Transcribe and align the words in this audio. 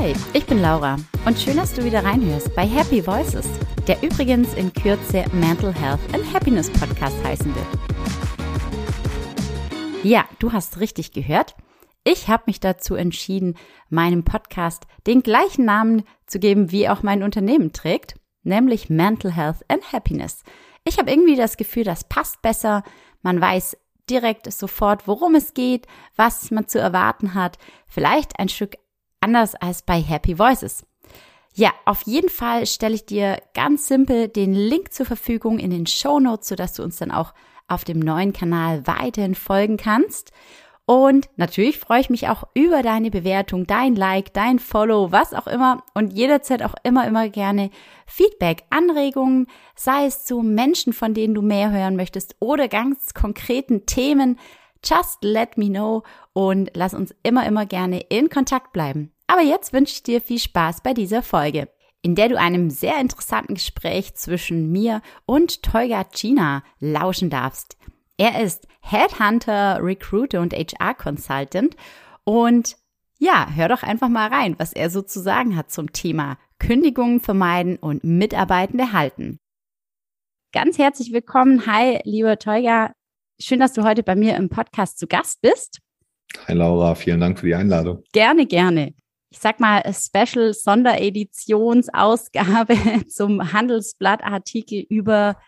Hi, 0.00 0.14
ich 0.32 0.46
bin 0.46 0.62
Laura 0.62 0.96
und 1.26 1.38
schön, 1.38 1.58
dass 1.58 1.74
du 1.74 1.84
wieder 1.84 2.02
reinhörst 2.02 2.54
bei 2.56 2.66
Happy 2.66 3.06
Voices, 3.06 3.46
der 3.86 4.02
übrigens 4.02 4.54
in 4.54 4.72
Kürze 4.72 5.26
Mental 5.34 5.74
Health 5.74 6.00
and 6.14 6.24
Happiness 6.32 6.70
Podcast 6.70 7.22
heißen 7.22 7.54
wird. 7.54 7.66
Ja, 10.02 10.24
du 10.38 10.54
hast 10.54 10.80
richtig 10.80 11.12
gehört. 11.12 11.54
Ich 12.02 12.28
habe 12.28 12.44
mich 12.46 12.60
dazu 12.60 12.94
entschieden, 12.94 13.58
meinem 13.90 14.24
Podcast 14.24 14.86
den 15.06 15.22
gleichen 15.22 15.66
Namen 15.66 16.04
zu 16.26 16.38
geben, 16.38 16.72
wie 16.72 16.88
auch 16.88 17.02
mein 17.02 17.22
Unternehmen 17.22 17.74
trägt, 17.74 18.14
nämlich 18.42 18.88
Mental 18.88 19.30
Health 19.30 19.58
and 19.68 19.92
Happiness. 19.92 20.44
Ich 20.84 20.98
habe 20.98 21.10
irgendwie 21.10 21.36
das 21.36 21.58
Gefühl, 21.58 21.84
das 21.84 22.04
passt 22.04 22.40
besser. 22.40 22.84
Man 23.20 23.38
weiß 23.38 23.76
direkt 24.08 24.50
sofort, 24.50 25.06
worum 25.06 25.34
es 25.34 25.52
geht, 25.52 25.86
was 26.16 26.50
man 26.50 26.68
zu 26.68 26.78
erwarten 26.78 27.34
hat. 27.34 27.58
Vielleicht 27.86 28.38
ein 28.38 28.48
Stück 28.48 28.76
anders 29.20 29.54
als 29.54 29.82
bei 29.82 30.00
Happy 30.00 30.38
Voices. 30.38 30.84
Ja, 31.54 31.72
auf 31.84 32.02
jeden 32.02 32.28
Fall 32.28 32.66
stelle 32.66 32.94
ich 32.94 33.06
dir 33.06 33.42
ganz 33.54 33.88
simpel 33.88 34.28
den 34.28 34.54
Link 34.54 34.92
zur 34.92 35.06
Verfügung 35.06 35.58
in 35.58 35.70
den 35.70 35.86
Show 35.86 36.20
Notes, 36.20 36.48
sodass 36.48 36.74
du 36.74 36.82
uns 36.82 36.96
dann 36.96 37.10
auch 37.10 37.34
auf 37.66 37.84
dem 37.84 37.98
neuen 37.98 38.32
Kanal 38.32 38.86
weiterhin 38.86 39.34
folgen 39.34 39.76
kannst. 39.76 40.32
Und 40.86 41.28
natürlich 41.36 41.78
freue 41.78 42.00
ich 42.00 42.10
mich 42.10 42.28
auch 42.28 42.44
über 42.54 42.82
deine 42.82 43.12
Bewertung, 43.12 43.64
dein 43.64 43.94
Like, 43.94 44.32
dein 44.32 44.58
Follow, 44.58 45.12
was 45.12 45.34
auch 45.34 45.46
immer 45.46 45.84
und 45.94 46.12
jederzeit 46.12 46.64
auch 46.64 46.74
immer, 46.82 47.06
immer 47.06 47.28
gerne 47.28 47.70
Feedback, 48.06 48.64
Anregungen, 48.70 49.46
sei 49.76 50.06
es 50.06 50.24
zu 50.24 50.42
Menschen, 50.42 50.92
von 50.92 51.14
denen 51.14 51.34
du 51.34 51.42
mehr 51.42 51.70
hören 51.70 51.94
möchtest 51.94 52.34
oder 52.40 52.66
ganz 52.66 53.14
konkreten 53.14 53.86
Themen. 53.86 54.36
Just 54.84 55.22
let 55.22 55.58
me 55.58 55.68
know 55.68 56.02
und 56.32 56.70
lass 56.74 56.94
uns 56.94 57.14
immer, 57.22 57.46
immer 57.46 57.66
gerne 57.66 58.00
in 58.08 58.28
Kontakt 58.28 58.72
bleiben. 58.72 59.12
Aber 59.26 59.42
jetzt 59.42 59.72
wünsche 59.72 59.94
ich 59.94 60.02
dir 60.02 60.20
viel 60.20 60.38
Spaß 60.38 60.82
bei 60.82 60.94
dieser 60.94 61.22
Folge, 61.22 61.68
in 62.02 62.14
der 62.14 62.28
du 62.28 62.38
einem 62.38 62.70
sehr 62.70 62.98
interessanten 63.00 63.54
Gespräch 63.54 64.14
zwischen 64.14 64.72
mir 64.72 65.02
und 65.26 65.62
Tolga 65.62 66.04
China 66.04 66.64
lauschen 66.78 67.30
darfst. 67.30 67.76
Er 68.16 68.42
ist 68.42 68.66
Headhunter, 68.80 69.78
Recruiter 69.82 70.40
und 70.40 70.52
HR 70.52 70.94
Consultant. 70.94 71.76
Und 72.24 72.76
ja, 73.18 73.48
hör 73.54 73.68
doch 73.68 73.82
einfach 73.82 74.08
mal 74.08 74.28
rein, 74.28 74.56
was 74.58 74.72
er 74.72 74.90
so 74.90 75.02
zu 75.02 75.20
sagen 75.20 75.56
hat 75.56 75.70
zum 75.70 75.92
Thema 75.92 76.38
Kündigungen 76.58 77.20
vermeiden 77.20 77.76
und 77.76 78.04
Mitarbeitende 78.04 78.92
halten. 78.92 79.38
Ganz 80.52 80.78
herzlich 80.78 81.12
willkommen. 81.12 81.66
Hi, 81.66 82.00
lieber 82.04 82.38
Teuger. 82.38 82.92
Schön, 83.42 83.58
dass 83.58 83.72
du 83.72 83.84
heute 83.84 84.02
bei 84.02 84.14
mir 84.14 84.36
im 84.36 84.50
Podcast 84.50 84.98
zu 84.98 85.06
Gast 85.06 85.40
bist. 85.40 85.78
Hi 86.46 86.52
Laura, 86.52 86.94
vielen 86.94 87.20
Dank 87.20 87.38
für 87.38 87.46
die 87.46 87.54
Einladung. 87.54 88.04
Gerne, 88.12 88.44
gerne. 88.44 88.92
Ich 89.30 89.38
sag 89.38 89.60
mal, 89.60 89.82
Special 89.94 90.52
Sondereditionssausgabe 90.52 92.76
zum 93.08 93.54
Handelsblattartikel 93.54 94.84
über 94.90 95.38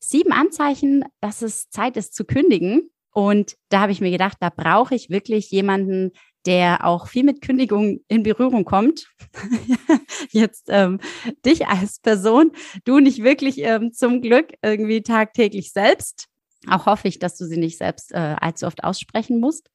sieben 0.00 0.32
Anzeichen, 0.32 1.04
dass 1.20 1.42
es 1.42 1.68
Zeit 1.68 1.98
ist 1.98 2.14
zu 2.14 2.24
kündigen. 2.24 2.88
Und 3.12 3.56
da 3.68 3.80
habe 3.80 3.92
ich 3.92 4.00
mir 4.00 4.10
gedacht, 4.10 4.38
da 4.40 4.48
brauche 4.48 4.94
ich 4.94 5.10
wirklich 5.10 5.50
jemanden, 5.50 6.12
der 6.46 6.86
auch 6.86 7.08
viel 7.08 7.24
mit 7.24 7.42
Kündigung 7.42 8.00
in 8.08 8.22
Berührung 8.22 8.64
kommt. 8.64 9.06
Jetzt 10.30 10.68
ähm, 10.70 10.98
dich 11.44 11.66
als 11.66 12.00
Person, 12.00 12.52
du 12.86 13.00
nicht 13.00 13.22
wirklich 13.22 13.58
ähm, 13.58 13.92
zum 13.92 14.22
Glück 14.22 14.54
irgendwie 14.62 15.02
tagtäglich 15.02 15.72
selbst. 15.72 16.30
Auch 16.68 16.86
hoffe 16.86 17.08
ich, 17.08 17.18
dass 17.18 17.36
du 17.36 17.46
sie 17.46 17.56
nicht 17.56 17.78
selbst 17.78 18.12
äh, 18.12 18.36
allzu 18.40 18.66
oft 18.66 18.84
aussprechen 18.84 19.40
musst 19.40 19.70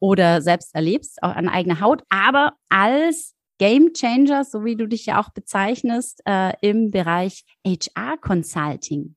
oder 0.00 0.42
selbst 0.42 0.74
erlebst, 0.74 1.22
auch 1.22 1.34
an 1.34 1.48
eigener 1.48 1.80
Haut, 1.80 2.02
aber 2.08 2.54
als 2.68 3.34
Game 3.58 3.92
Changer, 3.92 4.44
so 4.44 4.64
wie 4.64 4.74
du 4.74 4.86
dich 4.86 5.04
ja 5.06 5.20
auch 5.20 5.28
bezeichnest, 5.30 6.22
äh, 6.24 6.54
im 6.62 6.90
Bereich 6.90 7.44
HR 7.66 8.16
Consulting 8.16 9.16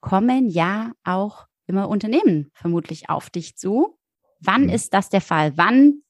kommen 0.00 0.48
ja 0.48 0.92
auch 1.04 1.46
immer 1.66 1.88
Unternehmen 1.88 2.50
vermutlich 2.52 3.08
auf 3.10 3.30
dich 3.30 3.56
zu. 3.56 3.98
Wann 4.40 4.64
mhm. 4.64 4.70
ist 4.70 4.92
das 4.92 5.08
der 5.08 5.20
Fall? 5.20 5.56
Wann 5.56 6.02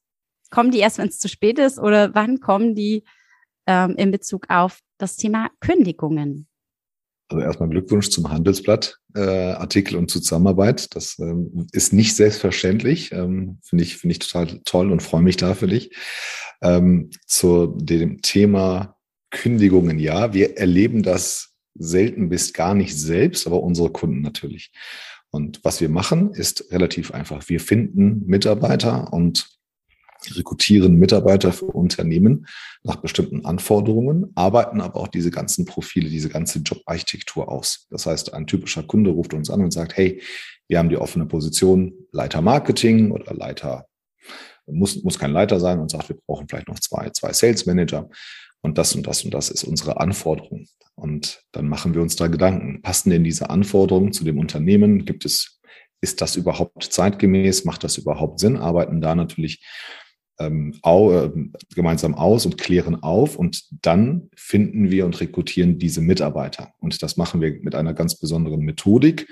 kommen 0.51 0.71
die 0.71 0.79
erst, 0.79 0.99
wenn 0.99 1.09
es 1.09 1.19
zu 1.19 1.29
spät 1.29 1.59
ist, 1.59 1.79
oder 1.79 2.15
wann 2.15 2.41
kommen 2.41 2.75
die 2.75 3.05
ähm, 3.67 3.95
in 3.97 4.11
Bezug 4.11 4.49
auf 4.49 4.81
das 4.99 5.17
Thema 5.17 5.51
Kündigungen? 5.61 6.49
Also 7.29 7.43
erstmal 7.43 7.69
Glückwunsch 7.69 8.11
zum 8.11 8.31
Handelsblatt 8.31 8.99
äh, 9.15 9.55
und 9.97 10.11
Zusammenarbeit. 10.11 10.95
Das 10.95 11.19
ähm, 11.19 11.67
ist 11.73 11.93
nicht 11.93 12.15
selbstverständlich. 12.15 13.13
Ähm, 13.13 13.59
Finde 13.63 13.85
ich, 13.85 13.97
finde 13.97 14.13
ich 14.13 14.19
total 14.21 14.61
toll 14.65 14.93
und 14.93 15.03
freue 15.03 15.23
mich 15.23 15.37
da 15.37 15.55
für 15.55 15.67
dich 15.67 15.91
ähm, 16.63 17.11
zu 17.27 17.77
dem 17.79 18.23
Thema 18.23 18.97
Kündigungen. 19.31 19.99
Ja, 19.99 20.35
wir 20.35 20.57
erleben 20.57 21.03
das 21.03 21.55
selten 21.75 22.29
bis 22.29 22.53
gar 22.53 22.75
nicht 22.75 22.97
selbst, 22.97 23.47
aber 23.47 23.63
unsere 23.63 23.91
Kunden 23.91 24.21
natürlich. 24.21 24.71
Und 25.31 25.65
was 25.65 25.81
wir 25.81 25.89
machen, 25.89 26.33
ist 26.33 26.71
relativ 26.71 27.11
einfach. 27.11 27.49
Wir 27.49 27.61
finden 27.61 28.25
Mitarbeiter 28.27 29.13
und 29.13 29.49
rekrutieren 30.35 30.97
Mitarbeiter 30.97 31.53
für 31.53 31.67
Unternehmen 31.67 32.47
nach 32.83 32.97
bestimmten 32.97 33.45
Anforderungen, 33.45 34.33
arbeiten 34.35 34.81
aber 34.81 35.01
auch 35.01 35.09
diese 35.09 35.31
ganzen 35.31 35.65
Profile, 35.67 36.09
diese 36.09 36.29
ganze 36.29 36.61
Jobarchitektur 36.61 37.51
aus. 37.51 37.87
Das 37.91 38.07
heißt, 38.07 38.35
ein 38.35 38.47
typischer 38.47 38.83
Kunde 38.83 39.11
ruft 39.11 39.35
uns 39.35 39.51
an 39.51 39.63
und 39.63 39.73
sagt, 39.73 39.97
hey, 39.97 40.23
wir 40.69 40.79
haben 40.79 40.89
die 40.89 40.97
offene 40.97 41.27
Position 41.27 41.93
Leiter 42.13 42.41
Marketing 42.41 43.13
oder 43.13 43.35
Leiter 43.35 43.87
muss, 44.67 45.03
muss 45.03 45.19
kein 45.19 45.33
Leiter 45.33 45.61
sein 45.61 45.79
und 45.79 45.91
sagt, 45.91 46.09
wir 46.09 46.19
brauchen 46.27 46.49
vielleicht 46.49 46.69
noch 46.69 46.81
zwei, 46.81 47.11
zwei 47.11 47.33
Sales 47.33 47.67
Manager 47.67 48.09
und 48.63 48.79
das 48.79 48.95
und 48.95 49.07
das 49.07 49.25
und 49.25 49.33
das 49.33 49.51
ist 49.51 49.65
unsere 49.65 50.01
Anforderung. 50.01 50.67
Und 50.95 51.43
dann 51.53 51.69
machen 51.69 51.95
wir 51.95 52.03
uns 52.03 52.17
da 52.17 52.27
Gedanken. 52.27 52.83
Passen 52.83 53.11
denn 53.11 53.25
diese 53.25 53.51
Anforderungen 53.51 54.13
zu 54.13 54.25
dem 54.25 54.39
Unternehmen? 54.39 55.05
Gibt 55.05 55.25
es, 55.25 55.61
ist 56.01 56.21
das 56.21 56.37
überhaupt 56.37 56.83
zeitgemäß? 56.83 57.65
Macht 57.65 57.85
das 57.85 57.99
überhaupt 57.99 58.41
Sinn? 58.41 58.57
Arbeiten 58.57 59.01
da 59.01 59.15
natürlich 59.15 59.65
ähm, 60.39 60.75
au, 60.83 61.13
äh, 61.13 61.31
gemeinsam 61.75 62.15
aus 62.15 62.47
und 62.47 62.59
klären 62.59 63.03
auf 63.03 63.37
und 63.37 63.65
dann 63.85 64.31
finden 64.37 64.91
wir 64.91 65.07
und 65.07 65.21
rekrutieren 65.21 65.79
diese 65.79 66.01
Mitarbeiter. 66.01 66.73
Und 66.79 67.03
das 67.03 67.17
machen 67.17 67.41
wir 67.41 67.59
mit 67.63 67.75
einer 67.75 67.95
ganz 67.95 68.19
besonderen 68.19 68.61
Methodik. 68.61 69.29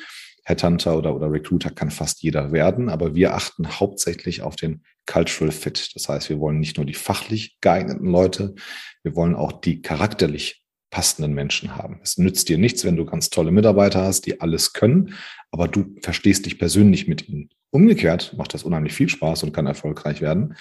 Headhunter 0.47 0.99
oder, 0.99 1.17
oder 1.17 1.33
Recruiter 1.33 1.71
kann 1.71 1.91
fast 1.91 2.23
jeder 2.23 2.53
werden, 2.53 2.91
aber 2.91 3.15
wir 3.15 3.35
achten 3.35 3.81
hauptsächlich 3.81 4.43
auf 4.43 4.57
den 4.57 4.83
Cultural 5.07 5.53
Fit. 5.53 5.93
Das 5.95 6.09
heißt, 6.09 6.29
wir 6.29 6.39
wollen 6.39 6.61
nicht 6.61 6.77
nur 6.77 6.85
die 6.85 6.95
fachlich 6.95 7.57
geeigneten 7.61 8.07
Leute, 8.07 8.55
wir 9.03 9.17
wollen 9.17 9.35
auch 9.35 9.53
die 9.53 9.81
charakterlich 9.81 10.63
passenden 10.91 11.35
Menschen 11.35 11.77
haben. 11.77 11.99
Es 12.03 12.19
nützt 12.19 12.49
dir 12.49 12.59
nichts, 12.59 12.85
wenn 12.85 12.97
du 12.97 13.05
ganz 13.05 13.31
tolle 13.31 13.51
Mitarbeiter 13.51 14.03
hast, 14.03 14.27
die 14.27 14.41
alles 14.41 14.75
können, 14.75 15.15
aber 15.51 15.67
du 15.67 15.97
verstehst 16.03 16.47
dich 16.47 16.59
persönlich 16.59 17.09
mit 17.09 17.29
ihnen. 17.29 17.49
Umgekehrt 17.71 18.35
macht 18.37 18.55
das 18.55 18.63
unheimlich 18.63 18.93
viel 18.93 19.09
Spaß 19.09 19.43
und 19.43 19.53
kann 19.53 19.67
erfolgreich 19.67 20.21
werden. 20.21 20.55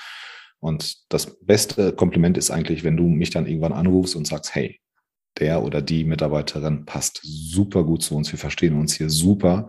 Und 0.63 1.12
das 1.12 1.40
beste 1.41 1.91
Kompliment 1.91 2.38
ist 2.38 2.50
eigentlich, 2.50 2.85
wenn 2.85 2.96
du 2.96 3.03
mich 3.03 3.31
dann 3.31 3.47
irgendwann 3.47 3.74
anrufst 3.74 4.16
und 4.16 4.25
sagst, 4.25 4.56
hey, 4.56 4.79
der 5.38 5.62
oder 5.62 5.81
die 5.81 6.06
Mitarbeiterin 6.06 6.85
passt 6.85 7.19
super 7.22 7.84
gut 7.84 8.01
zu 8.01 8.16
uns, 8.16 8.31
wir 8.31 8.40
verstehen 8.40 8.79
uns 8.79 8.94
hier 8.94 9.09
super 9.09 9.68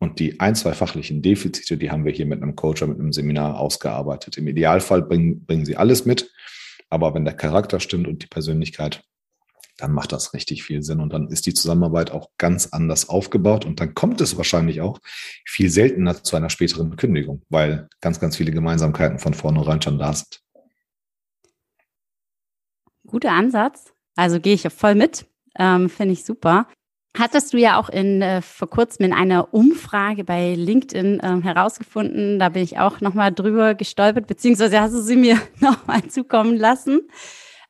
und 0.00 0.18
die 0.18 0.40
ein, 0.40 0.56
zwei 0.56 0.72
fachlichen 0.72 1.22
Defizite, 1.22 1.76
die 1.76 1.92
haben 1.92 2.04
wir 2.04 2.10
hier 2.10 2.26
mit 2.26 2.42
einem 2.42 2.56
Coach, 2.56 2.82
mit 2.82 2.98
einem 2.98 3.12
Seminar 3.12 3.60
ausgearbeitet. 3.60 4.36
Im 4.36 4.48
Idealfall 4.48 5.02
bringen, 5.02 5.44
bringen 5.44 5.64
sie 5.64 5.76
alles 5.76 6.06
mit. 6.06 6.28
Aber 6.90 7.14
wenn 7.14 7.24
der 7.24 7.34
Charakter 7.34 7.78
stimmt 7.78 8.08
und 8.08 8.24
die 8.24 8.26
Persönlichkeit, 8.26 9.04
dann 9.76 9.92
macht 9.92 10.12
das 10.12 10.34
richtig 10.34 10.62
viel 10.62 10.82
Sinn. 10.82 11.00
Und 11.00 11.12
dann 11.12 11.28
ist 11.28 11.46
die 11.46 11.54
Zusammenarbeit 11.54 12.10
auch 12.10 12.30
ganz 12.38 12.68
anders 12.72 13.08
aufgebaut. 13.08 13.64
Und 13.64 13.80
dann 13.80 13.94
kommt 13.94 14.20
es 14.20 14.36
wahrscheinlich 14.36 14.80
auch 14.80 14.98
viel 15.44 15.70
seltener 15.70 16.22
zu 16.22 16.36
einer 16.36 16.50
späteren 16.50 16.96
Kündigung, 16.96 17.42
weil 17.48 17.88
ganz, 18.00 18.20
ganz 18.20 18.36
viele 18.36 18.52
Gemeinsamkeiten 18.52 19.18
von 19.18 19.34
vornherein 19.34 19.82
schon 19.82 19.98
da 19.98 20.12
sind. 20.12 20.40
Guter 23.06 23.32
Ansatz. 23.32 23.92
Also 24.16 24.40
gehe 24.40 24.54
ich 24.54 24.68
voll 24.72 24.94
mit. 24.94 25.26
Ähm, 25.58 25.88
Finde 25.88 26.12
ich 26.12 26.24
super. 26.24 26.66
Hattest 27.16 27.52
du 27.52 27.58
ja 27.58 27.78
auch 27.78 27.90
in, 27.90 28.22
äh, 28.22 28.40
vor 28.40 28.70
kurzem 28.70 29.04
in 29.04 29.12
einer 29.12 29.52
Umfrage 29.52 30.24
bei 30.24 30.54
LinkedIn 30.54 31.20
äh, 31.20 31.42
herausgefunden, 31.42 32.38
da 32.38 32.48
bin 32.48 32.62
ich 32.62 32.78
auch 32.78 33.02
nochmal 33.02 33.32
drüber 33.32 33.74
gestolpert, 33.74 34.26
beziehungsweise 34.26 34.80
hast 34.80 34.94
du 34.94 35.02
sie 35.02 35.16
mir 35.16 35.38
nochmal 35.60 36.04
zukommen 36.08 36.56
lassen, 36.56 37.02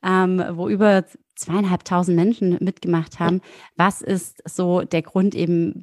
ähm, 0.05 0.45
wo 0.53 0.69
über 0.69 1.05
zweieinhalbtausend 1.35 2.17
Menschen 2.17 2.59
mitgemacht 2.61 3.21
haben. 3.21 3.41
Was 3.77 4.03
ist 4.03 4.43
so 4.49 4.83
der 4.83 5.03
Grund 5.03 5.35
eben 5.35 5.83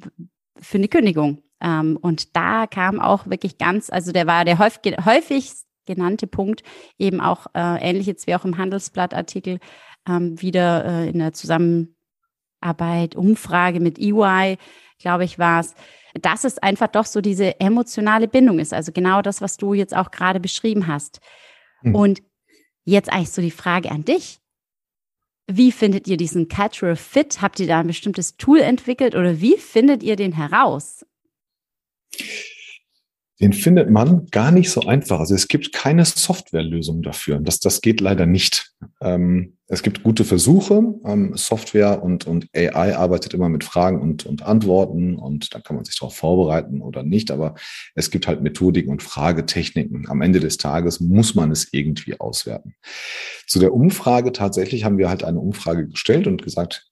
für 0.58 0.78
eine 0.78 0.88
Kündigung? 0.88 1.42
Ähm, 1.60 1.98
und 2.00 2.36
da 2.36 2.66
kam 2.66 3.00
auch 3.00 3.26
wirklich 3.26 3.58
ganz, 3.58 3.90
also 3.90 4.12
der 4.12 4.26
war 4.26 4.44
der 4.44 4.58
häufig, 4.58 4.96
häufig 5.04 5.52
genannte 5.86 6.26
Punkt, 6.26 6.62
eben 6.98 7.20
auch 7.20 7.46
äh, 7.54 7.80
ähnlich 7.80 8.06
jetzt 8.06 8.26
wie 8.26 8.34
auch 8.34 8.44
im 8.44 8.58
Handelsblattartikel, 8.58 9.58
ähm, 10.08 10.40
wieder 10.40 10.84
äh, 10.84 11.08
in 11.08 11.18
der 11.18 11.32
Zusammenarbeit 11.32 11.94
Arbeit, 12.62 13.16
Umfrage 13.16 13.80
mit 13.80 13.98
EY, 13.98 14.58
glaube 14.98 15.24
ich, 15.24 15.38
war 15.38 15.60
es, 15.60 15.74
dass 16.20 16.44
es 16.44 16.58
einfach 16.58 16.88
doch 16.88 17.06
so 17.06 17.22
diese 17.22 17.58
emotionale 17.58 18.28
Bindung 18.28 18.58
ist. 18.58 18.74
Also 18.74 18.92
genau 18.92 19.22
das, 19.22 19.40
was 19.40 19.56
du 19.56 19.72
jetzt 19.72 19.96
auch 19.96 20.10
gerade 20.10 20.40
beschrieben 20.40 20.86
hast. 20.86 21.20
Mhm. 21.82 21.94
Und 21.94 22.22
Jetzt 22.84 23.12
eigentlich 23.12 23.30
so 23.30 23.42
die 23.42 23.50
Frage 23.50 23.90
an 23.90 24.04
dich. 24.04 24.39
Wie 25.52 25.72
findet 25.72 26.06
ihr 26.06 26.16
diesen 26.16 26.46
Cultural 26.46 26.94
Fit? 26.94 27.42
Habt 27.42 27.58
ihr 27.58 27.66
da 27.66 27.80
ein 27.80 27.88
bestimmtes 27.88 28.36
Tool 28.36 28.60
entwickelt 28.60 29.16
oder 29.16 29.40
wie 29.40 29.56
findet 29.56 30.04
ihr 30.04 30.14
den 30.14 30.32
heraus? 30.32 31.04
Den 33.40 33.54
findet 33.54 33.88
man 33.88 34.26
gar 34.26 34.50
nicht 34.50 34.70
so 34.70 34.82
einfach. 34.82 35.18
Also 35.20 35.34
es 35.34 35.48
gibt 35.48 35.72
keine 35.72 36.04
Softwarelösung 36.04 37.00
dafür. 37.02 37.38
Das, 37.40 37.58
das 37.58 37.80
geht 37.80 38.00
leider 38.02 38.26
nicht. 38.26 38.72
Ähm, 39.00 39.56
es 39.66 39.82
gibt 39.82 40.02
gute 40.02 40.24
Versuche. 40.24 40.82
Ähm, 41.06 41.32
Software 41.36 42.02
und, 42.02 42.26
und 42.26 42.48
AI 42.54 42.96
arbeitet 42.96 43.32
immer 43.32 43.48
mit 43.48 43.64
Fragen 43.64 44.02
und, 44.02 44.26
und 44.26 44.42
Antworten 44.42 45.16
und 45.16 45.54
da 45.54 45.60
kann 45.60 45.76
man 45.76 45.86
sich 45.86 45.98
darauf 45.98 46.14
vorbereiten 46.14 46.82
oder 46.82 47.02
nicht. 47.02 47.30
Aber 47.30 47.54
es 47.94 48.10
gibt 48.10 48.26
halt 48.26 48.42
Methodiken 48.42 48.90
und 48.90 49.02
Fragetechniken. 49.02 50.06
Am 50.08 50.20
Ende 50.20 50.40
des 50.40 50.58
Tages 50.58 51.00
muss 51.00 51.34
man 51.34 51.50
es 51.50 51.68
irgendwie 51.72 52.20
auswerten. 52.20 52.74
Zu 53.46 53.58
der 53.58 53.72
Umfrage 53.72 54.32
tatsächlich 54.32 54.84
haben 54.84 54.98
wir 54.98 55.08
halt 55.08 55.24
eine 55.24 55.40
Umfrage 55.40 55.88
gestellt 55.88 56.26
und 56.26 56.42
gesagt, 56.42 56.89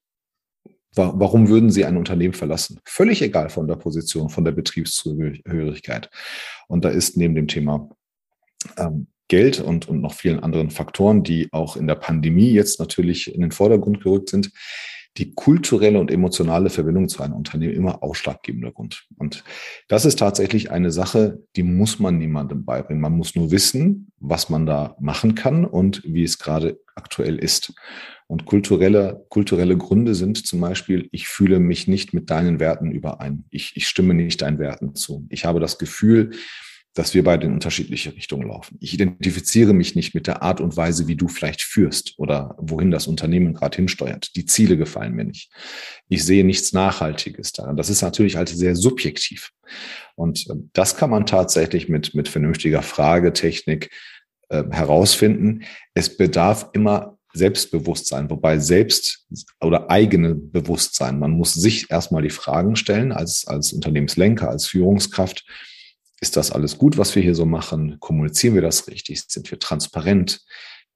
Warum 0.98 1.48
würden 1.48 1.70
Sie 1.70 1.84
ein 1.84 1.96
Unternehmen 1.96 2.34
verlassen? 2.34 2.80
Völlig 2.84 3.22
egal 3.22 3.48
von 3.48 3.66
der 3.66 3.76
Position, 3.76 4.28
von 4.28 4.44
der 4.44 4.52
Betriebszugehörigkeit. 4.52 6.10
Und 6.66 6.84
da 6.84 6.90
ist 6.90 7.16
neben 7.16 7.34
dem 7.34 7.48
Thema 7.48 7.88
ähm, 8.76 9.06
Geld 9.28 9.60
und, 9.60 9.88
und 9.88 10.00
noch 10.00 10.14
vielen 10.14 10.40
anderen 10.40 10.70
Faktoren, 10.70 11.22
die 11.22 11.48
auch 11.52 11.76
in 11.76 11.86
der 11.86 11.94
Pandemie 11.94 12.50
jetzt 12.50 12.80
natürlich 12.80 13.32
in 13.32 13.42
den 13.42 13.52
Vordergrund 13.52 14.02
gerückt 14.02 14.30
sind, 14.30 14.50
die 15.18 15.34
kulturelle 15.34 15.98
und 15.98 16.10
emotionale 16.10 16.70
Verbindung 16.70 17.08
zu 17.08 17.22
einem 17.22 17.34
Unternehmen 17.34 17.74
immer 17.74 18.02
ausschlaggebender 18.02 18.72
Grund. 18.72 19.06
Und 19.16 19.44
das 19.88 20.04
ist 20.04 20.18
tatsächlich 20.18 20.70
eine 20.70 20.90
Sache, 20.90 21.42
die 21.56 21.64
muss 21.64 21.98
man 21.98 22.18
niemandem 22.18 22.64
beibringen. 22.64 23.00
Man 23.00 23.16
muss 23.16 23.34
nur 23.34 23.50
wissen, 23.50 24.12
was 24.20 24.48
man 24.48 24.64
da 24.64 24.96
machen 25.00 25.34
kann 25.34 25.64
und 25.64 26.02
wie 26.04 26.22
es 26.22 26.38
gerade 26.38 26.80
aktuell 26.94 27.38
ist. 27.38 27.74
Und 28.28 28.44
kulturelle, 28.44 29.24
kulturelle 29.30 29.76
Gründe 29.76 30.14
sind 30.14 30.46
zum 30.46 30.60
Beispiel, 30.60 31.08
ich 31.12 31.28
fühle 31.28 31.60
mich 31.60 31.88
nicht 31.88 32.12
mit 32.12 32.30
deinen 32.30 32.60
Werten 32.60 32.92
überein. 32.92 33.44
Ich, 33.50 33.72
ich 33.74 33.88
stimme 33.88 34.14
nicht 34.14 34.42
deinen 34.42 34.58
Werten 34.58 34.94
zu. 34.94 35.26
Ich 35.30 35.44
habe 35.44 35.60
das 35.60 35.78
Gefühl, 35.78 36.32
dass 36.98 37.14
wir 37.14 37.22
beide 37.22 37.46
in 37.46 37.52
unterschiedliche 37.52 38.12
Richtungen 38.12 38.48
laufen. 38.48 38.76
Ich 38.80 38.92
identifiziere 38.92 39.72
mich 39.72 39.94
nicht 39.94 40.16
mit 40.16 40.26
der 40.26 40.42
Art 40.42 40.60
und 40.60 40.76
Weise, 40.76 41.06
wie 41.06 41.14
du 41.14 41.28
vielleicht 41.28 41.62
führst 41.62 42.14
oder 42.16 42.56
wohin 42.58 42.90
das 42.90 43.06
Unternehmen 43.06 43.54
gerade 43.54 43.76
hinsteuert. 43.76 44.34
Die 44.34 44.46
Ziele 44.46 44.76
gefallen 44.76 45.14
mir 45.14 45.24
nicht. 45.24 45.52
Ich 46.08 46.24
sehe 46.24 46.44
nichts 46.44 46.72
Nachhaltiges 46.72 47.52
daran. 47.52 47.76
Das 47.76 47.88
ist 47.88 48.02
natürlich 48.02 48.34
halt 48.34 48.48
sehr 48.48 48.74
subjektiv. 48.74 49.52
Und 50.16 50.48
ähm, 50.50 50.70
das 50.72 50.96
kann 50.96 51.10
man 51.10 51.24
tatsächlich 51.24 51.88
mit, 51.88 52.16
mit 52.16 52.28
vernünftiger 52.28 52.82
Fragetechnik 52.82 53.90
äh, 54.48 54.64
herausfinden. 54.68 55.62
Es 55.94 56.16
bedarf 56.16 56.70
immer 56.72 57.16
Selbstbewusstsein, 57.32 58.28
wobei 58.28 58.58
selbst 58.58 59.24
oder 59.60 59.88
eigene 59.88 60.34
Bewusstsein. 60.34 61.20
Man 61.20 61.30
muss 61.30 61.54
sich 61.54 61.92
erstmal 61.92 62.22
die 62.22 62.30
Fragen 62.30 62.74
stellen 62.74 63.12
als, 63.12 63.46
als 63.46 63.72
Unternehmenslenker, 63.72 64.48
als 64.50 64.66
Führungskraft. 64.66 65.44
Ist 66.20 66.36
das 66.36 66.50
alles 66.50 66.78
gut, 66.78 66.98
was 66.98 67.14
wir 67.14 67.22
hier 67.22 67.34
so 67.34 67.46
machen? 67.46 67.98
Kommunizieren 68.00 68.54
wir 68.54 68.62
das 68.62 68.88
richtig? 68.88 69.22
Sind 69.28 69.50
wir 69.50 69.58
transparent? 69.58 70.40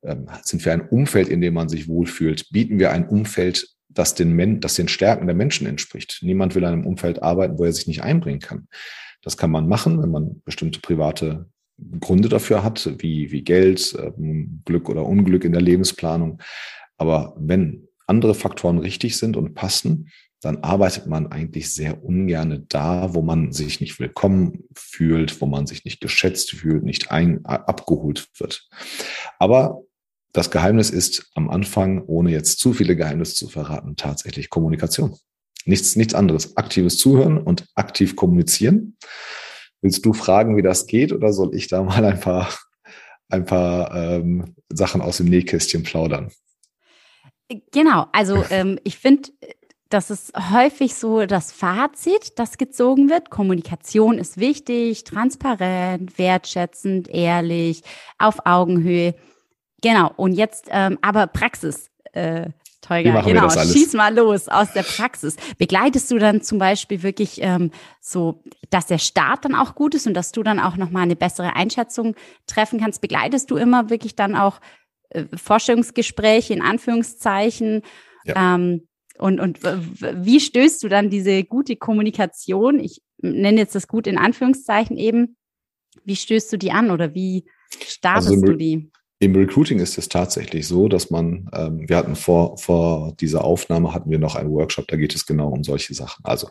Ähm, 0.05 0.29
sind 0.43 0.65
wir 0.65 0.73
ein 0.73 0.89
Umfeld, 0.89 1.29
in 1.29 1.41
dem 1.41 1.55
man 1.55 1.69
sich 1.69 1.89
wohlfühlt? 1.89 2.51
Bieten 2.51 2.79
wir 2.79 2.91
ein 2.91 3.09
Umfeld, 3.09 3.69
das 3.89 4.15
den, 4.15 4.33
Men 4.33 4.61
das 4.61 4.75
den 4.75 4.89
Stärken 4.89 5.27
der 5.27 5.37
Menschen 5.37 5.67
entspricht? 5.67 6.19
Niemand 6.23 6.55
will 6.55 6.63
in 6.63 6.69
einem 6.69 6.87
Umfeld 6.87 7.23
arbeiten, 7.23 7.59
wo 7.59 7.65
er 7.65 7.73
sich 7.73 7.87
nicht 7.87 8.03
einbringen 8.03 8.41
kann. 8.41 8.67
Das 9.23 9.37
kann 9.37 9.53
man 9.53 9.69
machen, 9.69 10.03
wenn 10.03 10.11
man 10.11 10.43
bestimmte 10.45 10.81
private 10.81 11.47
Gründe 12.01 12.29
dafür 12.29 12.65
hat, 12.65 12.91
wie, 12.99 13.31
wie 13.31 13.43
Geld, 13.43 13.97
ähm, 13.99 14.63
Glück 14.65 14.89
oder 14.89 15.07
Unglück 15.07 15.45
in 15.45 15.53
der 15.53 15.63
Lebensplanung. 15.63 16.41
Aber 16.97 17.35
wenn 17.39 17.89
andere 18.07 18.35
Faktoren 18.35 18.79
richtig 18.79 19.17
sind 19.17 19.37
und 19.37 19.55
passen, 19.55 20.09
dann 20.43 20.59
arbeitet 20.59 21.07
man 21.07 21.29
eigentlich 21.29 21.73
sehr 21.73 22.05
ungerne 22.05 22.61
da, 22.69 23.15
wo 23.15 23.23
man 23.23 23.53
sich 23.53 23.81
nicht 23.81 24.01
willkommen 24.01 24.65
fühlt, 24.75 25.41
wo 25.41 25.47
man 25.47 25.69
sich 25.69 25.85
nicht 25.85 26.01
geschätzt 26.01 26.51
fühlt, 26.51 26.83
nicht 26.83 27.13
ein, 27.13 27.45
abgeholt 27.45 28.29
wird. 28.39 28.69
Aber 29.39 29.83
das 30.33 30.51
Geheimnis 30.51 30.91
ist 30.91 31.31
am 31.35 31.49
Anfang, 31.49 32.03
ohne 32.07 32.33
jetzt 32.33 32.59
zu 32.59 32.73
viele 32.73 32.97
Geheimnisse 32.97 33.37
zu 33.37 33.49
verraten, 33.49 33.95
tatsächlich 33.95 34.51
Kommunikation. 34.51 35.17
Nichts, 35.65 35.95
nichts 35.95 36.15
anderes. 36.15 36.57
Aktives 36.57 36.99
Zuhören 36.99 37.39
und 37.39 37.69
aktiv 37.77 38.17
kommunizieren. 38.17 38.97
Willst 39.81 40.05
du 40.05 40.13
fragen, 40.13 40.57
wie 40.57 40.63
das 40.63 40.87
geht, 40.87 41.13
oder 41.13 41.33
soll 41.33 41.55
ich 41.55 41.69
da 41.69 41.85
mal 41.85 42.05
ein 42.05 42.19
paar, 42.19 42.49
ein 43.29 43.45
paar 43.45 43.95
ähm, 43.95 44.57
Sachen 44.73 45.03
aus 45.03 45.19
dem 45.19 45.27
Nähkästchen 45.27 45.85
plaudern? 45.85 46.33
Genau, 47.73 48.07
also 48.13 48.45
ähm, 48.51 48.81
ich 48.85 48.97
finde, 48.97 49.29
das 49.93 50.11
ist 50.11 50.33
häufig 50.51 50.95
so 50.95 51.27
das 51.27 51.53
Fazit, 51.53 52.39
das 52.39 52.57
gezogen 52.57 53.11
wird. 53.11 53.31
Kommunikation 53.31 54.19
ist 54.19 54.39
wichtig, 54.39 55.05
transparent, 55.05 56.19
wertschätzend, 56.19 57.09
ehrlich, 57.09 57.83
auf 58.19 58.47
Augenhöhe. 58.47 59.15
Genau, 59.83 60.11
und 60.17 60.33
jetzt 60.33 60.69
ähm, 60.71 60.99
aber 61.03 61.27
Praxis. 61.27 61.91
Äh, 62.13 62.51
Tolga, 62.81 63.21
genau, 63.21 63.49
schieß 63.49 63.93
mal 63.93 64.13
los 64.13 64.49
aus 64.49 64.73
der 64.73 64.83
Praxis. 64.83 65.37
Begleitest 65.57 66.11
du 66.11 66.19
dann 66.19 66.43
zum 66.43 66.59
Beispiel 66.59 67.05
wirklich 67.05 67.41
ähm, 67.41 67.71
so, 68.01 68.43
dass 68.71 68.87
der 68.87 68.99
Start 68.99 69.45
dann 69.45 69.55
auch 69.55 69.77
gut 69.77 69.95
ist 69.95 70.09
und 70.09 70.15
dass 70.15 70.33
du 70.33 70.43
dann 70.43 70.59
auch 70.59 70.77
nochmal 70.77 71.05
eine 71.05 71.15
bessere 71.15 71.55
Einschätzung 71.55 72.17
treffen 72.49 72.81
kannst? 72.81 73.01
Begleitest 73.01 73.53
du 73.53 73.57
immer 73.57 73.89
wirklich 73.89 74.17
dann 74.17 74.35
auch 74.35 74.61
äh, 75.11 75.27
Forschungsgespräche 75.33 76.55
in 76.55 76.63
Anführungszeichen? 76.63 77.83
Ja. 78.25 78.57
Ähm, 78.57 78.89
und, 79.23 79.39
und 79.39 79.63
wie 79.63 80.41
stößt 80.41 80.83
du 80.83 80.89
dann 80.89 81.09
diese 81.09 81.45
gute 81.45 81.77
Kommunikation? 81.77 82.81
Ich 82.81 83.03
nenne 83.19 83.61
jetzt 83.61 83.75
das 83.75 83.87
gut 83.87 84.07
in 84.07 84.19
Anführungszeichen 84.19 84.97
eben. 84.97 85.37
Wie 86.05 86.17
stößt 86.17 86.53
du 86.53 86.57
die 86.57 86.73
an 86.73 86.91
oder 86.91 87.15
wie 87.15 87.45
startest 87.87 88.31
also 88.31 88.45
du 88.45 88.57
die? 88.57 88.91
Im 89.21 89.37
Recruiting 89.37 89.79
ist 89.79 89.97
es 89.97 90.09
tatsächlich 90.09 90.67
so, 90.67 90.89
dass 90.89 91.11
man, 91.11 91.49
ähm, 91.55 91.89
wir 91.89 91.97
hatten 91.97 92.17
vor, 92.17 92.59
vor 92.59 93.15
dieser 93.21 93.45
Aufnahme 93.45 93.95
hatten 93.95 94.11
wir 94.11 94.19
noch 94.19 94.35
einen 94.35 94.51
Workshop, 94.51 94.89
da 94.89 94.97
geht 94.97 95.15
es 95.15 95.25
genau 95.25 95.51
um 95.51 95.63
solche 95.63 95.95
Sachen. 95.95 96.25
Also 96.25 96.49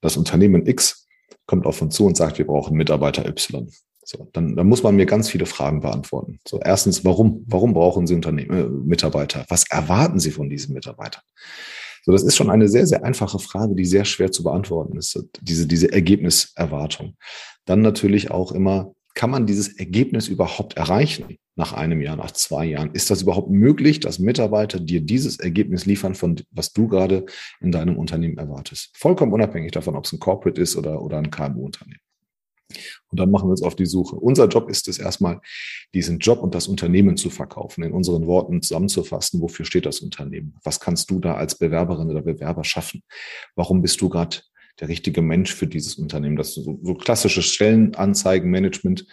das 0.00 0.16
Unternehmen 0.16 0.64
X 0.64 1.08
kommt 1.46 1.66
auf 1.66 1.82
uns 1.82 1.96
zu 1.96 2.06
und 2.06 2.16
sagt, 2.16 2.38
wir 2.38 2.46
brauchen 2.46 2.76
Mitarbeiter 2.76 3.26
Y. 3.26 3.68
So, 4.04 4.28
dann, 4.32 4.54
dann 4.54 4.68
muss 4.68 4.84
man 4.84 4.94
mir 4.94 5.06
ganz 5.06 5.28
viele 5.28 5.46
Fragen 5.46 5.80
beantworten. 5.80 6.38
So, 6.46 6.60
erstens, 6.60 7.04
warum? 7.04 7.44
Warum 7.48 7.74
brauchen 7.74 8.06
Sie 8.06 8.14
Unternehmen, 8.14 8.56
äh, 8.56 8.68
Mitarbeiter? 8.68 9.44
Was 9.48 9.68
erwarten 9.68 10.20
Sie 10.20 10.30
von 10.30 10.48
diesen 10.48 10.74
Mitarbeitern? 10.74 11.22
So, 12.04 12.12
das 12.12 12.22
ist 12.22 12.36
schon 12.36 12.50
eine 12.50 12.68
sehr, 12.68 12.86
sehr 12.86 13.04
einfache 13.04 13.38
Frage, 13.38 13.74
die 13.74 13.84
sehr 13.84 14.04
schwer 14.04 14.32
zu 14.32 14.42
beantworten 14.42 14.98
ist. 14.98 15.24
Diese, 15.40 15.66
diese 15.66 15.92
Ergebniserwartung. 15.92 17.16
Dann 17.64 17.80
natürlich 17.80 18.30
auch 18.30 18.52
immer, 18.52 18.92
kann 19.14 19.30
man 19.30 19.46
dieses 19.46 19.78
Ergebnis 19.78 20.28
überhaupt 20.28 20.76
erreichen 20.76 21.36
nach 21.54 21.74
einem 21.74 22.00
Jahr, 22.00 22.16
nach 22.16 22.32
zwei 22.32 22.64
Jahren? 22.64 22.92
Ist 22.92 23.10
das 23.10 23.22
überhaupt 23.22 23.50
möglich, 23.50 24.00
dass 24.00 24.18
Mitarbeiter 24.18 24.80
dir 24.80 25.00
dieses 25.00 25.38
Ergebnis 25.38 25.86
liefern, 25.86 26.14
von 26.14 26.40
was 26.50 26.72
du 26.72 26.88
gerade 26.88 27.26
in 27.60 27.72
deinem 27.72 27.96
Unternehmen 27.96 28.38
erwartest? 28.38 28.90
Vollkommen 28.96 29.32
unabhängig 29.32 29.72
davon, 29.72 29.96
ob 29.96 30.06
es 30.06 30.12
ein 30.12 30.18
Corporate 30.18 30.60
ist 30.60 30.76
oder, 30.76 31.02
oder 31.02 31.18
ein 31.18 31.30
KMU-Unternehmen. 31.30 32.00
Und 33.08 33.20
dann 33.20 33.30
machen 33.30 33.48
wir 33.48 33.52
uns 33.52 33.62
auf 33.62 33.76
die 33.76 33.86
Suche. 33.86 34.16
Unser 34.16 34.48
Job 34.48 34.68
ist 34.68 34.88
es 34.88 34.98
erstmal, 34.98 35.40
diesen 35.94 36.18
Job 36.18 36.42
und 36.42 36.54
das 36.54 36.68
Unternehmen 36.68 37.16
zu 37.16 37.30
verkaufen, 37.30 37.84
in 37.84 37.92
unseren 37.92 38.26
Worten 38.26 38.62
zusammenzufassen. 38.62 39.40
Wofür 39.40 39.64
steht 39.64 39.86
das 39.86 40.00
Unternehmen? 40.00 40.54
Was 40.64 40.80
kannst 40.80 41.10
du 41.10 41.20
da 41.20 41.34
als 41.34 41.56
Bewerberin 41.56 42.10
oder 42.10 42.22
Bewerber 42.22 42.64
schaffen? 42.64 43.02
Warum 43.54 43.82
bist 43.82 44.00
du 44.00 44.08
gerade 44.08 44.38
der 44.80 44.88
richtige 44.88 45.22
Mensch 45.22 45.54
für 45.54 45.66
dieses 45.66 45.96
Unternehmen. 45.96 46.36
Das 46.36 46.54
so, 46.54 46.78
so 46.82 46.94
klassisches 46.94 47.46
Stellenanzeigenmanagement, 47.46 49.06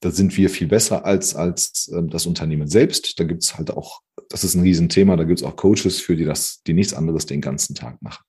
da 0.00 0.10
sind 0.10 0.36
wir 0.36 0.50
viel 0.50 0.66
besser 0.66 1.04
als, 1.04 1.36
als 1.36 1.88
äh, 1.88 2.02
das 2.04 2.26
Unternehmen 2.26 2.68
selbst. 2.68 3.18
Da 3.20 3.24
gibt's 3.24 3.56
halt 3.56 3.70
auch, 3.70 4.00
das 4.28 4.44
ist 4.44 4.54
ein 4.54 4.62
Riesenthema, 4.62 5.16
da 5.16 5.24
gibt's 5.24 5.42
auch 5.42 5.56
Coaches 5.56 6.00
für, 6.00 6.16
die 6.16 6.24
das, 6.24 6.62
die 6.66 6.74
nichts 6.74 6.94
anderes 6.94 7.26
den 7.26 7.40
ganzen 7.40 7.74
Tag 7.74 8.02
machen. 8.02 8.24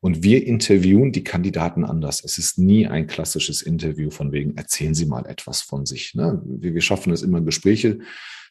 Und 0.00 0.22
wir 0.22 0.46
interviewen 0.46 1.12
die 1.12 1.24
Kandidaten 1.24 1.84
anders. 1.84 2.24
Es 2.24 2.38
ist 2.38 2.58
nie 2.58 2.86
ein 2.86 3.06
klassisches 3.06 3.60
Interview 3.60 4.10
von 4.10 4.32
wegen, 4.32 4.56
erzählen 4.56 4.94
Sie 4.94 5.06
mal 5.06 5.26
etwas 5.26 5.60
von 5.60 5.84
sich. 5.84 6.14
Ne? 6.14 6.40
Wir, 6.44 6.80
schaffen 6.80 7.12
es 7.12 7.22
immer, 7.22 7.42
Gespräche 7.42 7.98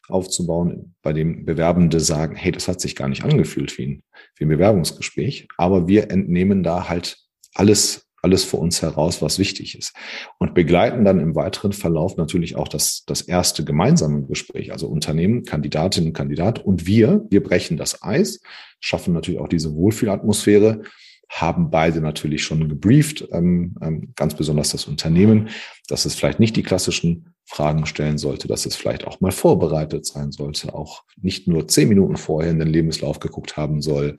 aufzubauen, 0.08 0.94
bei 1.02 1.12
dem 1.12 1.44
Bewerbende 1.44 2.00
sagen, 2.00 2.36
hey, 2.36 2.52
das 2.52 2.68
hat 2.68 2.80
sich 2.80 2.96
gar 2.96 3.08
nicht 3.08 3.24
angefühlt 3.24 3.76
wie 3.78 3.86
ein, 3.86 4.02
wie 4.36 4.44
ein 4.44 4.48
Bewerbungsgespräch, 4.48 5.48
aber 5.56 5.88
wir 5.88 6.10
entnehmen 6.10 6.62
da 6.62 6.88
halt 6.88 7.18
alles, 7.54 8.08
alles 8.22 8.44
für 8.44 8.56
uns 8.56 8.82
heraus, 8.82 9.22
was 9.22 9.38
wichtig 9.38 9.78
ist. 9.78 9.94
Und 10.38 10.54
begleiten 10.54 11.04
dann 11.04 11.20
im 11.20 11.34
weiteren 11.34 11.72
Verlauf 11.72 12.16
natürlich 12.16 12.56
auch 12.56 12.68
das, 12.68 13.04
das 13.06 13.22
erste 13.22 13.64
gemeinsame 13.64 14.26
Gespräch, 14.26 14.72
also 14.72 14.88
Unternehmen, 14.88 15.44
Kandidatinnen, 15.44 16.12
Kandidat 16.12 16.64
und 16.64 16.86
wir, 16.86 17.24
wir 17.30 17.42
brechen 17.42 17.76
das 17.76 18.02
Eis, 18.02 18.40
schaffen 18.80 19.14
natürlich 19.14 19.40
auch 19.40 19.48
diese 19.48 19.74
Wohlfühlatmosphäre, 19.74 20.82
haben 21.30 21.70
beide 21.70 22.00
natürlich 22.00 22.42
schon 22.42 22.68
gebrieft, 22.68 23.26
ähm, 23.30 23.76
ähm, 23.80 24.12
ganz 24.16 24.34
besonders 24.34 24.70
das 24.70 24.86
Unternehmen, 24.86 25.48
dass 25.88 26.04
es 26.04 26.16
vielleicht 26.16 26.40
nicht 26.40 26.56
die 26.56 26.64
klassischen 26.64 27.34
Fragen 27.46 27.86
stellen 27.86 28.18
sollte, 28.18 28.48
dass 28.48 28.66
es 28.66 28.76
vielleicht 28.76 29.06
auch 29.06 29.20
mal 29.20 29.32
vorbereitet 29.32 30.04
sein 30.06 30.32
sollte, 30.32 30.74
auch 30.74 31.04
nicht 31.20 31.46
nur 31.46 31.68
zehn 31.68 31.88
Minuten 31.88 32.16
vorher 32.16 32.50
in 32.50 32.58
den 32.58 32.68
Lebenslauf 32.68 33.20
geguckt 33.20 33.56
haben 33.56 33.80
soll, 33.80 34.16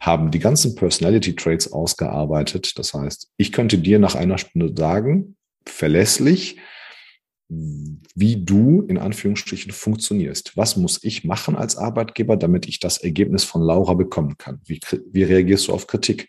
haben 0.00 0.30
die 0.30 0.38
ganzen 0.38 0.74
Personality 0.74 1.34
Traits 1.34 1.72
ausgearbeitet. 1.72 2.78
Das 2.78 2.94
heißt, 2.94 3.30
ich 3.36 3.52
könnte 3.52 3.78
dir 3.78 3.98
nach 3.98 4.14
einer 4.14 4.38
Stunde 4.38 4.72
sagen, 4.76 5.36
verlässlich, 5.66 6.58
wie 7.48 8.44
du 8.44 8.82
in 8.82 8.98
Anführungsstrichen 8.98 9.72
funktionierst. 9.72 10.56
Was 10.56 10.76
muss 10.76 11.02
ich 11.02 11.24
machen 11.24 11.56
als 11.56 11.76
Arbeitgeber, 11.76 12.36
damit 12.36 12.68
ich 12.68 12.78
das 12.78 12.98
Ergebnis 12.98 13.44
von 13.44 13.62
Laura 13.62 13.94
bekommen 13.94 14.36
kann? 14.36 14.60
Wie, 14.66 14.80
wie 15.10 15.22
reagierst 15.22 15.68
du 15.68 15.72
auf 15.72 15.86
Kritik? 15.86 16.28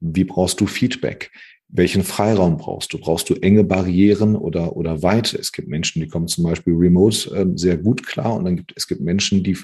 Wie 0.00 0.24
brauchst 0.24 0.60
du 0.60 0.66
Feedback? 0.66 1.30
Welchen 1.72 2.02
Freiraum 2.02 2.56
brauchst 2.56 2.92
du? 2.92 2.98
Brauchst 2.98 3.30
du 3.30 3.34
enge 3.34 3.64
Barrieren 3.64 4.36
oder, 4.36 4.76
oder 4.76 5.02
Weite? 5.02 5.38
Es 5.38 5.52
gibt 5.52 5.68
Menschen, 5.68 6.02
die 6.02 6.08
kommen 6.08 6.26
zum 6.26 6.44
Beispiel 6.44 6.74
remote 6.74 7.30
äh, 7.34 7.46
sehr 7.54 7.78
gut 7.78 8.04
klar 8.04 8.34
und 8.34 8.44
dann 8.44 8.56
gibt 8.56 8.74
es 8.76 8.86
gibt 8.86 9.00
Menschen, 9.00 9.42
die, 9.44 9.56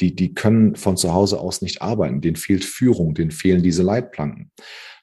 die, 0.00 0.14
die 0.14 0.34
können 0.34 0.76
von 0.76 0.96
zu 0.96 1.12
Hause 1.12 1.40
aus 1.40 1.60
nicht 1.60 1.82
arbeiten. 1.82 2.20
Denen 2.20 2.36
fehlt 2.36 2.64
Führung, 2.64 3.12
denen 3.12 3.32
fehlen 3.32 3.62
diese 3.62 3.82
Leitplanken. 3.82 4.50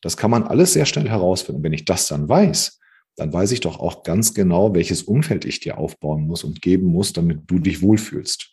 Das 0.01 0.17
kann 0.17 0.31
man 0.31 0.43
alles 0.43 0.73
sehr 0.73 0.85
schnell 0.85 1.09
herausfinden. 1.09 1.61
Wenn 1.61 1.73
ich 1.73 1.85
das 1.85 2.07
dann 2.07 2.29
weiß, 2.29 2.79
dann 3.15 3.31
weiß 3.31 3.51
ich 3.51 3.61
doch 3.61 3.79
auch 3.79 4.03
ganz 4.03 4.33
genau, 4.33 4.73
welches 4.73 5.03
Umfeld 5.03 5.45
ich 5.45 5.59
dir 5.59 5.77
aufbauen 5.77 6.27
muss 6.27 6.43
und 6.43 6.61
geben 6.61 6.87
muss, 6.87 7.13
damit 7.13 7.41
du 7.47 7.59
dich 7.59 7.81
wohlfühlst. 7.81 8.51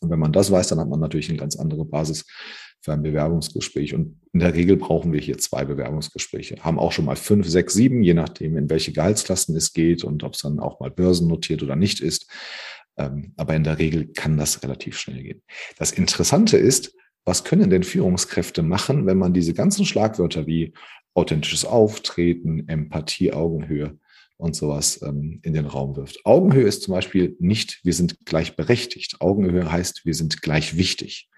Und 0.00 0.10
wenn 0.10 0.18
man 0.18 0.32
das 0.32 0.50
weiß, 0.50 0.68
dann 0.68 0.80
hat 0.80 0.88
man 0.88 1.00
natürlich 1.00 1.28
eine 1.28 1.38
ganz 1.38 1.56
andere 1.56 1.84
Basis 1.84 2.26
für 2.80 2.92
ein 2.92 3.02
Bewerbungsgespräch. 3.02 3.94
Und 3.94 4.20
in 4.32 4.40
der 4.40 4.54
Regel 4.54 4.76
brauchen 4.76 5.12
wir 5.12 5.20
hier 5.20 5.38
zwei 5.38 5.64
Bewerbungsgespräche. 5.64 6.56
Haben 6.60 6.78
auch 6.78 6.90
schon 6.90 7.04
mal 7.04 7.16
fünf, 7.16 7.46
sechs, 7.48 7.74
sieben, 7.74 8.02
je 8.02 8.14
nachdem, 8.14 8.56
in 8.56 8.68
welche 8.68 8.92
Gehaltsklassen 8.92 9.54
es 9.56 9.72
geht 9.72 10.02
und 10.02 10.24
ob 10.24 10.34
es 10.34 10.40
dann 10.40 10.58
auch 10.58 10.80
mal 10.80 10.90
börsennotiert 10.90 11.62
oder 11.62 11.76
nicht 11.76 12.00
ist. 12.00 12.28
Ähm, 12.96 13.32
aber 13.36 13.54
in 13.54 13.64
der 13.64 13.78
Regel 13.78 14.08
kann 14.08 14.36
das 14.36 14.62
relativ 14.64 14.98
schnell 14.98 15.22
gehen. 15.22 15.42
Das 15.78 15.92
Interessante 15.92 16.56
ist, 16.56 16.92
was 17.24 17.44
können 17.44 17.70
denn 17.70 17.84
Führungskräfte 17.84 18.62
machen, 18.62 19.06
wenn 19.06 19.18
man 19.18 19.32
diese 19.32 19.54
ganzen 19.54 19.86
Schlagwörter 19.86 20.46
wie 20.48 20.74
authentisches 21.14 21.64
Auftreten, 21.64 22.68
Empathie, 22.68 23.32
Augenhöhe 23.32 23.98
und 24.36 24.56
sowas 24.56 25.00
ähm, 25.02 25.40
in 25.42 25.52
den 25.52 25.66
Raum 25.66 25.96
wirft. 25.96 26.24
Augenhöhe 26.24 26.66
ist 26.66 26.82
zum 26.82 26.94
Beispiel 26.94 27.36
nicht, 27.38 27.80
wir 27.84 27.94
sind 27.94 28.24
gleichberechtigt. 28.24 29.20
Augenhöhe 29.20 29.70
heißt, 29.70 30.04
wir 30.04 30.14
sind 30.14 30.42
gleich 30.42 30.76
wichtig. 30.76 31.28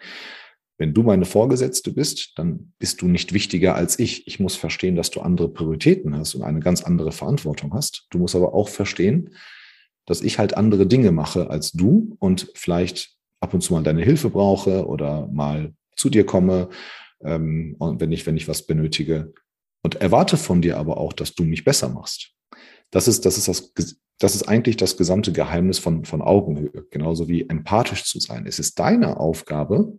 Wenn 0.79 0.95
du 0.95 1.03
meine 1.03 1.25
Vorgesetzte 1.25 1.93
bist, 1.93 2.33
dann 2.37 2.73
bist 2.79 3.03
du 3.03 3.07
nicht 3.07 3.33
wichtiger 3.33 3.75
als 3.77 3.99
ich. 3.99 4.27
Ich 4.27 4.41
muss 4.41 4.57
verstehen, 4.57 4.97
dass 4.97 5.11
du 5.11 5.21
andere 5.21 5.49
Prioritäten 5.49 6.17
hast 6.17 6.35
und 6.35 6.43
eine 6.43 6.61
ganz 6.61 6.83
andere 6.83 7.13
Verantwortung 7.13 7.75
hast. 7.75 8.07
Du 8.11 8.19
musst 8.19 8.35
aber 8.35 8.55
auch 8.55 8.69
verstehen, 8.69 9.35
dass 10.07 10.21
ich 10.21 10.39
halt 10.39 10.57
andere 10.57 10.87
Dinge 10.87 11.13
mache 11.13 11.49
als 11.51 11.73
du 11.73 12.17
und 12.19 12.51
vielleicht 12.55 13.17
ab 13.41 13.55
und 13.55 13.61
zu 13.61 13.73
mal 13.73 13.83
deine 13.83 14.03
Hilfe 14.03 14.31
brauche 14.31 14.87
oder 14.87 15.29
mal 15.29 15.75
zu 15.97 16.11
dir 16.11 16.27
komme, 16.27 16.71
ähm, 17.25 17.75
und 17.79 18.01
wenn 18.01 18.13
ich, 18.13 18.27
wenn 18.27 18.37
ich 18.37 18.49
was 18.49 18.67
benötige. 18.67 19.33
Und 19.85 19.97
erwarte 19.97 20.39
von 20.39 20.63
dir 20.63 20.79
aber 20.79 20.97
auch, 20.97 21.13
dass 21.13 21.35
du 21.35 21.45
mich 21.45 21.63
besser 21.63 21.91
machst. 21.91 22.31
Das 22.91 23.07
ist, 23.07 23.27
das 23.27 23.37
ist 23.37 23.49
das, 23.49 23.99
das 24.19 24.35
ist 24.35 24.49
eigentlich 24.49 24.79
das 24.79 24.97
gesamte 24.97 25.31
Geheimnis 25.31 25.79
von, 25.79 26.07
von 26.07 26.23
Augenhöhe. 26.23 26.87
Genauso 26.91 27.29
wie 27.29 27.49
empathisch 27.49 28.05
zu 28.05 28.19
sein. 28.19 28.47
Es 28.47 28.59
ist 28.59 28.79
deine 28.79 29.19
Aufgabe, 29.19 29.99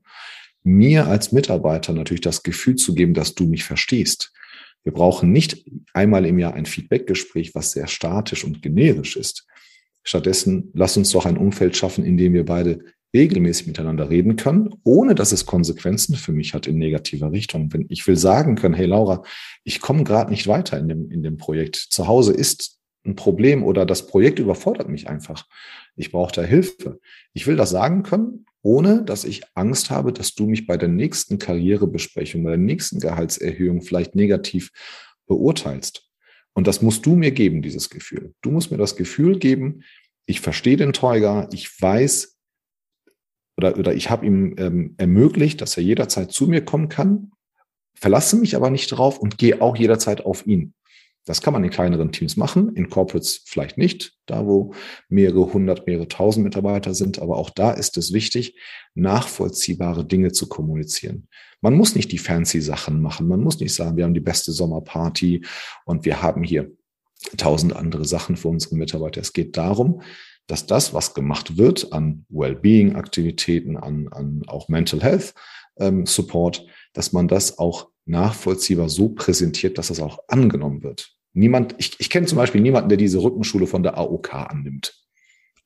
mir 0.64 1.06
als 1.06 1.32
Mitarbeiter 1.32 1.94
natürlich 1.94 2.22
das 2.22 2.42
Gefühl 2.42 2.76
zu 2.76 2.96
geben, 2.96 3.14
dass 3.14 3.36
du 3.36 3.46
mich 3.46 3.64
verstehst. 3.64 4.34
Wir 4.84 4.92
brauchen 4.92 5.32
nicht 5.32 5.64
einmal 5.94 6.26
im 6.26 6.40
Jahr 6.40 6.56
ein 6.56 6.66
Feedbackgespräch, 6.66 7.54
was 7.54 7.72
sehr 7.72 7.88
statisch 7.88 8.44
und 8.44 8.64
generisch 8.64 9.16
ist. 9.16 9.46
Stattdessen 10.04 10.72
lass 10.74 10.98
uns 10.98 11.12
doch 11.12 11.28
ein 11.28 11.38
Umfeld 11.38 11.78
schaffen, 11.78 12.04
in 12.04 12.18
dem 12.18 12.34
wir 12.34 12.46
beide 12.46 12.80
regelmäßig 13.16 13.68
miteinander 13.68 14.10
reden 14.10 14.36
können, 14.36 14.76
ohne 14.84 15.16
dass 15.16 15.32
es 15.32 15.46
Konsequenzen 15.46 16.16
für 16.16 16.34
mich 16.34 16.54
hat 16.54 16.68
in 16.68 16.78
negativer 16.78 17.32
Richtung. 17.32 17.72
Wenn 17.74 17.86
ich 17.90 18.06
will 18.06 18.18
sagen 18.18 18.56
können, 18.56 18.76
hey 18.76 18.86
Laura, 18.86 19.24
ich 19.64 19.80
komme 19.80 20.04
gerade 20.04 20.32
nicht 20.32 20.48
weiter 20.48 20.78
in 20.78 20.90
dem, 20.90 21.10
in 21.10 21.24
dem 21.24 21.38
Projekt. 21.38 21.76
Zu 21.76 22.08
Hause 22.08 22.34
ist 22.34 22.78
ein 23.06 23.16
Problem 23.16 23.64
oder 23.64 23.86
das 23.86 24.08
Projekt 24.08 24.40
überfordert 24.40 24.90
mich 24.90 25.08
einfach. 25.08 25.46
Ich 25.96 26.12
brauche 26.12 26.34
da 26.34 26.42
Hilfe. 26.42 27.00
Ich 27.34 27.48
will 27.48 27.56
das 27.56 27.70
sagen 27.70 28.04
können, 28.04 28.46
ohne 28.62 29.04
dass 29.04 29.24
ich 29.24 29.44
Angst 29.54 29.90
habe, 29.92 30.12
dass 30.12 30.34
du 30.34 30.48
mich 30.48 30.68
bei 30.68 30.76
der 30.76 30.90
nächsten 30.90 31.38
Karrierebesprechung, 31.38 32.44
bei 32.44 32.52
der 32.52 32.60
nächsten 32.60 33.00
Gehaltserhöhung 33.00 33.82
vielleicht 33.82 34.16
negativ 34.16 34.72
beurteilst. 35.28 36.10
Und 36.54 36.68
das 36.68 36.82
musst 36.82 37.06
du 37.06 37.16
mir 37.16 37.32
geben, 37.32 37.62
dieses 37.62 37.90
Gefühl. 37.90 38.34
Du 38.42 38.50
musst 38.50 38.72
mir 38.72 38.78
das 38.78 38.96
Gefühl 38.96 39.38
geben, 39.38 39.84
ich 40.26 40.42
verstehe 40.42 40.78
den 40.78 40.94
Teuger, 40.94 41.48
ich 41.54 41.70
weiß 41.80 42.35
oder, 43.58 43.78
oder 43.78 43.94
ich 43.94 44.10
habe 44.10 44.26
ihm 44.26 44.56
ähm, 44.58 44.96
ermöglicht, 44.98 45.62
dass 45.62 45.78
er 45.78 45.84
jederzeit 45.84 46.32
zu 46.32 46.48
mir 46.48 46.64
kommen 46.64 46.90
kann, 46.90 47.32
verlasse 47.94 48.36
mich 48.36 48.56
aber 48.56 48.70
nicht 48.70 48.88
drauf 48.90 49.20
und 49.20 49.38
gehe 49.38 49.62
auch 49.62 49.78
jederzeit 49.78 50.26
auf 50.26 50.46
ihn. 50.46 50.74
Das 51.26 51.42
kann 51.42 51.54
man 51.54 51.64
in 51.64 51.72
kleineren 51.72 52.12
Teams 52.12 52.38
machen, 52.38 52.76
in 52.76 52.90
Corporates 52.90 53.42
vielleicht 53.46 53.80
nicht, 53.80 54.14
da 54.28 54.46
wo 54.46 54.76
mehrere 55.10 55.52
hundert, 55.54 55.88
mehrere 55.88 56.08
tausend 56.08 56.44
Mitarbeiter 56.44 56.94
sind. 56.94 57.18
Aber 57.18 57.38
auch 57.38 57.50
da 57.50 57.72
ist 57.72 57.98
es 57.98 58.14
wichtig, 58.14 58.60
nachvollziehbare 58.94 60.06
Dinge 60.06 60.34
zu 60.34 60.48
kommunizieren. 60.48 61.28
Man 61.62 61.74
muss 61.74 61.96
nicht 61.96 62.12
die 62.12 62.20
fancy 62.20 62.62
Sachen 62.62 63.02
machen. 63.02 63.28
Man 63.28 63.40
muss 63.40 63.60
nicht 63.60 63.74
sagen, 63.74 63.98
wir 63.98 64.04
haben 64.04 64.14
die 64.14 64.20
beste 64.20 64.52
Sommerparty 64.52 65.44
und 65.86 66.06
wir 66.06 66.22
haben 66.22 66.44
hier 66.44 66.72
tausend 67.38 67.76
andere 67.76 68.06
Sachen 68.06 68.38
für 68.38 68.50
unsere 68.50 68.76
Mitarbeiter. 68.76 69.20
Es 69.22 69.34
geht 69.34 69.58
darum, 69.58 70.04
dass 70.48 70.66
das, 70.66 70.94
was 70.94 71.14
gemacht 71.14 71.58
wird 71.58 71.92
an 71.94 72.26
Wellbeing-Aktivitäten, 72.30 73.78
an, 73.78 74.08
an 74.12 74.44
auch 74.48 74.70
Mental 74.70 75.02
Health 75.02 75.34
ähm, 75.78 76.06
Support, 76.06 76.66
dass 76.94 77.14
man 77.14 77.28
das 77.28 77.58
auch 77.58 77.90
nachvollziehbar 78.06 78.90
so 78.90 79.10
präsentiert, 79.10 79.78
dass 79.78 79.88
das 79.88 80.00
auch 80.00 80.20
angenommen 80.28 80.84
wird. 80.84 81.12
Niemand, 81.34 81.76
ich, 81.78 82.00
ich 82.00 82.10
kenne 82.10 82.28
zum 82.28 82.38
Beispiel 82.38 82.62
niemanden, 82.62 82.90
der 82.90 82.98
diese 82.98 83.22
Rückenschule 83.22 83.68
von 83.68 83.84
der 83.84 83.98
AOK 83.98 84.34
annimmt. 84.34 84.94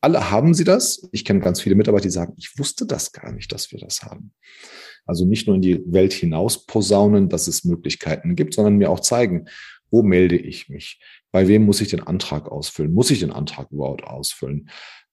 Alle 0.02 0.32
haben 0.32 0.54
sie 0.54 0.64
das. 0.64 1.08
Ich 1.12 1.26
kenne 1.26 1.42
ganz 1.42 1.62
viele 1.62 1.76
Mitarbeiter, 1.76 2.04
die 2.04 2.10
sagen, 2.10 2.34
ich 2.38 2.58
wusste 2.58 2.86
das 2.86 3.12
gar 3.12 3.32
nicht, 3.34 3.52
dass 3.52 3.72
wir 3.72 3.80
das 3.80 4.02
haben. 4.02 4.32
Also 5.06 5.26
nicht 5.26 5.48
nur 5.48 5.58
in 5.58 5.62
die 5.62 5.82
Welt 5.92 6.14
hinaus 6.14 6.66
posaunen, 6.66 7.30
dass 7.30 7.48
es 7.48 7.66
Möglichkeiten 7.66 8.36
gibt, 8.36 8.54
sondern 8.54 8.78
mir 8.78 8.90
auch 8.90 9.02
zeigen, 9.02 9.46
wo 9.92 10.04
melde 10.04 10.38
ich 10.38 10.70
mich? 10.70 11.02
Bei 11.32 11.48
wem 11.48 11.66
muss 11.66 11.82
ich 11.82 11.90
den 11.90 12.02
Antrag 12.02 12.48
ausfüllen? 12.48 12.94
Muss 12.94 13.12
ich 13.12 13.20
den 13.20 13.32
Antrag 13.32 13.72
überhaupt 13.72 14.04
ausfüllen? 14.04 14.70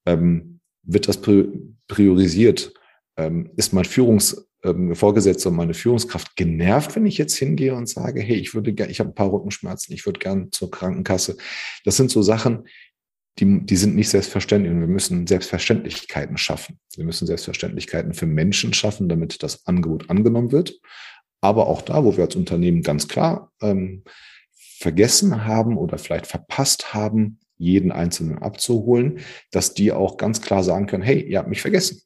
Ähm, 0.06 0.60
wird 0.82 1.08
das 1.08 1.20
priorisiert? 1.20 2.72
Ähm, 3.16 3.50
ist 3.56 3.72
mein 3.72 3.84
Führungs, 3.84 4.46
ähm, 4.64 4.94
Vorgesetzter 4.94 5.50
und 5.50 5.56
meine 5.56 5.74
Führungskraft 5.74 6.36
genervt, 6.36 6.96
wenn 6.96 7.06
ich 7.06 7.18
jetzt 7.18 7.36
hingehe 7.36 7.74
und 7.74 7.88
sage, 7.88 8.20
hey, 8.20 8.36
ich 8.36 8.54
würde 8.54 8.70
ich 8.88 9.00
habe 9.00 9.10
ein 9.10 9.14
paar 9.14 9.32
Rückenschmerzen, 9.32 9.94
ich 9.94 10.06
würde 10.06 10.18
gerne 10.18 10.50
zur 10.50 10.70
Krankenkasse. 10.70 11.36
Das 11.84 11.96
sind 11.96 12.10
so 12.10 12.22
Sachen, 12.22 12.66
die, 13.38 13.66
die 13.66 13.76
sind 13.76 13.94
nicht 13.94 14.08
selbstverständlich 14.08 14.72
und 14.72 14.80
wir 14.80 14.88
müssen 14.88 15.26
Selbstverständlichkeiten 15.26 16.38
schaffen. 16.38 16.78
Wir 16.94 17.04
müssen 17.04 17.26
Selbstverständlichkeiten 17.26 18.14
für 18.14 18.26
Menschen 18.26 18.72
schaffen, 18.72 19.08
damit 19.08 19.42
das 19.42 19.66
Angebot 19.66 20.08
angenommen 20.08 20.52
wird. 20.52 20.80
Aber 21.42 21.66
auch 21.66 21.82
da, 21.82 22.02
wo 22.04 22.16
wir 22.16 22.24
als 22.24 22.36
Unternehmen 22.36 22.82
ganz 22.82 23.08
klar 23.08 23.52
ähm, 23.60 24.04
vergessen 24.78 25.44
haben 25.44 25.76
oder 25.76 25.98
vielleicht 25.98 26.26
verpasst 26.26 26.94
haben, 26.94 27.38
jeden 27.58 27.92
Einzelnen 27.92 28.38
abzuholen, 28.38 29.20
dass 29.50 29.74
die 29.74 29.92
auch 29.92 30.16
ganz 30.18 30.42
klar 30.42 30.62
sagen 30.62 30.86
können, 30.86 31.02
hey, 31.02 31.22
ihr 31.22 31.38
habt 31.38 31.48
mich 31.48 31.62
vergessen 31.62 32.02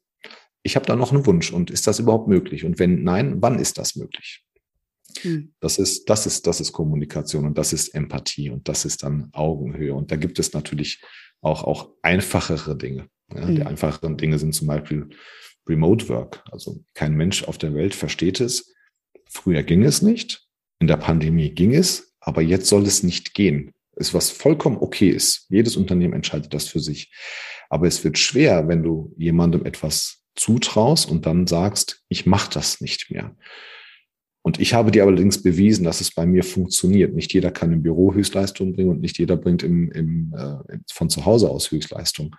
ich 0.63 0.75
habe 0.75 0.85
da 0.85 0.95
noch 0.95 1.11
einen 1.11 1.25
Wunsch 1.25 1.51
und 1.51 1.71
ist 1.71 1.87
das 1.87 1.99
überhaupt 1.99 2.27
möglich? 2.27 2.65
Und 2.65 2.79
wenn 2.79 3.03
nein, 3.03 3.41
wann 3.41 3.59
ist 3.59 3.77
das 3.77 3.95
möglich? 3.95 4.43
Hm. 5.21 5.53
Das 5.59 5.77
ist, 5.77 6.09
das 6.09 6.25
ist, 6.25 6.47
das 6.47 6.61
ist 6.61 6.71
Kommunikation 6.71 7.45
und 7.45 7.57
das 7.57 7.73
ist 7.73 7.89
Empathie 7.89 8.49
und 8.49 8.67
das 8.67 8.85
ist 8.85 9.03
dann 9.03 9.29
Augenhöhe. 9.33 9.93
Und 9.93 10.11
da 10.11 10.15
gibt 10.15 10.39
es 10.39 10.53
natürlich 10.53 11.01
auch, 11.41 11.63
auch 11.63 11.89
einfachere 12.01 12.77
Dinge. 12.77 13.07
Ja, 13.33 13.47
hm. 13.47 13.55
Die 13.55 13.63
einfacheren 13.63 14.17
Dinge 14.17 14.39
sind 14.39 14.53
zum 14.53 14.67
Beispiel 14.67 15.09
Remote 15.67 16.07
Work. 16.09 16.43
Also 16.51 16.83
kein 16.93 17.15
Mensch 17.15 17.43
auf 17.43 17.57
der 17.57 17.73
Welt 17.73 17.95
versteht 17.95 18.39
es. 18.39 18.73
Früher 19.27 19.63
ging 19.63 19.83
es 19.83 20.01
nicht. 20.01 20.45
In 20.79 20.87
der 20.87 20.97
Pandemie 20.97 21.51
ging 21.51 21.73
es, 21.73 22.10
aber 22.21 22.41
jetzt 22.41 22.67
soll 22.67 22.83
es 22.83 23.03
nicht 23.03 23.33
gehen. 23.33 23.73
Ist 23.95 24.13
was 24.13 24.29
vollkommen 24.29 24.77
okay 24.77 25.09
ist. 25.09 25.47
Jedes 25.49 25.75
Unternehmen 25.75 26.13
entscheidet 26.13 26.53
das 26.53 26.67
für 26.67 26.79
sich. 26.79 27.11
Aber 27.69 27.87
es 27.87 28.03
wird 28.03 28.17
schwer, 28.17 28.67
wenn 28.67 28.83
du 28.83 29.13
jemandem 29.17 29.65
etwas 29.65 30.23
zutraust 30.35 31.09
und 31.09 31.25
dann 31.25 31.45
sagst, 31.47 32.03
ich 32.07 32.25
mache 32.25 32.51
das 32.53 32.79
nicht 32.79 33.11
mehr. 33.11 33.35
Und 34.43 34.59
ich 34.59 34.73
habe 34.73 34.91
dir 34.91 35.03
allerdings 35.03 35.43
bewiesen, 35.43 35.83
dass 35.83 36.01
es 36.01 36.11
bei 36.11 36.25
mir 36.25 36.43
funktioniert. 36.43 37.13
Nicht 37.13 37.33
jeder 37.33 37.51
kann 37.51 37.71
im 37.73 37.83
Büro 37.83 38.13
Höchstleistung 38.13 38.73
bringen 38.73 38.89
und 38.89 39.01
nicht 39.01 39.19
jeder 39.19 39.37
bringt 39.37 39.61
im, 39.61 39.91
im, 39.91 40.33
äh, 40.35 40.77
von 40.91 41.09
zu 41.09 41.25
Hause 41.25 41.49
aus 41.49 41.69
Höchstleistung. 41.69 42.35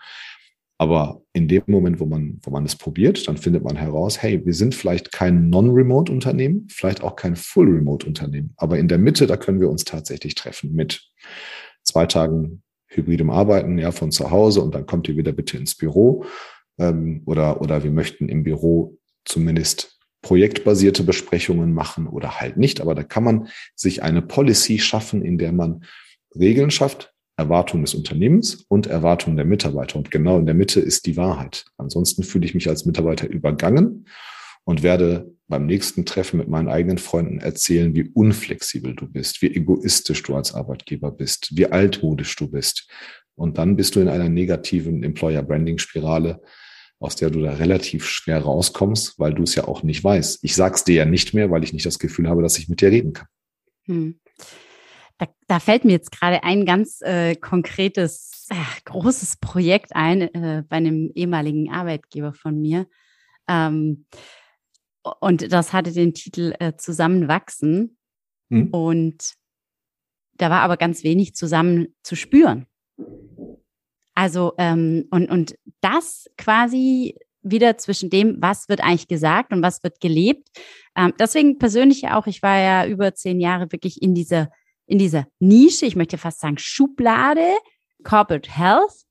Aber 0.83 1.23
in 1.33 1.47
dem 1.47 1.63
Moment, 1.69 2.01
wo 2.01 2.07
man, 2.07 2.41
wo 2.43 2.51
man 2.51 2.65
es 2.65 2.75
probiert, 2.75 3.29
dann 3.29 3.37
findet 3.37 3.63
man 3.63 3.77
heraus, 3.77 4.21
hey, 4.21 4.45
wir 4.45 4.53
sind 4.53 4.75
vielleicht 4.75 5.13
kein 5.13 5.49
Non-Remote-Unternehmen, 5.49 6.67
vielleicht 6.73 7.05
auch 7.05 7.15
kein 7.15 7.37
Full-Remote-Unternehmen. 7.37 8.53
Aber 8.57 8.81
in 8.81 8.89
der 8.89 8.99
Mitte, 8.99 9.29
da 9.29 9.37
können 9.37 9.61
wir 9.61 9.71
uns 9.71 9.85
tatsächlich 9.85 10.35
treffen 10.35 10.73
mit 10.73 11.09
zwei 11.85 12.07
Tagen 12.07 12.65
hybridem 12.89 13.31
Arbeiten, 13.31 13.79
ja, 13.79 13.93
von 13.93 14.11
zu 14.11 14.33
Hause 14.33 14.61
und 14.61 14.75
dann 14.75 14.85
kommt 14.85 15.09
ihr 15.09 15.17
wieder 15.17 15.31
bitte 15.31 15.57
ins 15.57 15.77
Büro. 15.77 16.25
Ähm, 16.79 17.23
oder, 17.27 17.61
oder 17.61 17.85
wir 17.85 17.93
möchten 17.93 18.29
im 18.29 18.43
Büro 18.43 18.99
zumindest 19.25 20.01
projektbasierte 20.21 21.05
Besprechungen 21.05 21.73
machen 21.73 22.09
oder 22.09 22.41
halt 22.41 22.57
nicht. 22.57 22.81
Aber 22.81 22.97
da 22.97 23.05
kann 23.05 23.23
man 23.23 23.49
sich 23.77 24.03
eine 24.03 24.21
Policy 24.21 24.81
schaffen, 24.81 25.23
in 25.23 25.39
der 25.39 25.53
man 25.53 25.85
Regeln 26.35 26.73
schafft, 26.73 27.12
Erwartungen 27.37 27.85
des 27.85 27.95
Unternehmens 27.95 28.65
und 28.69 28.87
Erwartungen 28.87 29.37
der 29.37 29.47
Mitarbeiter. 29.47 29.97
Und 29.97 30.11
genau 30.11 30.39
in 30.39 30.47
der 30.47 30.55
Mitte 30.55 30.81
ist 30.81 31.07
die 31.07 31.17
Wahrheit. 31.17 31.65
Ansonsten 31.77 32.23
fühle 32.23 32.45
ich 32.45 32.55
mich 32.55 32.69
als 32.69 32.85
Mitarbeiter 32.85 33.29
übergangen 33.29 34.07
und 34.65 34.83
werde 34.83 35.33
beim 35.49 35.67
nächsten 35.67 36.07
Treffen 36.07 36.39
mit 36.39 36.49
meinen 36.49 36.69
eigenen 36.69 36.99
Freunden 36.99 37.39
erzählen, 37.39 37.95
wie 37.95 38.11
unflexibel 38.15 38.95
du 38.95 39.07
bist, 39.07 39.43
wie 39.43 39.55
egoistisch 39.55 40.23
du 40.23 40.35
als 40.35 40.55
Arbeitgeber 40.55 41.11
bist, 41.11 41.57
wie 41.57 41.67
altmodisch 41.67 42.37
du 42.37 42.51
bist. 42.51 42.89
Und 43.35 43.59
dann 43.59 43.77
bist 43.77 43.97
du 43.97 44.01
in 44.01 44.09
einer 44.09 44.29
negativen 44.29 45.03
Employer 45.03 45.43
Branding 45.43 45.79
Spirale, 45.79 46.41
aus 47.01 47.17
der 47.17 47.31
du 47.31 47.41
da 47.41 47.55
relativ 47.55 48.07
schwer 48.07 48.39
rauskommst, 48.39 49.19
weil 49.19 49.35
du 49.35 49.43
es 49.43 49.55
ja 49.55 49.67
auch 49.67 49.83
nicht 49.83 50.05
weißt. 50.05 50.45
Ich 50.45 50.55
sag's 50.55 50.85
dir 50.85 50.95
ja 50.95 51.05
nicht 51.05 51.35
mehr, 51.35 51.51
weil 51.51 51.65
ich 51.65 51.73
nicht 51.73 51.87
das 51.87 51.99
Gefühl 51.99 52.29
habe, 52.29 52.43
dass 52.43 52.59
ich 52.59 52.69
mit 52.69 52.81
dir 52.81 52.91
reden 52.91 53.13
kann. 53.15 53.27
Hm. 53.87 54.21
Da, 55.23 55.29
da, 55.47 55.61
fällt 55.61 55.85
mir 55.85 55.93
jetzt 55.93 56.11
gerade 56.11 56.43
ein 56.43 56.67
ganz 56.67 57.01
äh, 57.01 57.37
konkretes, 57.37 58.49
äh, 58.51 58.57
großes 58.87 59.37
Projekt 59.37 59.95
ein 59.95 60.23
äh, 60.23 60.65
bei 60.69 60.77
einem 60.79 61.13
ehemaligen 61.15 61.73
Arbeitgeber 61.73 62.33
von 62.33 62.61
mir. 62.61 62.89
Ähm, 63.49 64.07
und 65.21 65.53
das 65.53 65.73
hatte 65.73 65.93
den 65.93 66.13
Titel 66.13 66.55
äh, 66.59 66.73
Zusammenwachsen. 66.77 67.99
Hm. 68.51 68.71
Und 68.71 69.35
da 70.39 70.51
war 70.51 70.63
aber 70.63 70.77
ganz 70.77 71.05
wenig 71.05 71.37
zusammen 71.37 71.95
zu 72.03 72.17
spüren. 72.17 72.67
Also, 74.15 74.55
ähm, 74.59 75.07
und, 75.13 75.31
und 75.31 75.55
das 75.81 76.29
quasi 76.37 77.17
wieder 77.43 77.79
zwischen 77.79 78.11
dem, 78.11 78.39
was 78.41 78.69
wird 78.69 78.81
eigentlich 78.81 79.07
gesagt 79.07 79.53
und 79.53 79.63
was 79.63 79.85
wird 79.85 80.01
gelebt. 80.01 80.49
Ähm, 80.97 81.13
deswegen 81.17 81.59
persönlich 81.59 82.09
auch, 82.09 82.27
ich 82.27 82.43
war 82.43 82.59
ja 82.59 82.87
über 82.87 83.15
zehn 83.15 83.39
Jahre 83.39 83.71
wirklich 83.71 84.03
in 84.03 84.15
dieser, 84.17 84.51
in 84.87 84.99
dieser 84.99 85.27
Nische, 85.39 85.87
ich 85.87 85.97
möchte 85.97 86.19
fast 86.19 86.41
sagen 86.41 86.59
Schublade, 86.59 87.47
Corporate 88.05 88.51
Health 88.51 89.05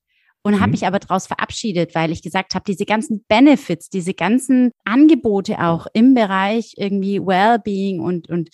und 0.44 0.56
habe 0.56 0.68
mhm. 0.68 0.72
mich 0.72 0.88
aber 0.88 1.00
daraus 1.00 1.28
verabschiedet, 1.28 1.96
weil 1.96 2.12
ich 2.12 2.22
gesagt 2.22 2.56
habe, 2.56 2.66
diese 2.68 2.86
ganzen 2.86 3.24
Benefits, 3.28 3.90
diese 3.90 4.14
ganzen 4.14 4.72
Angebote 4.86 5.60
auch 5.64 5.88
im 5.94 6.14
Bereich 6.14 6.74
irgendwie 6.78 7.20
Wellbeing 7.20 8.00
und, 8.00 8.30
und 8.30 8.50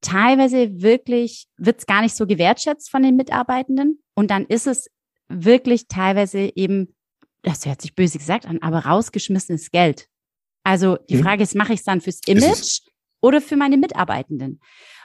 teilweise 0.00 0.82
wirklich 0.82 1.46
wird 1.56 1.80
es 1.80 1.86
gar 1.86 2.02
nicht 2.02 2.14
so 2.14 2.26
gewertschätzt 2.26 2.90
von 2.90 3.02
den 3.02 3.16
Mitarbeitenden. 3.16 4.02
Und 4.14 4.30
dann 4.30 4.44
ist 4.44 4.66
es 4.66 4.88
wirklich 5.28 5.88
teilweise 5.88 6.50
eben, 6.54 6.94
das 7.42 7.66
hört 7.66 7.82
sich 7.82 7.94
böse 7.94 8.18
gesagt 8.18 8.46
an, 8.46 8.58
aber 8.60 8.80
rausgeschmissenes 8.80 9.70
Geld. 9.70 10.06
Also 10.62 10.96
die 11.08 11.16
mhm. 11.16 11.22
Frage 11.22 11.42
ist, 11.42 11.54
mache 11.54 11.72
ich 11.72 11.80
es 11.80 11.84
dann 11.84 12.00
fürs 12.00 12.20
Image 12.26 12.80
oder 13.20 13.40
für 13.40 13.56
meine 13.56 13.76
Mitarbeitenden? 13.76 14.60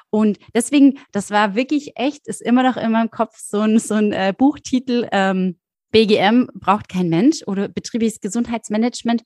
Und 0.10 0.40
deswegen, 0.54 1.00
das 1.12 1.32
war 1.32 1.56
wirklich 1.56 1.94
echt, 1.96 2.28
ist 2.28 2.42
immer 2.42 2.64
noch 2.64 2.78
in 2.78 2.92
meinem 2.92 3.12
Kopf 3.12 3.38
so 3.38 3.60
ein, 3.60 3.80
so 3.80 3.96
ein 3.96 4.12
äh, 4.12 4.34
Buchtitel, 4.38 5.08
ähm, 5.12 5.60
BGM 5.92 6.50
braucht 6.54 6.90
kein 6.90 7.10
Mensch 7.10 7.42
oder 7.48 7.68
betriebliches 7.68 8.20
Gesundheitsmanagement, 8.20 9.24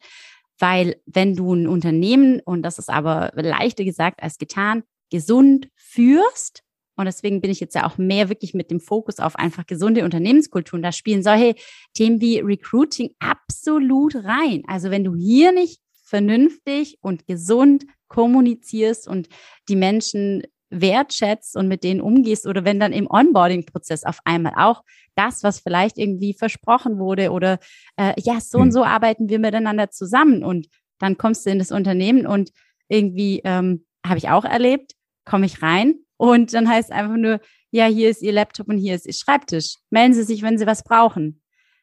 weil 0.59 0.95
wenn 1.05 1.35
du 1.35 1.53
ein 1.53 1.67
Unternehmen, 1.67 2.39
und 2.39 2.63
das 2.63 2.79
ist 2.79 2.89
aber 2.89 3.31
leichter 3.35 3.83
gesagt 3.83 4.23
als 4.23 4.37
getan, 4.37 4.83
gesund 5.09 5.69
führst, 5.75 6.63
und 6.95 7.05
deswegen 7.05 7.41
bin 7.41 7.49
ich 7.49 7.59
jetzt 7.59 7.73
ja 7.73 7.87
auch 7.87 7.97
mehr 7.97 8.29
wirklich 8.29 8.53
mit 8.53 8.69
dem 8.69 8.79
Fokus 8.79 9.17
auf 9.17 9.35
einfach 9.35 9.65
gesunde 9.65 10.03
Unternehmenskulturen. 10.03 10.83
Da 10.83 10.91
spielen 10.91 11.23
solche 11.23 11.55
Themen 11.95 12.21
wie 12.21 12.39
Recruiting 12.39 13.15
absolut 13.17 14.15
rein. 14.15 14.61
Also 14.67 14.91
wenn 14.91 15.03
du 15.03 15.15
hier 15.15 15.51
nicht 15.51 15.81
vernünftig 16.03 16.99
und 17.01 17.25
gesund 17.25 17.85
kommunizierst 18.07 19.07
und 19.07 19.27
die 19.69 19.75
Menschen 19.75 20.43
wertschätzt 20.81 21.55
und 21.55 21.67
mit 21.67 21.83
denen 21.83 22.01
umgehst 22.01 22.47
oder 22.47 22.65
wenn 22.65 22.79
dann 22.79 22.93
im 22.93 23.09
Onboarding-Prozess 23.09 24.03
auf 24.03 24.19
einmal 24.25 24.53
auch 24.57 24.83
das, 25.15 25.43
was 25.43 25.59
vielleicht 25.59 25.97
irgendwie 25.97 26.33
versprochen 26.33 26.97
wurde 26.97 27.31
oder 27.31 27.59
äh, 27.97 28.13
ja, 28.17 28.39
so 28.39 28.57
und 28.57 28.65
hm. 28.65 28.71
so 28.71 28.83
arbeiten 28.83 29.29
wir 29.29 29.39
miteinander 29.39 29.89
zusammen 29.91 30.43
und 30.43 30.67
dann 30.99 31.17
kommst 31.17 31.45
du 31.45 31.49
in 31.49 31.59
das 31.59 31.71
Unternehmen 31.71 32.25
und 32.25 32.51
irgendwie 32.87 33.41
ähm, 33.43 33.85
habe 34.05 34.17
ich 34.17 34.29
auch 34.29 34.45
erlebt, 34.45 34.93
komme 35.25 35.45
ich 35.45 35.61
rein 35.61 35.95
und 36.17 36.53
dann 36.53 36.69
heißt 36.69 36.91
einfach 36.91 37.17
nur, 37.17 37.39
ja, 37.71 37.85
hier 37.87 38.09
ist 38.09 38.21
Ihr 38.21 38.33
Laptop 38.33 38.69
und 38.69 38.77
hier 38.77 38.95
ist 38.95 39.07
Ihr 39.07 39.13
Schreibtisch. 39.13 39.77
Melden 39.89 40.13
Sie 40.13 40.23
sich, 40.23 40.43
wenn 40.43 40.57
Sie 40.57 40.67
was 40.67 40.83
brauchen. 40.83 41.41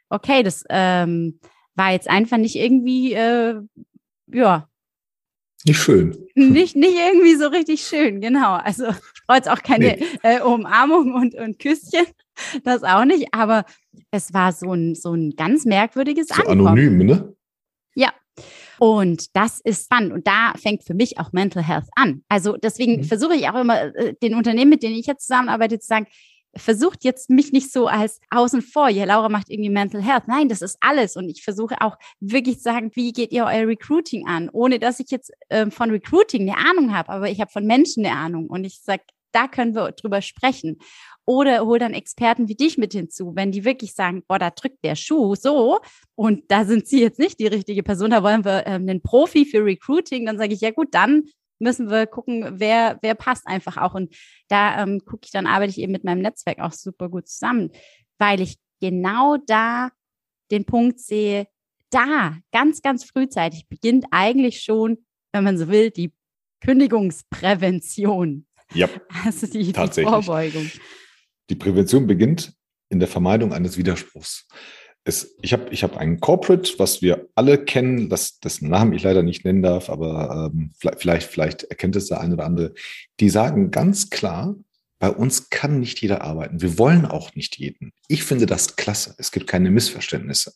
Okay, 0.08 0.42
das 0.42 0.64
ähm, 0.70 1.40
war 1.74 1.92
jetzt 1.92 2.08
einfach 2.08 2.36
nicht 2.36 2.56
irgendwie, 2.56 3.12
äh, 3.12 3.60
ja. 4.28 4.69
Nicht 5.66 5.82
schön. 5.82 6.16
Nicht, 6.34 6.74
nicht 6.74 6.96
irgendwie 6.96 7.34
so 7.34 7.48
richtig 7.48 7.82
schön, 7.82 8.20
genau. 8.20 8.54
Also 8.54 8.88
ich 8.88 9.26
brauche 9.26 9.38
jetzt 9.38 9.50
auch 9.50 9.62
keine 9.62 9.98
nee. 9.98 10.06
äh, 10.22 10.40
Umarmung 10.40 11.14
und, 11.14 11.34
und 11.34 11.58
Küsschen, 11.58 12.06
das 12.64 12.82
auch 12.82 13.04
nicht, 13.04 13.28
aber 13.32 13.66
es 14.10 14.32
war 14.32 14.52
so 14.52 14.72
ein, 14.72 14.94
so 14.94 15.12
ein 15.12 15.34
ganz 15.36 15.66
merkwürdiges 15.66 16.28
so 16.28 16.34
Ankommen. 16.34 16.66
Anonym, 16.66 17.04
ne? 17.04 17.36
Ja, 17.94 18.10
und 18.78 19.36
das 19.36 19.60
ist 19.60 19.84
spannend. 19.84 20.12
Und 20.12 20.26
da 20.26 20.54
fängt 20.56 20.84
für 20.84 20.94
mich 20.94 21.18
auch 21.18 21.32
Mental 21.32 21.62
Health 21.62 21.88
an. 21.96 22.24
Also 22.30 22.56
deswegen 22.56 22.96
mhm. 22.96 23.04
versuche 23.04 23.34
ich 23.34 23.46
auch 23.48 23.60
immer, 23.60 23.94
äh, 23.94 24.14
den 24.22 24.34
Unternehmen, 24.34 24.70
mit 24.70 24.82
denen 24.82 24.96
ich 24.96 25.06
jetzt 25.06 25.26
zusammenarbeite, 25.26 25.78
zu 25.78 25.86
sagen, 25.86 26.06
versucht 26.56 27.04
jetzt 27.04 27.30
mich 27.30 27.52
nicht 27.52 27.72
so 27.72 27.86
als 27.86 28.20
außen 28.30 28.62
vor, 28.62 28.88
ja, 28.88 29.04
Laura 29.04 29.28
macht 29.28 29.50
irgendwie 29.50 29.70
Mental 29.70 30.02
Health. 30.02 30.26
Nein, 30.26 30.48
das 30.48 30.62
ist 30.62 30.76
alles. 30.80 31.16
Und 31.16 31.28
ich 31.28 31.42
versuche 31.42 31.80
auch 31.80 31.96
wirklich 32.20 32.56
zu 32.56 32.62
sagen, 32.64 32.90
wie 32.94 33.12
geht 33.12 33.32
ihr 33.32 33.44
euer 33.44 33.66
Recruiting 33.66 34.26
an? 34.26 34.48
Ohne 34.52 34.78
dass 34.78 35.00
ich 35.00 35.10
jetzt 35.10 35.32
äh, 35.48 35.70
von 35.70 35.90
Recruiting 35.90 36.42
eine 36.42 36.56
Ahnung 36.56 36.94
habe, 36.94 37.10
aber 37.10 37.30
ich 37.30 37.40
habe 37.40 37.50
von 37.50 37.66
Menschen 37.66 38.04
eine 38.04 38.16
Ahnung. 38.16 38.48
Und 38.48 38.64
ich 38.64 38.80
sage, 38.80 39.02
da 39.32 39.46
können 39.46 39.74
wir 39.74 39.92
drüber 39.92 40.22
sprechen. 40.22 40.78
Oder 41.24 41.64
hol 41.64 41.78
dann 41.78 41.94
Experten 41.94 42.48
wie 42.48 42.56
dich 42.56 42.76
mit 42.76 42.92
hinzu, 42.92 43.36
wenn 43.36 43.52
die 43.52 43.64
wirklich 43.64 43.94
sagen, 43.94 44.24
boah, 44.26 44.40
da 44.40 44.50
drückt 44.50 44.84
der 44.84 44.96
Schuh 44.96 45.36
so 45.36 45.78
und 46.16 46.50
da 46.50 46.64
sind 46.64 46.88
sie 46.88 47.00
jetzt 47.00 47.20
nicht 47.20 47.38
die 47.38 47.46
richtige 47.46 47.84
Person, 47.84 48.10
da 48.10 48.24
wollen 48.24 48.44
wir 48.44 48.66
ähm, 48.66 48.88
einen 48.88 49.00
Profi 49.00 49.44
für 49.44 49.64
Recruiting, 49.64 50.26
dann 50.26 50.38
sage 50.38 50.54
ich, 50.54 50.60
ja 50.60 50.72
gut, 50.72 50.88
dann 50.90 51.24
müssen 51.60 51.90
wir 51.90 52.06
gucken, 52.06 52.58
wer, 52.58 52.98
wer 53.02 53.14
passt 53.14 53.46
einfach 53.46 53.76
auch. 53.76 53.94
Und 53.94 54.14
da 54.48 54.82
ähm, 54.82 55.04
gucke 55.04 55.22
ich, 55.24 55.30
dann 55.30 55.46
arbeite 55.46 55.70
ich 55.70 55.78
eben 55.78 55.92
mit 55.92 56.04
meinem 56.04 56.22
Netzwerk 56.22 56.58
auch 56.58 56.72
super 56.72 57.08
gut 57.08 57.28
zusammen, 57.28 57.70
weil 58.18 58.40
ich 58.40 58.58
genau 58.80 59.36
da 59.36 59.90
den 60.50 60.64
Punkt 60.64 60.98
sehe, 60.98 61.46
da 61.90 62.36
ganz, 62.52 62.82
ganz 62.82 63.04
frühzeitig 63.04 63.68
beginnt 63.68 64.06
eigentlich 64.10 64.62
schon, 64.62 64.98
wenn 65.32 65.44
man 65.44 65.58
so 65.58 65.68
will, 65.68 65.90
die 65.90 66.12
Kündigungsprävention. 66.60 68.46
Ja, 68.72 68.88
also 69.24 69.46
die, 69.46 69.72
die 69.72 69.72
Vorbeugung. 69.72 70.70
Die 71.50 71.54
Prävention 71.54 72.06
beginnt 72.06 72.54
in 72.88 73.00
der 73.00 73.08
Vermeidung 73.08 73.52
eines 73.52 73.76
Widerspruchs. 73.76 74.48
Es, 75.04 75.36
ich 75.40 75.52
habe 75.52 75.70
ich 75.70 75.82
hab 75.82 75.96
einen 75.96 76.20
Corporate, 76.20 76.78
was 76.78 77.00
wir 77.00 77.28
alle 77.34 77.64
kennen, 77.64 78.10
das, 78.10 78.38
dessen 78.38 78.68
Namen 78.68 78.92
ich 78.92 79.02
leider 79.02 79.22
nicht 79.22 79.44
nennen 79.44 79.62
darf, 79.62 79.88
aber 79.88 80.50
ähm, 80.52 80.72
vielleicht, 80.98 81.28
vielleicht 81.30 81.64
erkennt 81.64 81.96
es 81.96 82.08
der 82.08 82.20
eine 82.20 82.34
oder 82.34 82.44
andere. 82.44 82.74
Die 83.18 83.30
sagen 83.30 83.70
ganz 83.70 84.10
klar, 84.10 84.56
bei 85.00 85.10
uns 85.10 85.48
kann 85.48 85.80
nicht 85.80 86.02
jeder 86.02 86.22
arbeiten. 86.22 86.60
Wir 86.60 86.78
wollen 86.78 87.06
auch 87.06 87.34
nicht 87.34 87.56
jeden. 87.56 87.92
Ich 88.06 88.22
finde 88.22 88.44
das 88.44 88.76
klasse. 88.76 89.14
Es 89.16 89.32
gibt 89.32 89.46
keine 89.46 89.70
Missverständnisse. 89.70 90.52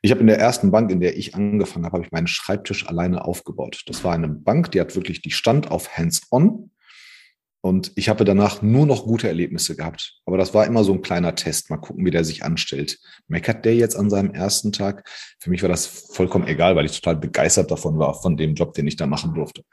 Ich 0.00 0.10
habe 0.10 0.22
in 0.22 0.28
der 0.28 0.38
ersten 0.38 0.70
Bank, 0.70 0.90
in 0.90 1.00
der 1.00 1.18
ich 1.18 1.34
angefangen 1.34 1.84
habe, 1.84 1.98
habe 1.98 2.04
ich 2.06 2.10
meinen 2.10 2.26
Schreibtisch 2.26 2.88
alleine 2.88 3.26
aufgebaut. 3.26 3.82
Das 3.86 4.02
war 4.02 4.14
eine 4.14 4.28
Bank, 4.28 4.70
die 4.70 4.80
hat 4.80 4.96
wirklich, 4.96 5.20
die 5.20 5.30
stand 5.30 5.70
auf 5.70 5.98
Hands-on. 5.98 6.70
Und 7.66 7.90
ich 7.96 8.08
habe 8.08 8.24
danach 8.24 8.62
nur 8.62 8.86
noch 8.86 9.06
gute 9.06 9.26
Erlebnisse 9.26 9.74
gehabt. 9.74 10.20
Aber 10.24 10.38
das 10.38 10.54
war 10.54 10.66
immer 10.66 10.84
so 10.84 10.92
ein 10.92 11.02
kleiner 11.02 11.34
Test. 11.34 11.68
Mal 11.68 11.78
gucken, 11.78 12.06
wie 12.06 12.12
der 12.12 12.22
sich 12.22 12.44
anstellt. 12.44 13.00
Meckert 13.26 13.64
der 13.64 13.74
jetzt 13.74 13.96
an 13.96 14.08
seinem 14.08 14.30
ersten 14.30 14.70
Tag? 14.70 15.10
Für 15.40 15.50
mich 15.50 15.62
war 15.62 15.68
das 15.68 15.84
vollkommen 15.84 16.46
egal, 16.46 16.76
weil 16.76 16.86
ich 16.86 17.00
total 17.00 17.16
begeistert 17.16 17.72
davon 17.72 17.98
war, 17.98 18.14
von 18.22 18.36
dem 18.36 18.54
Job, 18.54 18.74
den 18.74 18.86
ich 18.86 18.94
da 18.94 19.08
machen 19.08 19.34
durfte. 19.34 19.64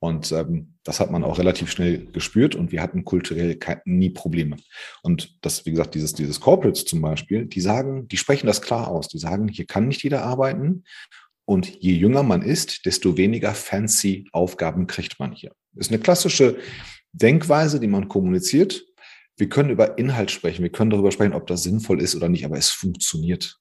Und 0.00 0.32
ähm, 0.32 0.74
das 0.82 1.00
hat 1.00 1.10
man 1.10 1.24
auch 1.24 1.38
relativ 1.38 1.70
schnell 1.70 2.04
gespürt 2.12 2.54
und 2.54 2.72
wir 2.72 2.82
hatten 2.82 3.06
kulturell 3.06 3.58
nie 3.86 4.10
Probleme. 4.10 4.58
Und 5.02 5.38
das, 5.40 5.64
wie 5.64 5.70
gesagt, 5.70 5.94
dieses, 5.94 6.12
dieses 6.12 6.40
Corporates 6.40 6.84
zum 6.84 7.00
Beispiel, 7.00 7.46
die 7.46 7.62
sagen, 7.62 8.06
die 8.08 8.18
sprechen 8.18 8.48
das 8.48 8.60
klar 8.60 8.88
aus. 8.88 9.08
Die 9.08 9.18
sagen, 9.18 9.48
hier 9.48 9.64
kann 9.64 9.88
nicht 9.88 10.02
jeder 10.02 10.24
arbeiten. 10.24 10.84
Und 11.46 11.80
je 11.80 11.94
jünger 11.94 12.22
man 12.22 12.42
ist, 12.42 12.84
desto 12.84 13.16
weniger 13.16 13.54
fancy 13.54 14.28
Aufgaben 14.32 14.86
kriegt 14.86 15.18
man 15.18 15.32
hier. 15.32 15.52
Das 15.72 15.86
ist 15.86 15.92
eine 15.92 16.02
klassische 16.02 16.58
Denkweise, 17.12 17.80
die 17.80 17.88
man 17.88 18.08
kommuniziert. 18.08 18.84
Wir 19.36 19.48
können 19.48 19.70
über 19.70 19.98
Inhalt 19.98 20.30
sprechen, 20.30 20.62
wir 20.62 20.70
können 20.70 20.90
darüber 20.90 21.12
sprechen, 21.12 21.32
ob 21.32 21.46
das 21.46 21.62
sinnvoll 21.62 22.00
ist 22.00 22.14
oder 22.14 22.28
nicht, 22.28 22.44
aber 22.44 22.58
es 22.58 22.70
funktioniert. 22.70 23.60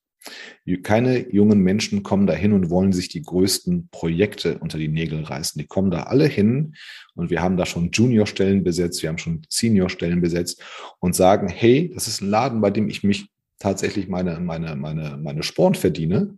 Keine 0.83 1.33
jungen 1.33 1.61
Menschen 1.61 2.03
kommen 2.03 2.27
da 2.27 2.33
hin 2.33 2.51
und 2.51 2.69
wollen 2.69 2.91
sich 2.91 3.07
die 3.07 3.21
größten 3.21 3.87
Projekte 3.89 4.59
unter 4.59 4.77
die 4.77 4.89
Nägel 4.89 5.23
reißen. 5.23 5.59
Die 5.59 5.67
kommen 5.67 5.91
da 5.91 6.03
alle 6.03 6.27
hin 6.27 6.75
und 7.15 7.29
wir 7.29 7.41
haben 7.41 7.57
da 7.57 7.65
schon 7.65 7.91
Junior-Stellen 7.91 8.63
besetzt, 8.63 9.01
wir 9.01 9.09
haben 9.09 9.17
schon 9.17 9.43
Senior-Stellen 9.49 10.21
besetzt 10.21 10.61
und 10.99 11.15
sagen, 11.15 11.47
hey, 11.47 11.91
das 11.93 12.07
ist 12.07 12.21
ein 12.21 12.29
Laden, 12.29 12.61
bei 12.61 12.69
dem 12.69 12.89
ich 12.89 13.03
mich 13.03 13.29
tatsächlich 13.59 14.07
meine, 14.07 14.39
meine, 14.39 14.75
meine, 14.75 15.17
meine 15.17 15.43
Sporen 15.43 15.75
verdiene. 15.75 16.37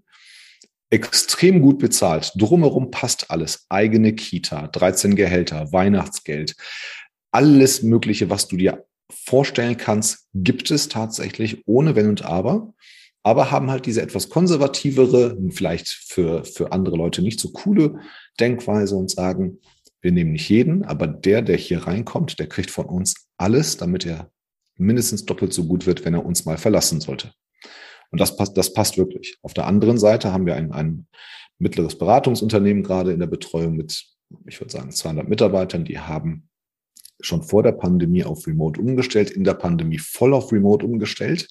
Extrem 0.92 1.62
gut 1.62 1.80
bezahlt. 1.80 2.34
Drumherum 2.36 2.92
passt 2.92 3.32
alles. 3.32 3.66
Eigene 3.70 4.14
Kita, 4.14 4.68
13 4.68 5.16
Gehälter, 5.16 5.72
Weihnachtsgeld, 5.72 6.56
alles 7.32 7.84
Mögliche, 7.84 8.30
was 8.30 8.48
du 8.48 8.58
dir 8.58 8.86
vorstellen 9.12 9.78
kannst, 9.78 10.28
gibt 10.34 10.72
es 10.72 10.90
tatsächlich 10.90 11.64
ohne 11.66 11.96
Wenn 11.96 12.10
und 12.10 12.24
Aber 12.24 12.74
aber 13.24 13.52
haben 13.52 13.70
halt 13.70 13.86
diese 13.86 14.02
etwas 14.02 14.30
konservativere, 14.30 15.38
vielleicht 15.52 15.88
für, 15.90 16.44
für 16.44 16.72
andere 16.72 16.96
Leute 16.96 17.22
nicht 17.22 17.40
so 17.40 17.52
coole 17.52 18.00
Denkweise 18.40 18.96
und 18.96 19.12
sagen, 19.12 19.60
wir 20.02 20.12
nehmen 20.12 20.32
nicht 20.32 20.50
jeden, 20.50 20.84
aber 20.84 21.06
der, 21.06 21.44
der 21.44 21.58
hier 21.58 21.86
reinkommt, 21.86 22.40
der 22.40 22.48
kriegt 22.48 22.72
von 22.72 22.88
uns 22.88 23.28
alles, 23.38 23.78
damit 23.78 24.06
er 24.06 24.32
mindestens 24.76 25.26
doppelt 25.26 25.54
so 25.54 25.66
gut 25.66 25.86
wird, 25.86 26.04
wenn 26.04 26.16
er 26.16 26.26
uns 26.26 26.46
mal 26.46 26.58
verlassen 26.58 27.00
sollte. 27.00 27.32
Und 28.10 28.20
das 28.20 28.36
passt, 28.36 28.58
das 28.58 28.74
passt 28.74 28.98
wirklich. 28.98 29.38
Auf 29.44 29.54
der 29.54 29.68
anderen 29.68 30.00
Seite 30.00 30.34
haben 30.34 30.48
wir 30.48 30.56
ein, 30.56 30.72
ein 30.72 31.08
mittleres 31.60 31.98
Beratungsunternehmen 31.98 32.82
gerade 32.82 33.14
in 33.14 33.20
der 33.20 33.28
Betreuung 33.28 33.76
mit, 33.76 34.08
ich 34.48 34.60
würde 34.60 34.72
sagen, 34.72 34.92
200 34.92 35.30
Mitarbeitern, 35.30 35.86
die 35.86 36.00
haben 36.00 36.50
schon 37.26 37.44
vor 37.44 37.64
der 37.64 37.74
Pandemie 37.74 38.24
auf 38.24 38.48
Remote 38.48 38.80
umgestellt, 38.80 39.32
in 39.32 39.44
der 39.44 39.54
Pandemie 39.54 40.00
voll 40.00 40.34
auf 40.34 40.52
Remote 40.52 40.86
umgestellt 40.86 41.50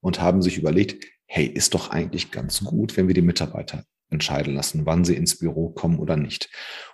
und 0.00 0.20
haben 0.20 0.42
sich 0.42 0.58
überlegt, 0.58 1.04
hey, 1.26 1.46
ist 1.46 1.74
doch 1.74 1.90
eigentlich 1.90 2.30
ganz 2.30 2.62
gut, 2.64 2.96
wenn 2.96 3.08
wir 3.08 3.14
die 3.14 3.22
Mitarbeiter 3.22 3.84
entscheiden 4.10 4.54
lassen, 4.54 4.86
wann 4.86 5.04
sie 5.04 5.16
ins 5.16 5.38
Büro 5.38 5.70
kommen 5.70 5.98
oder 5.98 6.16
nicht. 6.16 6.48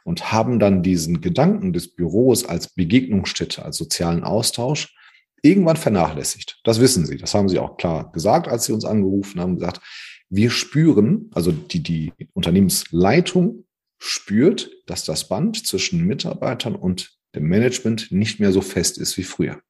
Und 0.05 0.33
haben 0.33 0.59
dann 0.59 0.83
diesen 0.83 1.21
Gedanken 1.21 1.73
des 1.73 1.95
Büros 1.95 2.45
als 2.45 2.75
Begegnungsstätte, 2.75 3.65
als 3.65 3.77
sozialen 3.77 4.25
Austausch 4.25 4.97
irgendwann 5.43 5.77
vernachlässigt. 5.77 6.61
Das 6.65 6.81
wissen 6.81 7.05
sie. 7.05 7.19
Das 7.19 7.35
haben 7.35 7.49
sie 7.49 7.59
auch 7.59 7.77
klar 7.77 8.11
gesagt, 8.13 8.49
als 8.49 8.65
sie 8.65 8.73
uns 8.73 8.85
angerufen 8.85 9.41
haben, 9.41 9.57
gesagt, 9.57 9.81
wir 10.31 10.51
spüren, 10.51 11.31
also 11.35 11.53
die, 11.53 11.83
die 11.83 12.13
Unternehmensleitung 12.33 13.67
spürt, 13.99 14.71
dass 14.87 15.05
das 15.05 15.29
Band 15.29 15.67
zwischen 15.67 16.07
Mitarbeitern 16.07 16.75
und 16.75 17.13
dem 17.35 17.49
Management 17.49 18.13
nicht 18.13 18.41
mehr 18.41 18.53
so 18.53 18.61
fest 18.61 18.99
ist 18.99 19.17
wie 19.17 19.23
früher. 19.23 19.61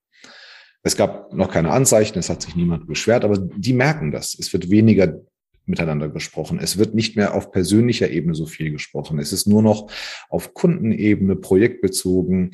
Es 0.83 0.96
gab 0.96 1.33
noch 1.33 1.51
keine 1.51 1.70
Anzeichen, 1.70 2.18
es 2.18 2.29
hat 2.29 2.42
sich 2.42 2.57
niemand 2.57 2.87
beschwert, 2.87 3.25
aber 3.25 3.38
die 3.38 3.72
merken 3.72 4.11
das. 4.11 4.37
Es 4.38 4.53
wird 4.53 4.70
weniger 4.70 5.20
miteinander 5.64 6.09
gesprochen. 6.09 6.59
Es 6.61 6.77
wird 6.77 6.94
nicht 6.94 7.16
mehr 7.16 7.35
auf 7.35 7.53
persönlicher 7.53 8.11
Ebene 8.11 8.35
so 8.35 8.46
viel 8.46 8.72
gesprochen. 8.72 9.20
Es 9.20 9.33
ist 9.33 9.46
nur 9.46 9.62
noch 9.62 9.90
auf 10.29 10.55
Kundenebene, 10.55 11.37
projektbezogen, 11.37 12.51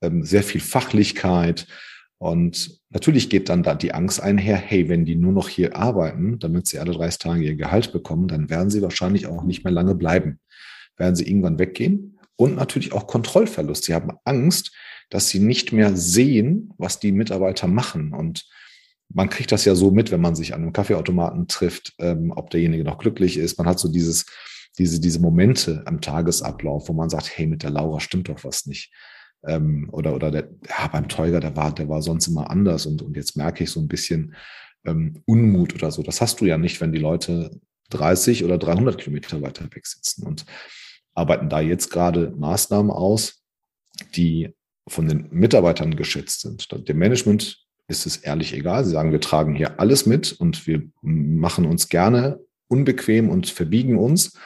ähm, 0.00 0.22
sehr 0.22 0.44
viel 0.44 0.60
Fachlichkeit. 0.60 1.66
Und 2.18 2.80
natürlich 2.90 3.28
geht 3.28 3.48
dann 3.48 3.64
da 3.64 3.74
die 3.74 3.92
Angst 3.92 4.22
einher, 4.22 4.56
hey, 4.56 4.88
wenn 4.88 5.04
die 5.04 5.16
nur 5.16 5.32
noch 5.32 5.48
hier 5.48 5.76
arbeiten, 5.76 6.38
damit 6.38 6.66
sie 6.66 6.78
alle 6.78 6.92
30 6.92 7.18
Tage 7.18 7.42
ihr 7.42 7.56
Gehalt 7.56 7.92
bekommen, 7.92 8.28
dann 8.28 8.48
werden 8.48 8.70
sie 8.70 8.80
wahrscheinlich 8.80 9.26
auch 9.26 9.42
nicht 9.42 9.64
mehr 9.64 9.72
lange 9.72 9.94
bleiben. 9.94 10.38
Werden 10.96 11.16
sie 11.16 11.28
irgendwann 11.28 11.58
weggehen? 11.58 12.15
Und 12.36 12.56
natürlich 12.56 12.92
auch 12.92 13.06
Kontrollverlust. 13.06 13.84
Sie 13.84 13.94
haben 13.94 14.12
Angst, 14.24 14.72
dass 15.10 15.28
sie 15.28 15.38
nicht 15.38 15.72
mehr 15.72 15.96
sehen, 15.96 16.72
was 16.78 17.00
die 17.00 17.12
Mitarbeiter 17.12 17.66
machen. 17.66 18.12
Und 18.12 18.46
man 19.08 19.30
kriegt 19.30 19.52
das 19.52 19.64
ja 19.64 19.74
so 19.74 19.90
mit, 19.90 20.10
wenn 20.10 20.20
man 20.20 20.34
sich 20.34 20.54
an 20.54 20.62
einem 20.62 20.72
Kaffeeautomaten 20.72 21.48
trifft, 21.48 21.94
ähm, 21.98 22.32
ob 22.34 22.50
derjenige 22.50 22.84
noch 22.84 22.98
glücklich 22.98 23.36
ist. 23.36 23.58
Man 23.58 23.66
hat 23.66 23.78
so 23.78 23.88
dieses, 23.88 24.26
diese, 24.78 25.00
diese 25.00 25.20
Momente 25.20 25.82
am 25.86 26.00
Tagesablauf, 26.00 26.88
wo 26.88 26.92
man 26.92 27.08
sagt, 27.08 27.30
hey, 27.36 27.46
mit 27.46 27.62
der 27.62 27.70
Laura 27.70 28.00
stimmt 28.00 28.28
doch 28.28 28.44
was 28.44 28.66
nicht. 28.66 28.92
Ähm, 29.46 29.88
oder, 29.92 30.14
oder 30.14 30.30
der, 30.30 30.50
ja, 30.68 30.88
beim 30.88 31.08
Teuger, 31.08 31.40
der 31.40 31.56
war, 31.56 31.74
der 31.74 31.88
war 31.88 32.02
sonst 32.02 32.26
immer 32.26 32.50
anders 32.50 32.86
und, 32.86 33.02
und 33.02 33.16
jetzt 33.16 33.36
merke 33.36 33.64
ich 33.64 33.70
so 33.70 33.80
ein 33.80 33.88
bisschen 33.88 34.34
ähm, 34.84 35.22
Unmut 35.24 35.74
oder 35.74 35.90
so. 35.90 36.02
Das 36.02 36.20
hast 36.20 36.40
du 36.40 36.46
ja 36.46 36.58
nicht, 36.58 36.80
wenn 36.80 36.92
die 36.92 36.98
Leute 36.98 37.50
30 37.90 38.44
oder 38.44 38.58
300 38.58 38.98
Kilometer 38.98 39.40
weiter 39.42 39.64
weg 39.72 39.86
sitzen 39.86 40.26
und 40.26 40.44
arbeiten 41.16 41.48
da 41.48 41.60
jetzt 41.60 41.90
gerade 41.90 42.32
Maßnahmen 42.36 42.92
aus, 42.92 43.42
die 44.14 44.54
von 44.86 45.08
den 45.08 45.28
Mitarbeitern 45.30 45.96
geschätzt 45.96 46.42
sind. 46.42 46.88
Dem 46.88 46.98
Management 46.98 47.66
ist 47.88 48.06
es 48.06 48.18
ehrlich 48.18 48.52
egal. 48.52 48.84
Sie 48.84 48.92
sagen, 48.92 49.12
wir 49.12 49.20
tragen 49.20 49.54
hier 49.54 49.80
alles 49.80 50.06
mit 50.06 50.32
und 50.32 50.66
wir 50.66 50.82
machen 51.02 51.66
uns 51.66 51.88
gerne 51.88 52.40
unbequem 52.68 53.30
und 53.30 53.48
verbiegen 53.48 53.96
uns. 53.96 54.38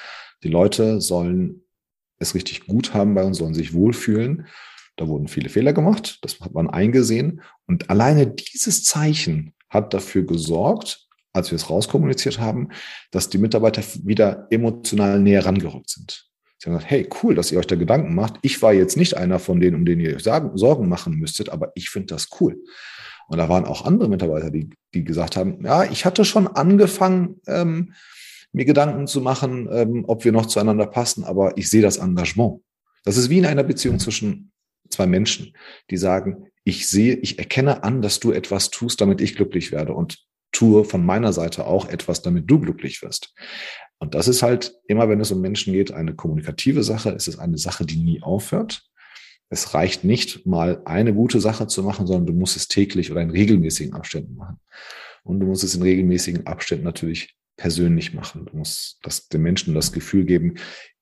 Die 0.43 0.49
Leute 0.49 1.01
sollen 1.01 1.65
es 2.19 2.35
richtig 2.35 2.67
gut 2.67 2.95
haben 2.95 3.15
bei 3.15 3.25
uns, 3.25 3.39
sollen 3.39 3.55
sich 3.55 3.75
wohlfühlen. 3.75 4.47
Da 4.97 5.09
wurden 5.09 5.29
viele 5.29 5.49
Fehler 5.49 5.73
gemacht, 5.73 6.19
das 6.23 6.41
hat 6.41 6.53
man 6.53 6.69
eingesehen. 6.69 7.43
Und 7.67 7.91
alleine 7.91 8.27
dieses 8.27 8.85
Zeichen 8.85 9.55
hat 9.69 9.95
dafür 9.95 10.25
gesorgt, 10.25 11.09
als 11.33 11.51
wir 11.51 11.57
es 11.57 11.71
rauskommuniziert 11.71 12.39
haben, 12.39 12.69
dass 13.11 13.29
die 13.31 13.39
Mitarbeiter 13.39 13.83
wieder 14.05 14.47
emotional 14.51 15.21
näher 15.21 15.47
rangerückt 15.47 15.91
sind. 15.91 16.30
Sie 16.61 16.67
haben 16.67 16.75
gesagt, 16.75 16.91
hey, 16.91 17.09
cool, 17.23 17.35
dass 17.35 17.51
ihr 17.51 17.59
euch 17.59 17.67
da 17.67 17.75
Gedanken 17.75 18.15
macht. 18.15 18.35
Ich 18.43 18.61
war 18.61 18.75
jetzt 18.75 18.99
nicht 18.99 19.17
einer 19.17 19.39
von 19.39 19.61
denen, 19.61 19.77
um 19.77 19.87
den 19.87 19.99
ihr 19.99 20.15
euch 20.15 20.23
Sorgen 20.23 20.89
machen 20.91 21.15
müsstet, 21.15 21.49
aber 21.49 21.73
ich 21.75 21.89
finde 21.89 22.09
das 22.09 22.29
cool. 22.39 22.61
Und 23.29 23.39
da 23.39 23.49
waren 23.49 23.65
auch 23.65 23.87
andere 23.87 24.11
Mitarbeiter, 24.11 24.51
die, 24.51 24.69
die 24.93 25.03
gesagt 25.03 25.37
haben, 25.37 25.65
ja, 25.65 25.85
ich 25.85 26.05
hatte 26.05 26.25
schon 26.27 26.49
angefangen, 26.49 27.41
ähm, 27.47 27.95
mir 28.53 28.67
Gedanken 28.67 29.07
zu 29.07 29.23
machen, 29.23 29.69
ähm, 29.73 30.05
ob 30.07 30.25
wir 30.25 30.33
noch 30.33 30.47
zueinander 30.47 30.87
passen, 30.87 31.25
aber 31.25 31.57
ich 31.57 31.71
sehe 31.71 31.81
das 31.81 31.97
Engagement. 31.97 32.61
Das 33.05 33.17
ist 33.17 33.31
wie 33.31 33.39
in 33.39 33.47
einer 33.47 33.63
Beziehung 33.63 33.99
zwischen 33.99 34.53
zwei 34.91 35.07
Menschen, 35.07 35.57
die 35.89 35.97
sagen, 35.97 36.49
ich 36.65 36.89
sehe, 36.89 37.15
ich 37.15 37.39
erkenne 37.39 37.85
an, 37.85 38.03
dass 38.03 38.21
du 38.21 38.33
etwas 38.33 38.69
tust, 38.71 39.01
damit 39.01 39.23
ich 39.23 39.35
glücklich 39.35 39.73
werde 39.73 39.95
und 39.95 40.27
tue 40.53 40.85
von 40.85 41.07
meiner 41.07 41.33
Seite 41.33 41.67
auch 41.67 41.89
etwas, 41.89 42.23
damit 42.23 42.51
du 42.51 42.61
glücklich 42.61 43.01
wirst. 43.03 43.33
Und 44.01 44.15
das 44.15 44.29
ist 44.29 44.43
halt 44.43 44.75
immer, 44.89 45.09
wenn 45.09 45.21
es 45.21 45.31
um 45.31 45.41
Menschen 45.41 45.75
geht, 45.75 45.93
eine 45.93 46.15
kommunikative 46.15 46.83
Sache. 46.83 47.11
Es 47.11 47.29
ist 47.29 47.39
eine 47.39 47.59
Sache, 47.59 47.85
die 47.85 47.99
nie 47.99 48.23
aufhört. 48.23 48.83
Es 49.51 49.75
reicht 49.75 50.05
nicht, 50.05 50.47
mal 50.47 50.81
eine 50.87 51.13
gute 51.13 51.41
Sache 51.41 51.67
zu 51.67 51.83
machen, 51.83 52.07
sondern 52.07 52.27
du 52.27 52.33
musst 52.33 52.57
es 52.57 52.67
täglich 52.67 53.11
oder 53.11 53.21
in 53.21 53.31
regelmäßigen 53.31 53.93
Abständen 53.93 54.37
machen. 54.37 54.59
Und 55.23 55.41
du 55.41 55.47
musst 55.47 55.65
es 55.65 55.75
in 55.75 55.83
regelmäßigen 55.83 56.47
Abständen 56.47 56.85
natürlich 56.85 57.37
persönlich 57.57 58.15
machen. 58.15 58.47
Du 58.47 58.57
musst 58.57 58.99
das, 59.03 59.29
den 59.29 59.43
Menschen 59.43 59.75
das 59.75 59.93
Gefühl 59.93 60.25
geben, 60.25 60.55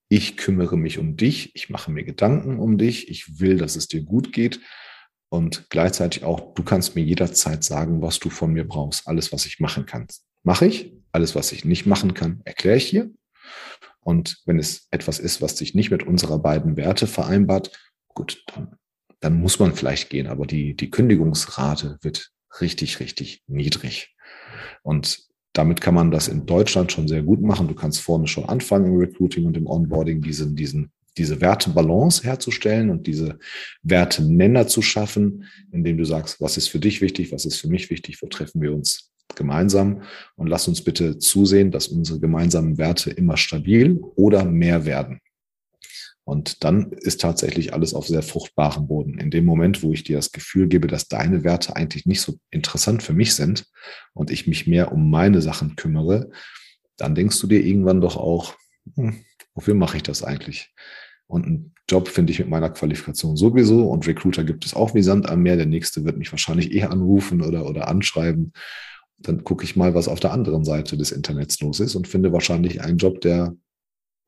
ich 0.08 0.36
kümmere 0.36 0.76
mich 0.76 0.98
um 0.98 1.16
dich, 1.16 1.54
ich 1.54 1.68
mache 1.68 1.92
mir 1.92 2.02
Gedanken 2.02 2.58
um 2.58 2.78
dich, 2.78 3.10
ich 3.10 3.38
will, 3.38 3.58
dass 3.58 3.76
es 3.76 3.86
dir 3.86 4.02
gut 4.02 4.32
geht. 4.32 4.60
Und 5.30 5.68
gleichzeitig 5.68 6.24
auch, 6.24 6.54
du 6.54 6.62
kannst 6.62 6.96
mir 6.96 7.04
jederzeit 7.04 7.62
sagen, 7.62 8.00
was 8.00 8.18
du 8.18 8.30
von 8.30 8.52
mir 8.52 8.66
brauchst, 8.66 9.06
alles, 9.06 9.30
was 9.32 9.46
ich 9.46 9.60
machen 9.60 9.86
kann. 9.86 10.06
Mache 10.42 10.66
ich. 10.66 10.97
Alles, 11.12 11.34
was 11.34 11.52
ich 11.52 11.64
nicht 11.64 11.86
machen 11.86 12.14
kann, 12.14 12.40
erkläre 12.44 12.76
ich 12.76 12.86
hier. 12.86 13.10
Und 14.00 14.38
wenn 14.46 14.58
es 14.58 14.88
etwas 14.90 15.18
ist, 15.18 15.42
was 15.42 15.58
sich 15.58 15.74
nicht 15.74 15.90
mit 15.90 16.02
unserer 16.02 16.38
beiden 16.38 16.76
Werte 16.76 17.06
vereinbart, 17.06 17.78
gut, 18.08 18.42
dann, 18.54 18.76
dann 19.20 19.40
muss 19.40 19.58
man 19.58 19.74
vielleicht 19.74 20.10
gehen. 20.10 20.26
Aber 20.26 20.46
die, 20.46 20.74
die 20.74 20.90
Kündigungsrate 20.90 21.98
wird 22.02 22.30
richtig, 22.60 23.00
richtig 23.00 23.42
niedrig. 23.46 24.14
Und 24.82 25.28
damit 25.52 25.80
kann 25.80 25.94
man 25.94 26.10
das 26.10 26.28
in 26.28 26.46
Deutschland 26.46 26.92
schon 26.92 27.08
sehr 27.08 27.22
gut 27.22 27.42
machen. 27.42 27.68
Du 27.68 27.74
kannst 27.74 28.00
vorne 28.00 28.28
schon 28.28 28.44
anfangen 28.48 28.86
im 28.86 28.96
Recruiting 28.96 29.44
und 29.44 29.56
im 29.56 29.66
Onboarding, 29.66 30.22
diesen, 30.22 30.54
diesen, 30.54 30.92
diese 31.16 31.40
Wertebalance 31.40 32.22
herzustellen 32.22 32.90
und 32.90 33.06
diese 33.06 33.38
Wertenenner 33.82 34.68
zu 34.68 34.82
schaffen, 34.82 35.44
indem 35.72 35.98
du 35.98 36.04
sagst, 36.04 36.40
was 36.40 36.56
ist 36.56 36.68
für 36.68 36.78
dich 36.78 37.00
wichtig, 37.00 37.32
was 37.32 37.44
ist 37.44 37.60
für 37.60 37.68
mich 37.68 37.90
wichtig, 37.90 38.22
wo 38.22 38.26
treffen 38.28 38.62
wir 38.62 38.72
uns 38.72 39.10
gemeinsam 39.36 40.02
und 40.36 40.48
lass 40.48 40.68
uns 40.68 40.82
bitte 40.82 41.18
zusehen, 41.18 41.70
dass 41.70 41.88
unsere 41.88 42.20
gemeinsamen 42.20 42.78
Werte 42.78 43.10
immer 43.10 43.36
stabil 43.36 44.00
oder 44.16 44.44
mehr 44.44 44.84
werden. 44.84 45.20
Und 46.28 46.62
dann 46.62 46.92
ist 46.92 47.22
tatsächlich 47.22 47.72
alles 47.72 47.94
auf 47.94 48.06
sehr 48.06 48.22
fruchtbarem 48.22 48.86
Boden. 48.86 49.18
In 49.18 49.30
dem 49.30 49.46
Moment, 49.46 49.82
wo 49.82 49.94
ich 49.94 50.04
dir 50.04 50.16
das 50.16 50.30
Gefühl 50.30 50.68
gebe, 50.68 50.86
dass 50.86 51.08
deine 51.08 51.42
Werte 51.42 51.74
eigentlich 51.74 52.04
nicht 52.04 52.20
so 52.20 52.34
interessant 52.50 53.02
für 53.02 53.14
mich 53.14 53.34
sind 53.34 53.64
und 54.12 54.30
ich 54.30 54.46
mich 54.46 54.66
mehr 54.66 54.92
um 54.92 55.08
meine 55.08 55.40
Sachen 55.40 55.74
kümmere, 55.74 56.30
dann 56.98 57.14
denkst 57.14 57.40
du 57.40 57.46
dir 57.46 57.64
irgendwann 57.64 58.02
doch 58.02 58.18
auch, 58.18 58.56
hm, 58.94 59.24
wofür 59.54 59.72
mache 59.72 59.96
ich 59.96 60.02
das 60.02 60.22
eigentlich? 60.22 60.74
Und 61.28 61.46
einen 61.46 61.74
Job 61.88 62.08
finde 62.08 62.32
ich 62.32 62.40
mit 62.40 62.50
meiner 62.50 62.68
Qualifikation 62.68 63.38
sowieso 63.38 63.88
und 63.88 64.06
Recruiter 64.06 64.44
gibt 64.44 64.66
es 64.66 64.74
auch 64.74 64.94
wie 64.94 65.02
Sand 65.02 65.30
am 65.30 65.42
Meer. 65.42 65.56
Der 65.56 65.64
nächste 65.64 66.04
wird 66.04 66.18
mich 66.18 66.30
wahrscheinlich 66.30 66.72
eher 66.72 66.90
anrufen 66.90 67.40
oder, 67.40 67.66
oder 67.66 67.88
anschreiben 67.88 68.52
dann 69.18 69.44
gucke 69.44 69.64
ich 69.64 69.76
mal, 69.76 69.94
was 69.94 70.08
auf 70.08 70.20
der 70.20 70.32
anderen 70.32 70.64
Seite 70.64 70.96
des 70.96 71.12
Internets 71.12 71.60
los 71.60 71.80
ist 71.80 71.94
und 71.94 72.08
finde 72.08 72.32
wahrscheinlich 72.32 72.80
einen 72.80 72.98
Job, 72.98 73.20
der 73.20 73.56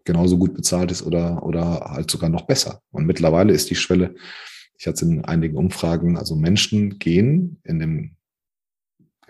genauso 0.04 0.38
gut 0.38 0.54
bezahlt 0.54 0.90
ist 0.90 1.06
oder, 1.06 1.44
oder 1.44 1.92
halt 1.92 2.10
sogar 2.10 2.30
noch 2.30 2.46
besser. 2.46 2.82
Und 2.90 3.06
mittlerweile 3.06 3.52
ist 3.52 3.70
die 3.70 3.76
Schwelle, 3.76 4.14
ich 4.76 4.86
hatte 4.86 4.96
es 4.96 5.02
in 5.02 5.24
einigen 5.24 5.56
Umfragen, 5.56 6.16
also 6.16 6.34
Menschen 6.34 6.98
gehen 6.98 7.60
in 7.64 7.78
dem 7.78 8.16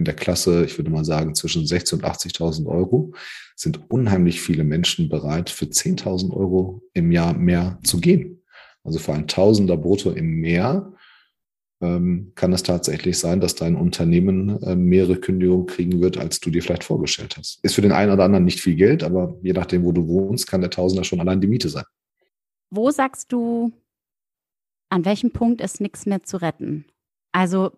in 0.00 0.06
der 0.06 0.14
Klasse, 0.14 0.64
ich 0.64 0.78
würde 0.78 0.90
mal 0.90 1.04
sagen, 1.04 1.34
zwischen 1.34 1.66
60 1.66 1.98
und 1.98 2.04
80.000 2.06 2.66
Euro, 2.66 3.12
sind 3.54 3.90
unheimlich 3.90 4.40
viele 4.40 4.64
Menschen 4.64 5.10
bereit, 5.10 5.50
für 5.50 5.66
10.000 5.66 6.32
Euro 6.34 6.82
im 6.94 7.12
Jahr 7.12 7.34
mehr 7.34 7.78
zu 7.84 8.00
gehen. 8.00 8.42
Also 8.82 8.98
für 8.98 9.12
ein 9.12 9.28
Tausender 9.28 9.76
brutto 9.76 10.10
im 10.10 10.40
Mehr 10.40 10.94
ähm, 11.80 12.32
kann 12.34 12.52
es 12.52 12.62
tatsächlich 12.62 13.18
sein, 13.18 13.40
dass 13.40 13.54
dein 13.54 13.76
Unternehmen 13.76 14.62
äh, 14.62 14.76
mehrere 14.76 15.16
Kündigungen 15.16 15.66
kriegen 15.66 16.00
wird, 16.00 16.18
als 16.18 16.40
du 16.40 16.50
dir 16.50 16.62
vielleicht 16.62 16.84
vorgestellt 16.84 17.36
hast. 17.36 17.58
Ist 17.62 17.74
für 17.74 17.82
den 17.82 17.92
einen 17.92 18.12
oder 18.12 18.24
anderen 18.24 18.44
nicht 18.44 18.60
viel 18.60 18.74
Geld, 18.74 19.02
aber 19.02 19.36
je 19.42 19.52
nachdem, 19.52 19.84
wo 19.84 19.92
du 19.92 20.06
wohnst, 20.06 20.46
kann 20.46 20.60
der 20.60 20.70
Tausender 20.70 21.04
schon 21.04 21.20
allein 21.20 21.40
die 21.40 21.46
Miete 21.46 21.68
sein. 21.68 21.84
Wo 22.70 22.90
sagst 22.90 23.32
du, 23.32 23.72
an 24.90 25.04
welchem 25.04 25.32
Punkt 25.32 25.60
ist 25.60 25.80
nichts 25.80 26.06
mehr 26.06 26.22
zu 26.22 26.36
retten? 26.36 26.84
Also 27.32 27.72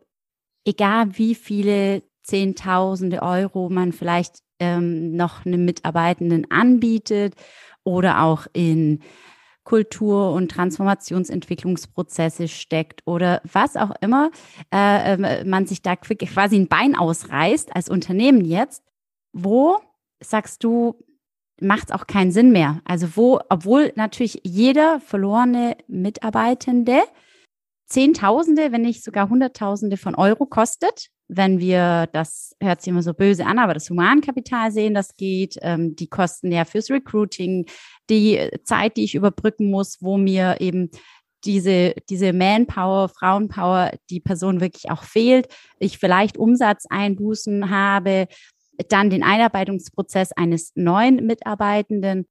egal 0.65 1.19
wie 1.19 1.35
viele 1.35 2.03
Zehntausende 2.23 3.23
Euro 3.23 3.69
man 3.69 3.93
vielleicht 3.93 4.39
ähm, 4.61 5.17
noch 5.17 5.45
einem 5.45 5.65
Mitarbeitenden 5.65 6.51
anbietet 6.51 7.35
oder 7.85 8.23
auch 8.23 8.47
in 8.53 9.01
Kultur- 9.65 10.33
und 10.33 10.51
Transformationsentwicklungsprozesse 10.51 12.49
steckt 12.49 13.01
oder 13.07 13.41
was 13.51 13.77
auch 13.77 13.93
immer 14.01 14.31
äh, 14.73 15.15
ähm, 15.15 15.49
man 15.49 15.67
sich 15.67 15.83
da 15.83 15.97
quasi 15.97 16.57
ein 16.57 16.69
Bein 16.69 16.97
ausreißt 16.97 17.75
als 17.75 17.89
Unternehmen 17.89 18.45
jetzt, 18.45 18.83
wo 19.33 19.79
sagst 20.21 20.65
du, 20.65 20.97
macht 21.61 21.91
es 21.91 21.93
auch 21.93 22.07
keinen 22.07 22.33
Sinn 22.33 22.53
mehr? 22.53 22.81
Also 22.85 23.17
wo, 23.17 23.41
obwohl 23.49 23.93
natürlich 23.95 24.41
jeder 24.45 25.01
verlorene 25.01 25.77
Mitarbeitende 25.87 27.03
Zehntausende, 27.87 28.73
wenn 28.73 28.83
nicht 28.83 29.05
sogar 29.05 29.29
Hunderttausende 29.29 29.99
von 29.99 30.15
Euro 30.15 30.47
kostet, 30.47 31.11
wenn 31.35 31.59
wir, 31.59 32.09
das 32.13 32.55
hört 32.63 32.83
sich 32.83 32.91
immer 32.91 33.03
so 33.03 33.15
böse 33.15 33.47
an, 33.47 33.59
aber 33.59 33.75
das 33.75 33.89
Humankapital 33.89 34.71
sehen, 34.71 34.95
das 34.95 35.17
geht, 35.17 35.57
ähm, 35.63 35.97
die 35.97 36.09
Kosten 36.09 36.53
ja 36.53 36.65
fürs 36.65 36.91
Recruiting, 36.91 37.67
die 38.11 38.51
Zeit, 38.65 38.97
die 38.97 39.05
ich 39.05 39.15
überbrücken 39.15 39.71
muss, 39.71 39.99
wo 40.01 40.19
mir 40.19 40.57
eben 40.61 40.91
diese, 41.45 41.95
diese 42.09 42.33
Manpower, 42.33 43.09
Frauenpower, 43.09 43.93
die 44.11 44.21
Person 44.21 44.61
wirklich 44.61 44.91
auch 44.91 45.03
fehlt, 45.03 45.49
ich 45.79 45.99
vielleicht 45.99 46.37
Umsatzeinbußen 46.37 47.71
habe, 47.71 48.29
dann 48.89 49.11
den 49.11 49.23
Einarbeitungsprozess 49.23 50.33
eines 50.33 50.73
neuen 50.75 51.27
Mitarbeitenden. 51.27 52.27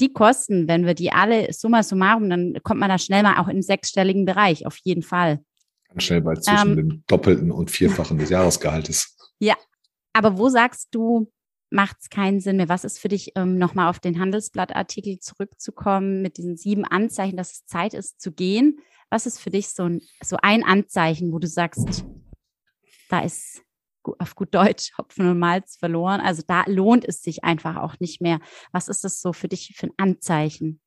Die 0.00 0.12
Kosten, 0.12 0.68
wenn 0.68 0.86
wir 0.86 0.94
die 0.94 1.12
alle 1.12 1.52
summa 1.52 1.82
summarum, 1.82 2.28
dann 2.28 2.54
kommt 2.62 2.80
man 2.80 2.88
da 2.88 2.98
schnell 2.98 3.22
mal 3.22 3.40
auch 3.40 3.48
im 3.48 3.62
sechsstelligen 3.62 4.24
Bereich, 4.24 4.66
auf 4.66 4.76
jeden 4.82 5.02
Fall. 5.02 5.40
Ganz 5.94 6.02
schnell 6.02 6.20
bei 6.22 6.34
zwischen 6.34 6.70
ähm, 6.70 6.76
dem 6.76 7.04
Doppelten 7.06 7.52
und 7.52 7.70
Vierfachen 7.70 8.18
des 8.18 8.30
Jahresgehaltes. 8.30 9.16
Ja, 9.38 9.54
aber 10.12 10.38
wo 10.38 10.48
sagst 10.48 10.88
du, 10.92 11.30
macht 11.70 11.96
es 12.00 12.08
keinen 12.08 12.40
Sinn 12.40 12.56
mehr. 12.56 12.68
Was 12.68 12.84
ist 12.84 12.98
für 12.98 13.08
dich, 13.08 13.32
ähm, 13.36 13.58
nochmal 13.58 13.88
auf 13.88 14.00
den 14.00 14.18
Handelsblattartikel 14.18 15.18
zurückzukommen, 15.18 16.22
mit 16.22 16.36
diesen 16.36 16.56
sieben 16.56 16.84
Anzeichen, 16.84 17.36
dass 17.36 17.52
es 17.52 17.66
Zeit 17.66 17.94
ist 17.94 18.20
zu 18.20 18.32
gehen? 18.32 18.78
Was 19.10 19.26
ist 19.26 19.40
für 19.40 19.50
dich 19.50 19.68
so 19.68 19.84
ein, 19.84 20.00
so 20.22 20.36
ein 20.42 20.64
Anzeichen, 20.64 21.32
wo 21.32 21.38
du 21.38 21.46
sagst, 21.46 22.04
da 23.08 23.20
ist 23.20 23.62
auf 24.18 24.34
gut 24.34 24.54
Deutsch 24.54 24.92
Hopfen 24.98 25.28
und 25.28 25.38
Malz 25.38 25.76
verloren. 25.76 26.20
Also 26.20 26.42
da 26.46 26.64
lohnt 26.66 27.04
es 27.06 27.22
sich 27.22 27.42
einfach 27.42 27.76
auch 27.76 27.98
nicht 28.00 28.20
mehr. 28.20 28.40
Was 28.72 28.88
ist 28.88 29.04
das 29.04 29.20
so 29.20 29.32
für 29.32 29.48
dich 29.48 29.74
für 29.76 29.86
ein 29.86 29.94
Anzeichen? 29.96 30.80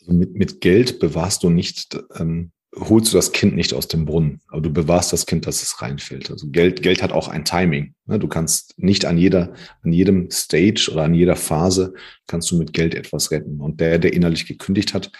Also 0.00 0.12
mit, 0.12 0.34
mit 0.34 0.60
Geld 0.60 1.00
bewahrst 1.00 1.42
du 1.42 1.50
nicht 1.50 1.98
ähm, 2.14 2.52
holst 2.76 3.12
du 3.12 3.16
das 3.16 3.32
Kind 3.32 3.54
nicht 3.54 3.72
aus 3.72 3.88
dem 3.88 4.04
Brunnen, 4.04 4.40
aber 4.48 4.60
du 4.60 4.72
bewahrst 4.72 5.12
das 5.12 5.26
Kind, 5.26 5.46
dass 5.46 5.62
es 5.62 5.80
reinfällt. 5.80 6.30
Also 6.30 6.48
Geld, 6.48 6.82
Geld 6.82 7.02
hat 7.02 7.12
auch 7.12 7.28
ein 7.28 7.44
Timing. 7.44 7.94
Ne? 8.06 8.18
Du 8.18 8.28
kannst 8.28 8.78
nicht 8.78 9.04
an 9.04 9.18
jeder, 9.18 9.54
an 9.82 9.92
jedem 9.92 10.30
Stage 10.30 10.90
oder 10.92 11.04
an 11.04 11.14
jeder 11.14 11.36
Phase 11.36 11.94
kannst 12.26 12.50
du 12.50 12.58
mit 12.58 12.72
Geld 12.72 12.94
etwas 12.94 13.30
retten. 13.30 13.60
Und 13.60 13.80
der, 13.80 13.98
der 13.98 14.12
innerlich 14.12 14.46
gekündigt 14.46 14.94
hat, 14.94 15.12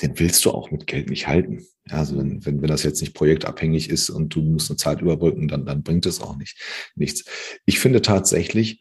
den 0.00 0.18
willst 0.18 0.44
du 0.44 0.50
auch 0.52 0.70
mit 0.70 0.86
Geld 0.86 1.10
nicht 1.10 1.26
halten. 1.26 1.66
Also 1.90 2.16
wenn, 2.16 2.44
wenn, 2.46 2.62
wenn 2.62 2.68
das 2.68 2.82
jetzt 2.82 3.00
nicht 3.00 3.14
projektabhängig 3.14 3.90
ist 3.90 4.10
und 4.10 4.34
du 4.34 4.42
musst 4.42 4.70
eine 4.70 4.76
Zeit 4.76 5.00
überbrücken, 5.00 5.48
dann, 5.48 5.66
dann 5.66 5.82
bringt 5.82 6.06
es 6.06 6.20
auch 6.20 6.36
nicht 6.36 6.56
nichts. 6.94 7.24
Ich 7.66 7.78
finde 7.78 8.02
tatsächlich, 8.02 8.80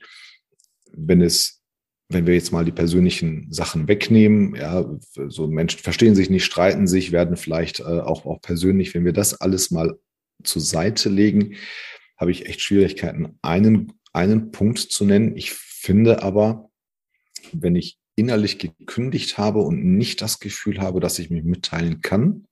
wenn 0.92 1.22
es 1.22 1.57
wenn 2.10 2.26
wir 2.26 2.34
jetzt 2.34 2.52
mal 2.52 2.64
die 2.64 2.72
persönlichen 2.72 3.52
Sachen 3.52 3.88
wegnehmen, 3.88 4.56
ja, 4.56 4.86
so 5.28 5.48
Menschen 5.48 5.80
verstehen 5.80 6.16
sich 6.16 6.30
nicht, 6.30 6.46
streiten 6.46 6.88
sich, 6.88 7.12
werden 7.12 7.36
vielleicht 7.36 7.82
äh, 7.82 7.84
auch, 7.84 8.26
auch 8.26 8.42
persönlich, 8.42 8.94
wenn 8.94 9.06
wir 9.06 9.14
das 9.14 9.42
alles 9.42 9.72
mal 9.72 10.00
zur 10.44 10.62
Seite 10.62 11.10
legen, 11.10 11.56
habe 12.18 12.32
ich 12.32 12.46
echt 12.46 12.62
Schwierigkeiten, 12.62 13.38
einen, 13.42 13.94
einen 14.14 14.52
Punkt 14.52 14.80
zu 14.80 15.06
nennen. 15.06 15.36
Ich 15.36 15.52
finde 15.52 16.24
aber, 16.24 16.70
wenn 17.52 17.76
ich 17.76 17.98
innerlich 18.16 18.58
gekündigt 18.58 19.38
habe 19.38 19.60
und 19.60 19.84
nicht 19.84 20.22
das 20.22 20.40
Gefühl 20.40 20.80
habe, 20.80 21.00
dass 21.00 21.20
ich 21.20 21.30
mich 21.30 21.44
mitteilen 21.44 22.02
kann, 22.02 22.48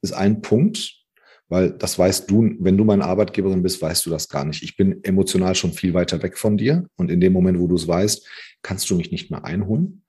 ist 0.00 0.12
ein 0.12 0.40
Punkt, 0.40 1.06
weil 1.48 1.70
das 1.70 1.98
weißt 1.98 2.30
du, 2.30 2.56
wenn 2.58 2.76
du 2.76 2.84
meine 2.84 3.04
Arbeitgeberin 3.04 3.62
bist, 3.62 3.80
weißt 3.80 4.06
du 4.06 4.10
das 4.10 4.28
gar 4.28 4.44
nicht. 4.44 4.62
Ich 4.62 4.76
bin 4.76 5.04
emotional 5.04 5.54
schon 5.54 5.72
viel 5.72 5.94
weiter 5.94 6.22
weg 6.22 6.38
von 6.38 6.56
dir 6.56 6.88
und 6.96 7.10
in 7.10 7.20
dem 7.20 7.32
Moment, 7.32 7.58
wo 7.58 7.66
du 7.66 7.76
es 7.76 7.86
weißt, 7.86 8.26
kannst 8.66 8.90
du 8.90 8.96
mich 8.96 9.12
nicht 9.12 9.30
mehr 9.30 9.44
einholen. 9.44 10.02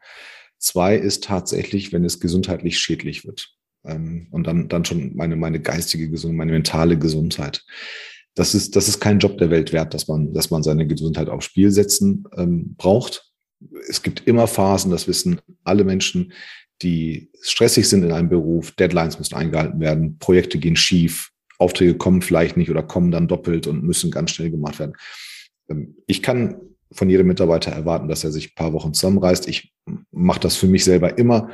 Zwei 0.58 0.96
ist 0.96 1.24
tatsächlich, 1.24 1.94
wenn 1.94 2.04
es 2.04 2.20
gesundheitlich 2.20 2.80
schädlich 2.80 3.24
wird. 3.24 3.54
Ähm, 3.86 4.28
und 4.32 4.48
dann, 4.48 4.68
dann 4.68 4.84
schon 4.84 5.16
meine, 5.16 5.36
meine 5.36 5.62
geistige 5.62 6.10
Gesundheit, 6.10 6.38
meine 6.38 6.52
mentale 6.54 6.98
Gesundheit. 6.98 7.64
Das 8.34 8.56
ist, 8.56 8.76
das 8.76 8.88
ist 8.88 9.00
kein 9.00 9.20
Job 9.20 9.38
der 9.38 9.52
Welt 9.52 9.74
wert, 9.74 9.94
dass 9.94 10.08
man, 10.08 10.34
dass 10.34 10.50
man 10.50 10.64
seine 10.64 10.88
Gesundheit 10.88 11.30
aufs 11.30 11.46
Spiel 11.46 11.70
setzen 11.70 12.24
ähm, 12.36 12.76
braucht. 12.78 13.32
Es 13.88 14.02
gibt 14.02 14.28
immer 14.28 14.48
Phasen, 14.48 14.90
das 14.90 15.08
wissen 15.08 15.40
alle 15.64 15.84
Menschen, 15.84 16.34
die 16.82 17.30
stressig 17.42 17.88
sind 17.88 18.04
in 18.04 18.12
einem 18.12 18.30
Beruf, 18.30 18.72
Deadlines 18.72 19.20
müssen 19.20 19.36
eingehalten 19.36 19.80
werden, 19.80 20.18
Projekte 20.18 20.58
gehen 20.58 20.76
schief, 20.76 21.32
Aufträge 21.60 21.96
kommen 21.96 22.24
vielleicht 22.24 22.58
nicht 22.58 22.72
oder 22.72 22.82
kommen 22.82 23.12
dann 23.12 23.28
doppelt 23.28 23.68
und 23.68 23.84
müssen 23.84 24.10
ganz 24.10 24.32
schnell 24.32 24.50
gemacht 24.50 24.80
werden. 24.80 24.96
Ähm, 25.70 25.96
ich 26.08 26.24
kann 26.24 26.58
von 26.92 27.10
jedem 27.10 27.28
Mitarbeiter 27.28 27.72
erwarten, 27.72 28.08
dass 28.08 28.24
er 28.24 28.32
sich 28.32 28.52
ein 28.52 28.56
paar 28.56 28.74
Wochen 28.74 28.94
zusammenreißt. 28.94 29.48
Ich 29.48 29.74
mache 30.12 30.40
das 30.40 30.56
für 30.56 30.68
mich 30.68 30.84
selber 30.84 31.18
immer. 31.18 31.52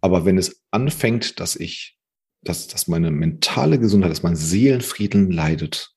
Aber 0.00 0.24
wenn 0.24 0.38
es 0.38 0.62
anfängt, 0.70 1.40
dass 1.40 1.56
ich, 1.56 1.98
dass, 2.42 2.68
dass 2.68 2.88
meine 2.88 3.10
mentale 3.10 3.78
Gesundheit, 3.78 4.10
dass 4.10 4.22
mein 4.22 4.36
Seelenfrieden 4.36 5.30
leidet, 5.30 5.94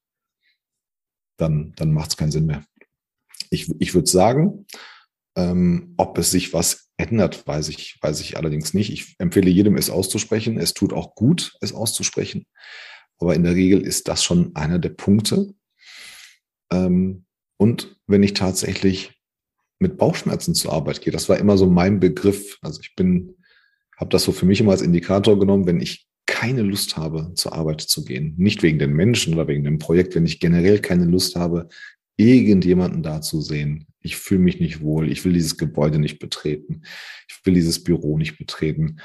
dann, 1.38 1.73
dann 1.75 1.93
macht 1.93 2.12
es 2.12 2.17
keinen 2.17 2.32
Sinn 2.32 2.45
mehr. 2.45 2.65
Ich, 3.49 3.71
ich 3.80 3.93
würde 3.93 4.10
sagen, 4.10 4.65
ähm, 5.36 5.93
ob 5.97 6.17
es 6.17 6.32
sich 6.32 6.54
was 6.54 6.89
ändert, 6.97 7.47
weiß 7.47 7.69
ich, 7.69 7.97
weiß 8.02 8.19
ich 8.19 8.38
allerdings 8.38 8.73
nicht. 8.73 8.91
Ich 8.91 9.15
empfehle 9.19 9.49
jedem, 9.49 9.78
es 9.78 9.89
auszusprechen. 9.89 10.58
Es 10.58 10.73
tut 10.73 10.91
auch 10.91 11.15
gut, 11.15 11.56
es 11.62 11.73
auszusprechen. 11.73 12.45
Aber 13.19 13.36
in 13.36 13.43
der 13.43 13.56
Regel 13.56 13.82
ist 13.82 14.08
das 14.08 14.23
schon 14.23 14.56
einer 14.56 14.80
der 14.80 14.89
Punkte. 14.89 15.54
Ähm, 16.71 17.25
und 17.60 17.98
wenn 18.08 18.24
ich 18.24 18.34
tatsächlich 18.34 19.22
mit 19.80 19.98
Bauchschmerzen 19.98 20.56
zur 20.56 20.72
Arbeit 20.72 21.02
gehe, 21.02 21.12
das 21.12 21.28
war 21.28 21.38
immer 21.38 21.58
so 21.58 21.67
mein 21.67 22.00
Begriff. 22.00 22.58
Also 22.62 22.80
ich 22.82 22.95
bin, 22.95 23.36
habe 23.98 24.10
das 24.10 24.24
so 24.24 24.32
für 24.32 24.45
mich 24.45 24.62
immer 24.62 24.72
als 24.72 24.82
Indikator 24.82 25.38
genommen, 25.38 25.67
wenn 25.67 25.82
ich 25.82 26.08
keine 26.26 26.62
Lust 26.62 26.95
habe, 26.95 27.34
zur 27.36 27.54
Arbeit 27.54 27.82
zu 27.82 28.06
gehen. 28.06 28.34
Nicht 28.38 28.63
wegen 28.63 28.80
den 28.80 28.93
Menschen 28.93 29.34
oder 29.34 29.48
wegen 29.50 29.65
dem 29.65 29.78
Projekt, 29.78 30.15
wenn 30.15 30.26
ich 30.26 30.39
generell 30.39 30.80
keine 30.80 31.04
Lust 31.04 31.36
habe, 31.36 31.67
irgendjemanden 32.15 33.04
da 33.04 33.22
zu 33.22 33.41
sehen. 33.41 33.88
Ich 34.00 34.15
fühle 34.15 34.39
mich 34.39 34.62
nicht 34.62 34.80
wohl, 34.80 35.12
ich 35.12 35.26
will 35.26 35.34
dieses 35.34 35.58
Gebäude 35.58 36.00
nicht 36.00 36.19
betreten, 36.19 36.84
ich 37.28 37.45
will 37.45 37.56
dieses 37.56 37.84
Büro 37.84 38.17
nicht 38.17 38.38
betreten. 38.38 39.02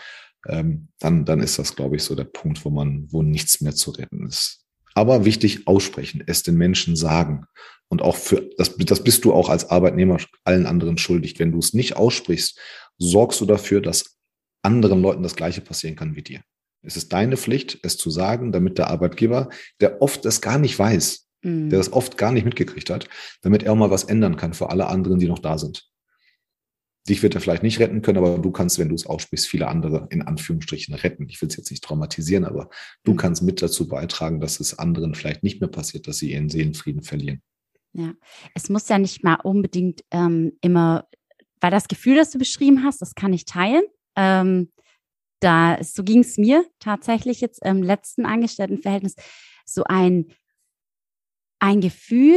Ähm, 0.47 0.88
dann, 1.01 1.25
dann 1.25 1.40
ist 1.40 1.59
das, 1.59 1.75
glaube 1.75 1.97
ich, 1.97 2.05
so 2.05 2.14
der 2.14 2.25
Punkt, 2.25 2.64
wo 2.64 2.71
man, 2.71 3.11
wo 3.11 3.23
nichts 3.23 3.61
mehr 3.61 3.75
zu 3.75 3.90
retten 3.90 4.27
ist. 4.27 4.63
Aber 4.94 5.24
wichtig 5.24 5.66
aussprechen, 5.66 6.22
es 6.26 6.42
den 6.42 6.57
Menschen 6.57 6.96
sagen. 6.96 7.46
Und 7.88 8.02
auch 8.02 8.16
für, 8.16 8.48
das, 8.57 8.76
das 8.76 9.04
bist 9.04 9.24
du 9.24 9.33
auch 9.33 9.48
als 9.48 9.70
Arbeitnehmer 9.70 10.18
allen 10.44 10.66
anderen 10.66 10.98
schuldig. 10.98 11.38
Wenn 11.38 11.52
du 11.52 11.59
es 11.59 11.74
nicht 11.74 11.96
aussprichst, 11.96 12.59
sorgst 12.98 13.40
du 13.40 13.46
dafür, 13.46 13.80
dass 13.80 14.16
anderen 14.62 15.02
Leuten 15.02 15.22
das 15.22 15.37
Gleiche 15.37 15.61
passieren 15.61 15.96
kann 15.96 16.16
wie 16.16 16.22
dir. 16.22 16.40
Es 16.83 16.96
ist 16.96 17.12
deine 17.12 17.37
Pflicht, 17.37 17.78
es 17.83 17.96
zu 17.96 18.11
sagen, 18.11 18.52
damit 18.52 18.78
der 18.78 18.88
Arbeitgeber, 18.88 19.48
der 19.80 20.02
oft 20.02 20.24
es 20.26 20.40
gar 20.40 20.59
nicht 20.59 20.78
weiß, 20.78 21.26
mhm. 21.42 21.70
der 21.70 21.78
das 21.78 21.92
oft 21.92 22.18
gar 22.18 22.33
nicht 22.33 22.44
mitgekriegt 22.44 22.90
hat, 22.90 23.09
damit 23.42 23.62
er 23.62 23.72
auch 23.72 23.76
mal 23.76 23.90
was 23.90 24.04
ändern 24.04 24.37
kann 24.37 24.54
für 24.54 24.70
alle 24.70 24.87
anderen, 24.87 25.18
die 25.18 25.28
noch 25.28 25.38
da 25.38 25.59
sind. 25.59 25.88
Dich 27.09 27.23
wird 27.23 27.35
er 27.35 27.40
vielleicht 27.40 27.62
nicht 27.62 27.81
retten 27.81 28.03
können, 28.03 28.19
aber 28.19 28.38
du 28.38 28.51
kannst, 28.51 28.79
wenn 28.79 28.88
du 28.88 28.95
es 28.95 29.07
aussprichst, 29.07 29.47
viele 29.47 29.69
andere 29.69 30.07
in 30.11 30.23
Anführungsstrichen 30.23 30.95
retten. 30.95 31.29
Ich 31.29 31.40
will 31.43 31.49
es 31.49 31.57
jetzt 31.57 31.71
nicht 31.71 31.85
traumatisieren, 31.85 32.45
aber 32.45 32.71
du 33.03 33.12
mhm. 33.12 33.17
kannst 33.17 33.43
mit 33.43 33.61
dazu 33.61 33.88
beitragen, 33.88 34.40
dass 34.40 34.61
es 34.61 34.79
anderen 34.79 35.14
vielleicht 35.14 35.43
nicht 35.43 35.61
mehr 35.61 35.69
passiert, 35.69 36.09
dass 36.09 36.19
sie 36.19 36.33
ihren 36.33 36.49
Seelenfrieden 36.49 37.03
verlieren. 37.03 37.43
Ja, 37.93 38.14
es 38.55 38.69
muss 38.71 38.88
ja 38.88 38.99
nicht 38.99 39.23
mal 39.23 39.37
unbedingt 39.37 40.03
ähm, 40.11 40.53
immer, 40.61 41.07
weil 41.61 41.71
das 41.71 41.88
Gefühl, 41.88 42.17
das 42.17 42.31
du 42.31 42.38
beschrieben 42.38 42.83
hast, 42.85 43.03
das 43.03 43.14
kann 43.14 43.33
ich 43.33 43.45
teilen. 43.45 43.85
Ähm, 44.17 44.73
da, 45.40 45.79
so 45.83 46.03
ging 46.03 46.21
es 46.21 46.38
mir 46.38 46.64
tatsächlich 46.79 47.40
jetzt 47.40 47.64
im 47.64 47.83
letzten 47.83 48.25
Angestelltenverhältnis, 48.25 49.14
so 49.67 49.85
ein 49.85 50.27
ein 51.64 51.81
Gefühl, 51.81 52.37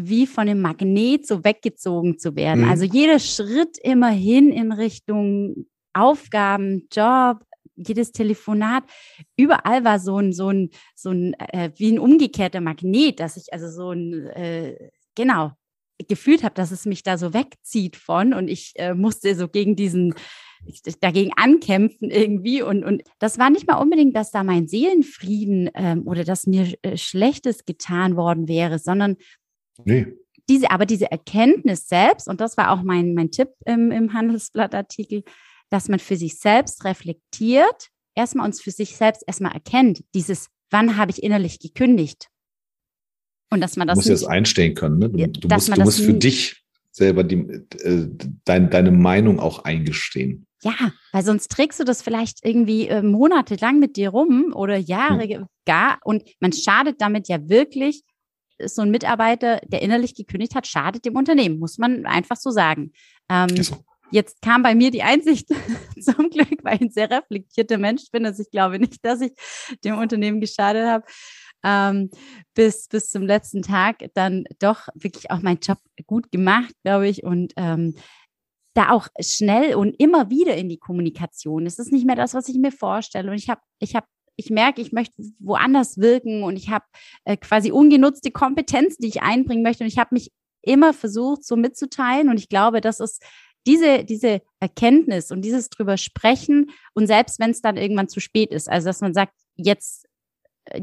wie 0.00 0.26
von 0.26 0.48
einem 0.48 0.60
Magnet 0.60 1.26
so 1.26 1.44
weggezogen 1.44 2.18
zu 2.18 2.36
werden. 2.36 2.64
Mhm. 2.64 2.70
Also 2.70 2.84
jeder 2.84 3.18
Schritt 3.18 3.78
immerhin 3.82 4.50
in 4.50 4.72
Richtung 4.72 5.66
Aufgaben, 5.92 6.86
Job, 6.92 7.38
jedes 7.74 8.12
Telefonat, 8.12 8.84
überall 9.36 9.84
war 9.84 9.98
so 9.98 10.18
ein, 10.18 10.32
so 10.32 10.48
ein, 10.48 10.70
so 10.94 11.10
ein, 11.10 11.34
äh, 11.34 11.70
wie 11.76 11.92
ein 11.92 11.98
umgekehrter 11.98 12.60
Magnet, 12.60 13.20
dass 13.20 13.36
ich 13.36 13.52
also 13.52 13.68
so 13.68 13.92
ein, 13.92 14.26
äh, 14.28 14.90
genau, 15.14 15.52
gefühlt 16.06 16.42
habe, 16.44 16.54
dass 16.54 16.70
es 16.70 16.86
mich 16.86 17.02
da 17.02 17.18
so 17.18 17.34
wegzieht 17.34 17.96
von 17.96 18.32
und 18.32 18.48
ich 18.48 18.72
äh, 18.76 18.94
musste 18.94 19.34
so 19.34 19.48
gegen 19.48 19.74
diesen 19.74 20.14
dagegen 21.00 21.30
ankämpfen 21.36 22.10
irgendwie 22.10 22.62
und 22.62 22.84
und 22.84 23.02
das 23.20 23.38
war 23.38 23.48
nicht 23.48 23.66
mal 23.68 23.76
unbedingt, 23.76 24.16
dass 24.16 24.32
da 24.32 24.42
mein 24.42 24.66
Seelenfrieden 24.66 25.70
ähm, 25.74 26.06
oder 26.06 26.24
dass 26.24 26.46
mir 26.46 26.74
äh, 26.82 26.96
Schlechtes 26.96 27.64
getan 27.64 28.16
worden 28.16 28.48
wäre, 28.48 28.78
sondern 28.78 29.16
nee. 29.84 30.06
diese 30.48 30.70
aber 30.70 30.86
diese 30.86 31.10
Erkenntnis 31.10 31.88
selbst 31.88 32.28
und 32.28 32.40
das 32.40 32.56
war 32.56 32.70
auch 32.72 32.82
mein 32.82 33.14
mein 33.14 33.30
Tipp 33.30 33.50
im, 33.64 33.90
im 33.90 34.12
Handelsblattartikel, 34.12 35.24
dass 35.70 35.88
man 35.88 35.98
für 35.98 36.16
sich 36.16 36.38
selbst 36.38 36.84
reflektiert, 36.84 37.88
erstmal 38.14 38.46
uns 38.46 38.60
für 38.60 38.70
sich 38.70 38.96
selbst 38.96 39.22
erstmal 39.26 39.52
erkennt, 39.52 40.02
dieses 40.14 40.48
wann 40.70 40.96
habe 40.96 41.10
ich 41.10 41.22
innerlich 41.22 41.60
gekündigt 41.60 42.28
und 43.50 43.60
dass 43.60 43.76
man 43.76 43.88
das. 43.88 43.94
Du 43.94 43.98
musst 43.98 44.08
nicht, 44.08 44.20
jetzt 44.20 44.28
einstehen 44.28 44.74
können. 44.74 44.98
Ne? 44.98 45.10
Du, 45.10 45.26
du 45.26 45.48
musst, 45.48 45.76
du 45.76 45.80
musst 45.80 46.00
für 46.00 46.14
dich 46.14 46.62
selber 46.90 47.24
die, 47.24 47.36
äh, 47.36 48.08
dein, 48.44 48.70
deine 48.70 48.90
Meinung 48.90 49.40
auch 49.40 49.64
eingestehen. 49.64 50.46
Ja, 50.62 50.92
weil 51.12 51.24
sonst 51.24 51.50
trägst 51.50 51.78
du 51.78 51.84
das 51.84 52.02
vielleicht 52.02 52.44
irgendwie 52.44 52.88
äh, 52.88 53.02
monatelang 53.02 53.78
mit 53.78 53.96
dir 53.96 54.10
rum 54.10 54.52
oder 54.54 54.76
Jahre 54.76 55.22
hm. 55.22 55.46
gar 55.64 55.98
und 56.04 56.24
man 56.40 56.52
schadet 56.52 57.00
damit 57.00 57.28
ja 57.28 57.48
wirklich. 57.48 58.02
So 58.64 58.82
ein 58.82 58.90
Mitarbeiter, 58.90 59.60
der 59.66 59.82
innerlich 59.82 60.14
gekündigt 60.14 60.54
hat, 60.54 60.66
schadet 60.66 61.04
dem 61.04 61.16
Unternehmen, 61.16 61.58
muss 61.58 61.78
man 61.78 62.06
einfach 62.06 62.36
so 62.36 62.50
sagen. 62.50 62.92
Ähm, 63.28 63.62
so. 63.62 63.76
Jetzt 64.10 64.40
kam 64.40 64.62
bei 64.62 64.74
mir 64.74 64.90
die 64.90 65.02
Einsicht 65.02 65.48
zum 66.00 66.30
Glück, 66.30 66.58
weil 66.62 66.76
ich 66.76 66.80
ein 66.80 66.90
sehr 66.90 67.10
reflektierter 67.10 67.78
Mensch 67.78 68.10
bin, 68.10 68.24
dass 68.24 68.38
ich 68.38 68.50
glaube 68.50 68.78
nicht, 68.78 69.04
dass 69.04 69.20
ich 69.20 69.32
dem 69.84 69.98
Unternehmen 69.98 70.40
geschadet 70.40 70.86
habe 70.86 71.04
ähm, 71.64 72.10
bis, 72.54 72.88
bis 72.88 73.10
zum 73.10 73.22
letzten 73.22 73.62
Tag 73.62 74.04
dann 74.14 74.44
doch 74.58 74.88
wirklich 74.94 75.30
auch 75.30 75.40
meinen 75.40 75.60
Job 75.60 75.78
gut 76.06 76.30
gemacht, 76.30 76.72
glaube 76.84 77.08
ich. 77.08 77.24
Und 77.24 77.52
ähm, 77.56 77.94
da 78.74 78.90
auch 78.90 79.08
schnell 79.20 79.74
und 79.74 79.94
immer 79.98 80.30
wieder 80.30 80.56
in 80.56 80.68
die 80.68 80.78
Kommunikation. 80.78 81.66
Es 81.66 81.78
ist 81.78 81.90
nicht 81.90 82.06
mehr 82.06 82.16
das, 82.16 82.34
was 82.34 82.48
ich 82.48 82.58
mir 82.58 82.70
vorstelle. 82.70 83.30
Und 83.30 83.36
ich 83.36 83.48
habe, 83.48 83.60
ich 83.80 83.96
habe 83.96 84.06
ich 84.38 84.50
merke, 84.50 84.80
ich 84.80 84.92
möchte 84.92 85.14
woanders 85.40 85.98
wirken 85.98 86.44
und 86.44 86.56
ich 86.56 86.70
habe 86.70 86.84
äh, 87.24 87.36
quasi 87.36 87.72
ungenutzte 87.72 88.30
Kompetenz, 88.30 88.96
die 88.96 89.08
ich 89.08 89.20
einbringen 89.20 89.64
möchte. 89.64 89.82
Und 89.82 89.88
ich 89.88 89.98
habe 89.98 90.14
mich 90.14 90.30
immer 90.62 90.94
versucht, 90.94 91.44
so 91.44 91.56
mitzuteilen. 91.56 92.28
Und 92.28 92.38
ich 92.38 92.48
glaube, 92.48 92.80
das 92.80 93.00
ist 93.00 93.22
diese, 93.66 94.04
diese 94.04 94.40
Erkenntnis 94.60 95.32
und 95.32 95.42
dieses 95.42 95.70
drüber 95.70 95.96
sprechen 95.96 96.70
und 96.94 97.08
selbst 97.08 97.40
wenn 97.40 97.50
es 97.50 97.60
dann 97.60 97.76
irgendwann 97.76 98.08
zu 98.08 98.20
spät 98.20 98.52
ist, 98.52 98.68
also 98.68 98.86
dass 98.86 99.00
man 99.00 99.12
sagt, 99.12 99.34
jetzt 99.56 100.06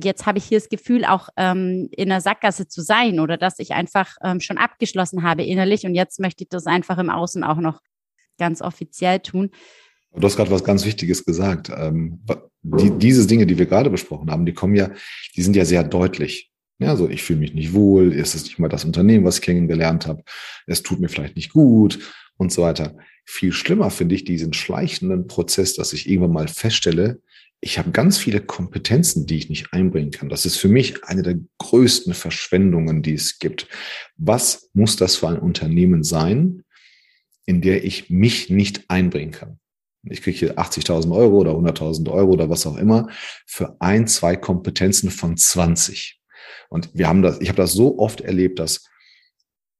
jetzt 0.01 0.25
habe 0.25 0.39
ich 0.39 0.45
hier 0.45 0.59
das 0.59 0.69
Gefühl, 0.69 1.05
auch 1.05 1.29
ähm, 1.37 1.89
in 1.91 2.09
der 2.09 2.19
Sackgasse 2.21 2.67
zu 2.67 2.81
sein 2.81 3.19
oder 3.19 3.37
dass 3.37 3.59
ich 3.59 3.73
einfach 3.73 4.15
ähm, 4.23 4.39
schon 4.39 4.57
abgeschlossen 4.57 5.23
habe 5.23 5.43
innerlich 5.43 5.85
und 5.85 5.95
jetzt 5.95 6.19
möchte 6.19 6.43
ich 6.43 6.49
das 6.49 6.65
einfach 6.65 6.97
im 6.97 7.09
Außen 7.09 7.43
auch 7.43 7.57
noch 7.57 7.81
ganz 8.37 8.61
offiziell 8.61 9.19
tun. 9.19 9.51
Du 10.17 10.23
hast 10.23 10.37
gerade 10.37 10.51
was 10.51 10.63
ganz 10.63 10.85
Wichtiges 10.85 11.25
gesagt. 11.25 11.69
Ähm, 11.75 12.21
die, 12.61 12.91
diese 12.97 13.27
Dinge, 13.27 13.45
die 13.45 13.57
wir 13.57 13.65
gerade 13.65 13.89
besprochen 13.89 14.31
haben, 14.31 14.45
die 14.45 14.53
kommen 14.53 14.75
ja, 14.75 14.91
die 15.35 15.41
sind 15.41 15.55
ja 15.55 15.65
sehr 15.65 15.83
deutlich. 15.83 16.51
Ja, 16.79 16.89
also 16.89 17.09
ich 17.09 17.23
fühle 17.23 17.39
mich 17.39 17.53
nicht 17.53 17.73
wohl, 17.73 18.13
es 18.13 18.35
ist 18.35 18.45
nicht 18.45 18.59
mal 18.59 18.67
das 18.67 18.85
Unternehmen, 18.85 19.23
was 19.23 19.37
ich 19.37 19.43
kennengelernt 19.43 20.07
habe, 20.07 20.23
es 20.67 20.83
tut 20.83 20.99
mir 20.99 21.07
vielleicht 21.07 21.35
nicht 21.35 21.53
gut 21.53 21.99
und 22.37 22.51
so 22.51 22.63
weiter. 22.63 22.97
Viel 23.23 23.53
schlimmer 23.53 23.91
finde 23.91 24.15
ich 24.15 24.25
diesen 24.25 24.53
schleichenden 24.53 25.27
Prozess, 25.27 25.75
dass 25.75 25.93
ich 25.93 26.09
irgendwann 26.09 26.33
mal 26.33 26.47
feststelle, 26.47 27.21
ich 27.61 27.79
habe 27.79 27.91
ganz 27.91 28.17
viele 28.17 28.41
Kompetenzen, 28.41 29.25
die 29.25 29.37
ich 29.37 29.49
nicht 29.49 29.73
einbringen 29.73 30.11
kann. 30.11 30.29
Das 30.29 30.45
ist 30.45 30.57
für 30.57 30.67
mich 30.67 31.03
eine 31.05 31.23
der 31.23 31.39
größten 31.57 32.13
Verschwendungen, 32.13 33.01
die 33.01 33.13
es 33.13 33.39
gibt. 33.39 33.67
Was 34.17 34.69
muss 34.73 34.97
das 34.97 35.15
für 35.15 35.29
ein 35.29 35.39
Unternehmen 35.39 36.03
sein, 36.03 36.63
in 37.45 37.61
der 37.61 37.83
ich 37.83 38.09
mich 38.09 38.49
nicht 38.49 38.89
einbringen 38.89 39.31
kann? 39.31 39.59
Ich 40.09 40.21
kriege 40.21 40.37
hier 40.37 40.59
80.000 40.59 41.13
Euro 41.15 41.37
oder 41.37 41.51
100.000 41.51 42.11
Euro 42.11 42.31
oder 42.31 42.49
was 42.49 42.65
auch 42.67 42.77
immer 42.77 43.09
für 43.45 43.75
ein, 43.79 44.07
zwei 44.07 44.35
Kompetenzen 44.35 45.09
von 45.09 45.37
20. 45.37 46.19
Und 46.69 46.89
wir 46.93 47.07
haben 47.07 47.21
das, 47.21 47.39
ich 47.41 47.49
habe 47.49 47.57
das 47.57 47.73
so 47.73 47.99
oft 47.99 48.21
erlebt, 48.21 48.59
dass 48.59 48.87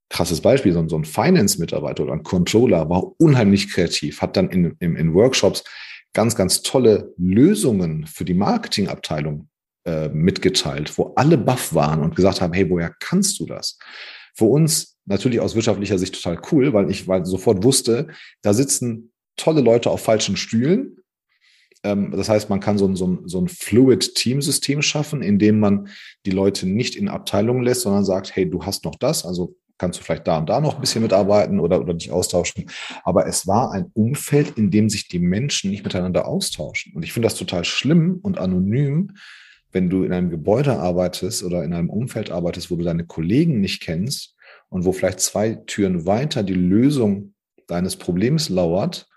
krasses 0.10 0.42
Beispiel, 0.42 0.74
so 0.74 0.80
ein 0.80 1.06
Finance-Mitarbeiter 1.06 2.04
oder 2.04 2.14
ein 2.14 2.24
Controller 2.24 2.90
war 2.90 3.20
unheimlich 3.20 3.72
kreativ, 3.72 4.22
hat 4.22 4.38
dann 4.38 4.50
in, 4.50 4.76
in, 4.80 4.96
in 4.96 5.14
Workshops 5.14 5.64
ganz, 6.14 6.36
ganz 6.36 6.62
tolle 6.62 7.14
Lösungen 7.18 8.08
für 8.08 8.24
die 8.24 8.34
Marketingabteilung 8.34 9.50
äh, 9.86 10.10
mitgeteilt, 10.10 10.98
wo 10.98 11.14
alle 11.16 11.38
baff 11.38 11.74
waren 11.74 12.02
und 12.02 12.16
gesagt 12.16 12.42
haben, 12.42 12.54
hey, 12.54 12.70
woher 12.70 12.94
kannst 13.00 13.40
du 13.40 13.46
das? 13.46 13.78
Für 14.34 14.46
uns 14.46 14.98
natürlich 15.06 15.40
aus 15.40 15.56
wirtschaftlicher 15.56 15.98
Sicht 15.98 16.16
total 16.16 16.42
cool, 16.52 16.74
weil 16.74 16.90
ich 16.90 17.08
weil 17.08 17.26
sofort 17.26 17.64
wusste, 17.64 18.08
da 18.42 18.54
sitzen 18.54 19.12
tolle 19.36 19.62
Leute 19.62 19.90
auf 19.90 20.02
falschen 20.02 20.38
Stühlen. 20.38 20.98
Ähm, 21.84 22.12
das 22.12 22.30
heißt, 22.30 22.50
man 22.50 22.60
kann 22.60 22.78
so 22.78 22.88
ein, 22.88 22.96
so 22.96 23.08
ein, 23.08 23.28
so 23.28 23.40
ein 23.40 23.48
Fluid-Team-System 23.48 24.82
schaffen, 24.82 25.22
in 25.22 25.40
dem 25.40 25.60
man 25.60 25.90
die 26.26 26.32
Leute 26.32 26.68
nicht 26.68 26.96
in 26.96 27.08
Abteilungen 27.08 27.64
lässt, 27.64 27.82
sondern 27.82 28.06
sagt, 28.06 28.36
hey, 28.36 28.50
du 28.50 28.66
hast 28.66 28.86
noch 28.86 28.96
das, 28.96 29.26
also 29.26 29.56
kannst 29.78 30.00
du 30.00 30.04
vielleicht 30.04 30.28
da 30.28 30.38
und 30.38 30.48
da 30.48 30.62
noch 30.62 30.76
ein 30.76 30.82
bisschen 30.82 31.02
mitarbeiten 31.02 31.60
oder, 31.60 31.82
oder 31.82 31.94
dich 31.94 32.12
austauschen. 32.12 32.70
Aber 33.04 33.28
es 33.28 33.46
war 33.46 33.72
ein 33.72 33.92
Umfeld, 33.94 34.58
in 34.58 34.72
dem 34.72 34.90
sich 34.90 35.08
die 35.08 35.20
Menschen 35.20 35.70
nicht 35.70 35.84
miteinander 35.84 36.28
austauschen. 36.28 36.94
Und 36.96 37.04
ich 37.04 37.14
finde 37.14 37.28
das 37.28 37.38
total 37.38 37.66
schlimm 37.66 38.20
und 38.22 38.38
anonym, 38.38 39.12
wenn 39.72 39.90
du 39.90 40.04
in 40.04 40.14
einem 40.14 40.30
Gebäude 40.30 40.80
arbeitest 40.80 41.44
oder 41.44 41.64
in 41.64 41.74
einem 41.74 41.90
Umfeld 41.90 42.32
arbeitest, 42.32 42.72
wo 42.72 42.78
du 42.78 42.86
deine 42.86 43.06
Kollegen 43.06 43.60
nicht 43.60 43.82
kennst 43.82 44.36
und 44.70 44.86
wo 44.86 44.94
vielleicht 44.94 45.20
zwei 45.20 45.56
Türen 45.56 46.06
weiter 46.06 46.44
die 46.44 46.54
Lösung 46.54 47.34
deines 47.68 47.98
Problems 47.98 48.48
lauert. 48.48 49.08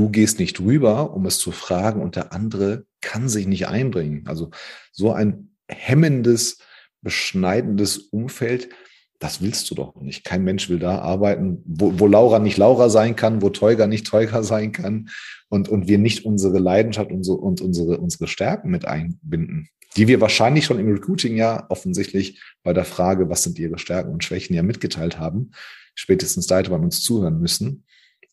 Du 0.00 0.08
gehst 0.08 0.38
nicht 0.38 0.60
rüber, 0.60 1.12
um 1.12 1.26
es 1.26 1.36
zu 1.36 1.52
fragen 1.52 2.00
und 2.00 2.16
der 2.16 2.32
andere 2.32 2.86
kann 3.02 3.28
sich 3.28 3.46
nicht 3.46 3.68
einbringen. 3.68 4.26
Also 4.26 4.48
so 4.92 5.12
ein 5.12 5.50
hemmendes, 5.68 6.56
beschneidendes 7.02 7.98
Umfeld, 7.98 8.70
das 9.18 9.42
willst 9.42 9.70
du 9.70 9.74
doch 9.74 9.94
nicht. 10.00 10.24
Kein 10.24 10.42
Mensch 10.42 10.70
will 10.70 10.78
da 10.78 11.00
arbeiten, 11.00 11.62
wo, 11.66 12.00
wo 12.00 12.06
Laura 12.06 12.38
nicht 12.38 12.56
Laura 12.56 12.88
sein 12.88 13.14
kann, 13.14 13.42
wo 13.42 13.50
Teuger 13.50 13.86
nicht 13.86 14.06
Teuger 14.06 14.42
sein 14.42 14.72
kann 14.72 15.10
und, 15.50 15.68
und 15.68 15.86
wir 15.86 15.98
nicht 15.98 16.24
unsere 16.24 16.60
Leidenschaft 16.60 17.12
und, 17.12 17.22
so, 17.22 17.34
und 17.34 17.60
unsere, 17.60 17.98
unsere 17.98 18.26
Stärken 18.26 18.70
mit 18.70 18.86
einbinden, 18.86 19.68
die 19.98 20.08
wir 20.08 20.22
wahrscheinlich 20.22 20.64
schon 20.64 20.78
im 20.78 20.90
Recruiting 20.90 21.36
ja 21.36 21.66
offensichtlich 21.68 22.40
bei 22.62 22.72
der 22.72 22.86
Frage, 22.86 23.28
was 23.28 23.42
sind 23.42 23.58
ihre 23.58 23.78
Stärken 23.78 24.12
und 24.12 24.24
Schwächen 24.24 24.56
ja 24.56 24.62
mitgeteilt 24.62 25.18
haben. 25.18 25.50
Spätestens 25.94 26.46
da 26.46 26.56
hätte 26.56 26.70
man 26.70 26.84
uns 26.84 27.02
zuhören 27.02 27.38
müssen. 27.38 27.84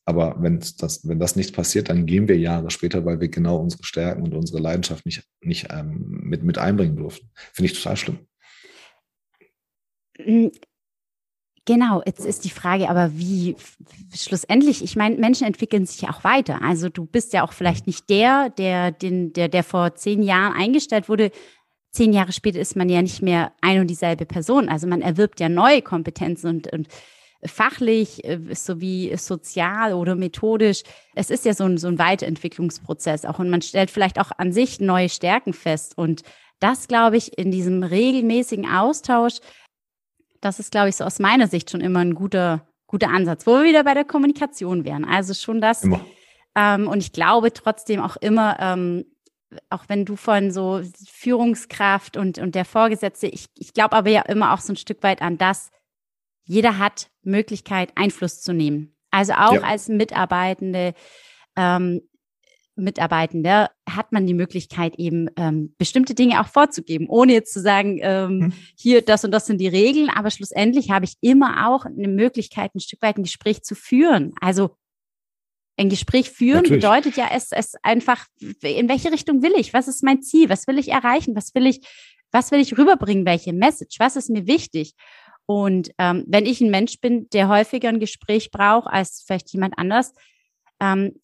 Aber 0.07 0.37
wenn 0.39 0.59
das, 0.59 1.05
wenn 1.05 1.19
das 1.19 1.35
nicht 1.35 1.53
passiert, 1.53 1.89
dann 1.89 2.05
gehen 2.05 2.29
wir 2.29 2.37
Jahre 2.37 2.71
später, 2.71 3.05
weil 3.05 3.19
wir 3.19 3.27
genau 3.27 3.57
unsere 3.57 3.83
Stärken 3.83 4.23
und 4.23 4.33
unsere 4.33 4.59
Leidenschaft 4.59 5.05
nicht, 5.05 5.23
nicht 5.41 5.67
ähm, 5.69 6.21
mit, 6.23 6.43
mit 6.43 6.57
einbringen 6.57 6.95
durften. 6.95 7.29
Finde 7.35 7.71
ich 7.71 7.77
total 7.77 7.97
schlimm. 7.97 8.19
Hm, 10.17 10.51
Genau, 11.67 12.01
jetzt 12.05 12.25
ist 12.25 12.45
die 12.45 12.49
Frage 12.49 12.87
aber, 12.89 13.11
wie 13.17 13.57
schlussendlich, 14.15 14.81
ich 14.81 14.95
meine, 14.95 15.17
Menschen 15.17 15.45
entwickeln 15.45 15.85
sich 15.85 15.99
ja 15.99 16.09
auch 16.11 16.23
weiter. 16.23 16.61
Also 16.61 16.87
du 16.87 17.05
bist 17.05 17.33
ja 17.33 17.43
auch 17.43 17.51
vielleicht 17.51 17.87
nicht 17.87 18.09
der, 18.09 18.49
der, 18.51 18.91
den, 18.91 19.33
der, 19.33 19.49
der 19.49 19.65
vor 19.65 19.93
zehn 19.95 20.23
Jahren 20.23 20.53
eingestellt 20.53 21.09
wurde. 21.09 21.29
Zehn 21.91 22.13
Jahre 22.13 22.31
später 22.31 22.61
ist 22.61 22.77
man 22.77 22.87
ja 22.87 23.01
nicht 23.01 23.21
mehr 23.21 23.51
ein 23.59 23.81
und 23.81 23.87
dieselbe 23.87 24.25
Person. 24.25 24.69
Also 24.69 24.87
man 24.87 25.01
erwirbt 25.01 25.41
ja 25.41 25.49
neue 25.49 25.81
Kompetenzen 25.81 26.47
und, 26.47 26.71
und 26.71 26.87
fachlich 27.43 28.23
äh, 28.25 28.39
sowie 28.53 29.15
sozial 29.17 29.93
oder 29.93 30.15
methodisch. 30.15 30.83
Es 31.15 31.29
ist 31.29 31.45
ja 31.45 31.53
so 31.53 31.65
ein, 31.65 31.77
so 31.77 31.87
ein 31.87 31.99
Weiterentwicklungsprozess 31.99 33.25
auch 33.25 33.39
und 33.39 33.49
man 33.49 33.61
stellt 33.61 33.91
vielleicht 33.91 34.19
auch 34.19 34.31
an 34.37 34.51
sich 34.51 34.79
neue 34.79 35.09
Stärken 35.09 35.53
fest. 35.53 35.97
Und 35.97 36.23
das, 36.59 36.87
glaube 36.87 37.17
ich, 37.17 37.37
in 37.37 37.51
diesem 37.51 37.83
regelmäßigen 37.83 38.67
Austausch 38.67 39.39
das 40.41 40.59
ist, 40.59 40.71
glaube 40.71 40.89
ich, 40.89 40.95
so 40.95 41.03
aus 41.03 41.19
meiner 41.19 41.47
Sicht 41.47 41.69
schon 41.69 41.81
immer 41.81 41.99
ein 41.99 42.15
guter, 42.15 42.67
guter 42.87 43.09
Ansatz, 43.09 43.47
wo 43.47 43.53
wir 43.53 43.63
wieder 43.63 43.83
bei 43.83 43.93
der 43.93 44.05
Kommunikation 44.05 44.85
wären. 44.85 45.05
Also 45.05 45.33
schon 45.33 45.61
das. 45.61 45.83
Ähm, 46.55 46.87
und 46.87 46.99
ich 46.99 47.11
glaube 47.11 47.53
trotzdem 47.53 48.01
auch 48.01 48.17
immer, 48.17 48.57
ähm, 48.59 49.05
auch 49.69 49.85
wenn 49.87 50.05
du 50.05 50.15
von 50.15 50.51
so 50.51 50.81
Führungskraft 51.07 52.17
und, 52.17 52.37
und 52.37 52.55
der 52.55 52.65
Vorgesetzte, 52.65 53.27
ich, 53.27 53.47
ich 53.55 53.73
glaube 53.73 53.95
aber 53.95 54.09
ja 54.09 54.21
immer 54.23 54.53
auch 54.53 54.59
so 54.59 54.73
ein 54.73 54.77
Stück 54.77 55.03
weit 55.03 55.21
an 55.21 55.37
das, 55.37 55.71
jeder 56.47 56.77
hat 56.77 57.09
Möglichkeit, 57.23 57.91
Einfluss 57.95 58.41
zu 58.41 58.53
nehmen. 58.53 58.95
Also 59.11 59.33
auch 59.33 59.53
ja. 59.53 59.61
als 59.61 59.89
Mitarbeitende. 59.89 60.93
Ähm, 61.55 62.01
Mitarbeitender 62.79 63.71
hat 63.89 64.11
man 64.11 64.27
die 64.27 64.35
Möglichkeit, 64.35 64.99
eben 64.99 65.29
ähm, 65.35 65.73
bestimmte 65.79 66.13
Dinge 66.13 66.39
auch 66.39 66.47
vorzugeben, 66.47 67.07
ohne 67.09 67.33
jetzt 67.33 67.51
zu 67.51 67.59
sagen, 67.59 67.97
ähm, 68.01 68.41
hm. 68.41 68.53
hier, 68.77 69.01
das 69.01 69.25
und 69.25 69.31
das 69.31 69.47
sind 69.47 69.59
die 69.59 69.67
Regeln. 69.67 70.09
Aber 70.09 70.29
schlussendlich 70.29 70.91
habe 70.91 71.05
ich 71.05 71.15
immer 71.21 71.67
auch 71.67 71.85
eine 71.85 72.07
Möglichkeit, 72.07 72.75
ein 72.75 72.79
Stück 72.79 73.01
weit 73.01 73.17
ein 73.17 73.23
Gespräch 73.23 73.63
zu 73.63 73.73
führen. 73.73 74.33
Also 74.39 74.77
ein 75.75 75.89
Gespräch 75.89 76.29
führen 76.29 76.63
Natürlich. 76.63 76.83
bedeutet 76.83 77.17
ja, 77.17 77.29
es, 77.33 77.51
es 77.51 77.73
einfach, 77.81 78.25
in 78.61 78.89
welche 78.89 79.11
Richtung 79.11 79.41
will 79.41 79.53
ich? 79.57 79.73
Was 79.73 79.87
ist 79.87 80.03
mein 80.03 80.21
Ziel? 80.21 80.49
Was 80.49 80.67
will 80.67 80.77
ich 80.77 80.89
erreichen? 80.89 81.35
Was 81.35 81.53
will 81.55 81.65
ich, 81.65 81.81
was 82.31 82.51
will 82.51 82.59
ich 82.59 82.77
rüberbringen? 82.77 83.25
Welche 83.25 83.53
Message? 83.53 83.99
Was 83.99 84.15
ist 84.15 84.29
mir 84.29 84.45
wichtig? 84.47 84.93
Und 85.47 85.91
ähm, 85.97 86.25
wenn 86.27 86.45
ich 86.45 86.61
ein 86.61 86.69
Mensch 86.69 86.99
bin, 86.99 87.29
der 87.29 87.47
häufiger 87.47 87.89
ein 87.89 87.99
Gespräch 87.99 88.51
braucht 88.51 88.87
als 88.87 89.23
vielleicht 89.25 89.51
jemand 89.53 89.77
anders, 89.77 90.13
ähm, 90.79 91.19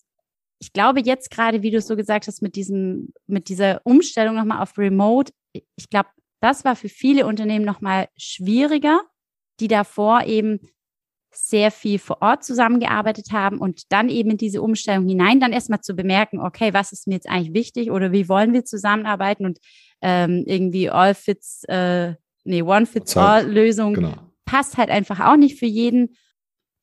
ich 0.60 0.72
glaube 0.72 1.02
jetzt 1.02 1.30
gerade, 1.30 1.62
wie 1.62 1.72
du 1.72 1.78
es 1.78 1.88
so 1.88 1.98
gesagt 1.98 2.28
hast, 2.28 2.42
mit 2.42 2.56
diesem, 2.56 3.14
mit 3.28 3.50
dieser 3.50 3.82
Umstellung 3.84 4.36
nochmal 4.36 4.62
auf 4.62 4.78
Remote, 4.78 5.34
ich 5.52 5.90
glaube, 5.90 6.10
das 6.40 6.64
war 6.64 6.78
für 6.78 6.90
viele 6.90 7.28
Unternehmen 7.28 7.66
nochmal 7.66 8.08
schwieriger, 8.16 9.02
die 9.60 9.68
davor 9.68 10.24
eben 10.24 10.60
sehr 11.32 11.72
viel 11.72 12.00
vor 12.00 12.22
Ort 12.22 12.44
zusammengearbeitet 12.44 13.32
haben 13.32 13.58
und 13.58 13.92
dann 13.92 14.08
eben 14.08 14.32
in 14.32 14.38
diese 14.38 14.62
Umstellung 14.62 15.08
hinein 15.08 15.40
dann 15.40 15.52
erstmal 15.52 15.82
zu 15.82 15.96
bemerken, 15.96 16.40
okay, 16.40 16.74
was 16.74 16.92
ist 16.92 17.08
mir 17.08 17.16
jetzt 17.16 17.30
eigentlich 17.30 17.54
wichtig 17.54 17.92
oder 17.92 18.12
wie 18.12 18.30
wollen 18.30 18.54
wir 18.54 18.66
zusammenarbeiten 18.66 19.46
und 19.46 19.60
ähm, 20.02 20.44
irgendwie 20.46 20.90
all 20.90 21.16
fits, 21.16 21.64
äh, 21.66 22.14
nee, 22.44 22.62
one 22.62 22.86
fits 22.86 23.16
all 23.18 23.50
Lösung 23.50 23.94
genau. 23.94 24.16
passt 24.46 24.78
halt 24.78 24.90
einfach 24.90 25.20
auch 25.20 25.38
nicht 25.38 25.60
für 25.60 25.66
jeden. 25.66 26.16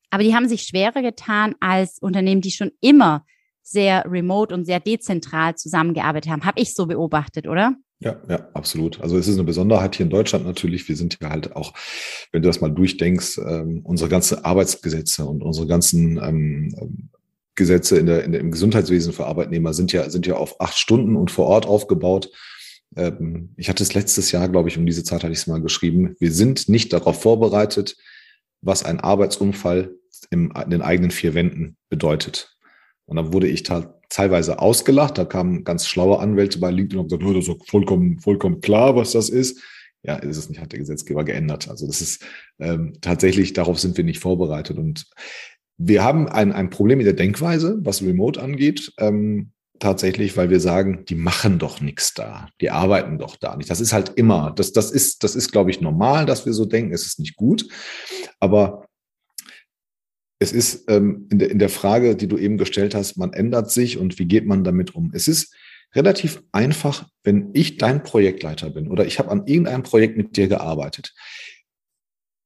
Aber 0.09 0.23
die 0.23 0.35
haben 0.35 0.49
sich 0.49 0.63
schwerer 0.63 1.01
getan 1.01 1.55
als 1.59 1.99
Unternehmen, 1.99 2.41
die 2.41 2.51
schon 2.51 2.71
immer 2.81 3.25
sehr 3.63 4.03
remote 4.09 4.53
und 4.53 4.65
sehr 4.65 4.79
dezentral 4.79 5.55
zusammengearbeitet 5.55 6.31
haben. 6.31 6.45
Habe 6.45 6.61
ich 6.61 6.73
so 6.73 6.87
beobachtet, 6.87 7.47
oder? 7.47 7.75
Ja, 7.99 8.19
ja, 8.27 8.49
absolut. 8.53 8.99
Also 8.99 9.17
es 9.17 9.27
ist 9.27 9.35
eine 9.35 9.43
Besonderheit 9.43 9.95
hier 9.95 10.05
in 10.05 10.09
Deutschland 10.09 10.45
natürlich. 10.45 10.89
Wir 10.89 10.95
sind 10.95 11.19
ja 11.21 11.29
halt 11.29 11.55
auch, 11.55 11.73
wenn 12.31 12.41
du 12.41 12.49
das 12.49 12.59
mal 12.59 12.71
durchdenkst, 12.71 13.37
ähm, 13.37 13.81
unsere 13.83 14.09
ganzen 14.09 14.43
Arbeitsgesetze 14.43 15.23
und 15.25 15.43
unsere 15.43 15.67
ganzen 15.67 16.17
ähm, 16.17 17.09
Gesetze 17.53 17.99
in 17.99 18.07
der, 18.07 18.23
in 18.23 18.31
der, 18.31 18.41
im 18.41 18.49
Gesundheitswesen 18.49 19.13
für 19.13 19.27
Arbeitnehmer 19.27 19.73
sind 19.73 19.91
ja, 19.91 20.09
sind 20.09 20.25
ja 20.25 20.35
auf 20.35 20.59
acht 20.59 20.77
Stunden 20.77 21.15
und 21.15 21.29
vor 21.29 21.45
Ort 21.45 21.67
aufgebaut. 21.67 22.31
Ähm, 22.95 23.53
ich 23.57 23.69
hatte 23.69 23.83
es 23.83 23.93
letztes 23.93 24.31
Jahr, 24.31 24.49
glaube 24.49 24.69
ich, 24.69 24.77
um 24.77 24.85
diese 24.85 25.03
Zeit 25.03 25.23
hatte 25.23 25.33
ich 25.33 25.39
es 25.39 25.47
mal 25.47 25.61
geschrieben. 25.61 26.15
Wir 26.19 26.31
sind 26.31 26.69
nicht 26.69 26.93
darauf 26.93 27.21
vorbereitet, 27.21 27.97
was 28.61 28.83
ein 28.83 28.99
Arbeitsunfall 28.99 29.95
in 30.29 30.53
den 30.67 30.81
eigenen 30.81 31.11
vier 31.11 31.33
Wänden 31.33 31.77
bedeutet. 31.89 32.55
Und 33.05 33.17
dann 33.17 33.33
wurde 33.33 33.47
ich 33.47 33.63
teilweise 33.63 34.59
ausgelacht. 34.59 35.17
Da 35.17 35.25
kamen 35.25 35.63
ganz 35.63 35.87
schlaue 35.87 36.19
Anwälte 36.19 36.59
bei 36.59 36.71
LinkedIn 36.71 36.99
und 36.99 37.11
haben 37.11 37.19
gesagt, 37.19 37.47
das 37.47 37.55
ist 37.55 37.69
vollkommen, 37.69 38.19
vollkommen 38.19 38.61
klar, 38.61 38.95
was 38.95 39.11
das 39.11 39.29
ist. 39.29 39.61
Ja, 40.03 40.15
ist 40.15 40.37
es 40.37 40.49
nicht, 40.49 40.59
hat 40.59 40.71
der 40.71 40.79
Gesetzgeber 40.79 41.23
geändert. 41.23 41.69
Also 41.69 41.85
das 41.85 42.01
ist 42.01 42.25
ähm, 42.59 42.93
tatsächlich, 43.01 43.53
darauf 43.53 43.79
sind 43.79 43.97
wir 43.97 44.03
nicht 44.03 44.19
vorbereitet. 44.19 44.77
Und 44.77 45.05
wir 45.77 46.03
haben 46.03 46.27
ein, 46.27 46.51
ein 46.51 46.69
Problem 46.69 46.97
mit 46.99 47.07
der 47.07 47.13
Denkweise, 47.13 47.79
was 47.81 48.01
Remote 48.01 48.41
angeht. 48.41 48.93
Ähm, 48.97 49.51
tatsächlich, 49.81 50.37
weil 50.37 50.49
wir 50.49 50.59
sagen, 50.59 51.03
die 51.05 51.15
machen 51.15 51.59
doch 51.59 51.81
nichts 51.81 52.13
da, 52.13 52.47
die 52.61 52.69
arbeiten 52.69 53.17
doch 53.17 53.35
da 53.35 53.57
nicht. 53.57 53.69
Das 53.69 53.81
ist 53.81 53.91
halt 53.91 54.13
immer, 54.15 54.51
das, 54.51 54.71
das 54.71 54.91
ist, 54.91 55.23
das 55.23 55.35
ist, 55.35 55.51
glaube 55.51 55.71
ich, 55.71 55.81
normal, 55.81 56.25
dass 56.25 56.45
wir 56.45 56.53
so 56.53 56.65
denken, 56.65 56.93
es 56.93 57.05
ist 57.05 57.19
nicht 57.19 57.35
gut. 57.35 57.67
Aber 58.39 58.85
es 60.39 60.53
ist 60.53 60.89
ähm, 60.89 61.27
in, 61.29 61.39
der, 61.39 61.51
in 61.51 61.59
der 61.59 61.69
Frage, 61.69 62.15
die 62.15 62.27
du 62.27 62.37
eben 62.37 62.57
gestellt 62.57 62.95
hast, 62.95 63.17
man 63.17 63.33
ändert 63.33 63.69
sich 63.71 63.97
und 63.97 64.17
wie 64.17 64.25
geht 64.25 64.45
man 64.45 64.63
damit 64.63 64.95
um? 64.95 65.11
Es 65.13 65.27
ist 65.27 65.53
relativ 65.93 66.41
einfach, 66.51 67.07
wenn 67.23 67.49
ich 67.53 67.77
dein 67.77 68.01
Projektleiter 68.01 68.69
bin 68.69 68.87
oder 68.87 69.05
ich 69.05 69.19
habe 69.19 69.29
an 69.29 69.45
irgendeinem 69.45 69.83
Projekt 69.83 70.17
mit 70.17 70.37
dir 70.37 70.47
gearbeitet. 70.47 71.13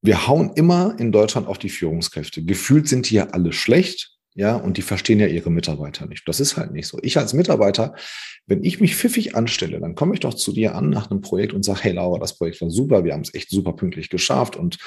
Wir 0.02 0.28
hauen 0.28 0.52
immer 0.56 0.96
in 1.00 1.12
Deutschland 1.12 1.48
auf 1.48 1.58
die 1.58 1.70
Führungskräfte. 1.70 2.44
Gefühlt 2.44 2.88
sind 2.88 3.10
die 3.10 3.16
ja 3.16 3.28
alle 3.30 3.54
schlecht, 3.54 4.15
ja, 4.38 4.58
und 4.58 4.76
die 4.76 4.82
verstehen 4.82 5.22
ja 5.22 5.28
ihre 5.28 5.50
Mitarbeiter 5.50 6.08
nicht. 6.08 6.28
Das 6.28 6.42
ist 6.42 6.58
halt 6.58 6.74
nicht 6.74 6.88
so. 6.88 7.00
Ich 7.02 7.18
als 7.18 7.34
Mitarbeiter, 7.34 7.96
wenn 8.48 8.66
ich 8.66 8.82
mich 8.82 8.94
pfiffig 8.94 9.34
anstelle, 9.34 9.80
dann 9.80 9.96
komme 9.96 10.14
ich 10.14 10.20
doch 10.20 10.34
zu 10.34 10.52
dir 10.52 10.76
an 10.76 10.90
nach 10.90 11.10
einem 11.10 11.22
Projekt 11.22 11.54
und 11.54 11.64
sage, 11.64 11.80
hey 11.84 11.94
Laura, 11.94 12.20
das 12.20 12.38
Projekt 12.38 12.60
war 12.62 12.70
super, 12.70 13.06
wir 13.06 13.14
haben 13.14 13.22
es 13.22 13.34
echt 13.34 13.50
super 13.50 13.72
pünktlich 13.72 14.10
geschafft 14.10 14.58
und 14.58 14.78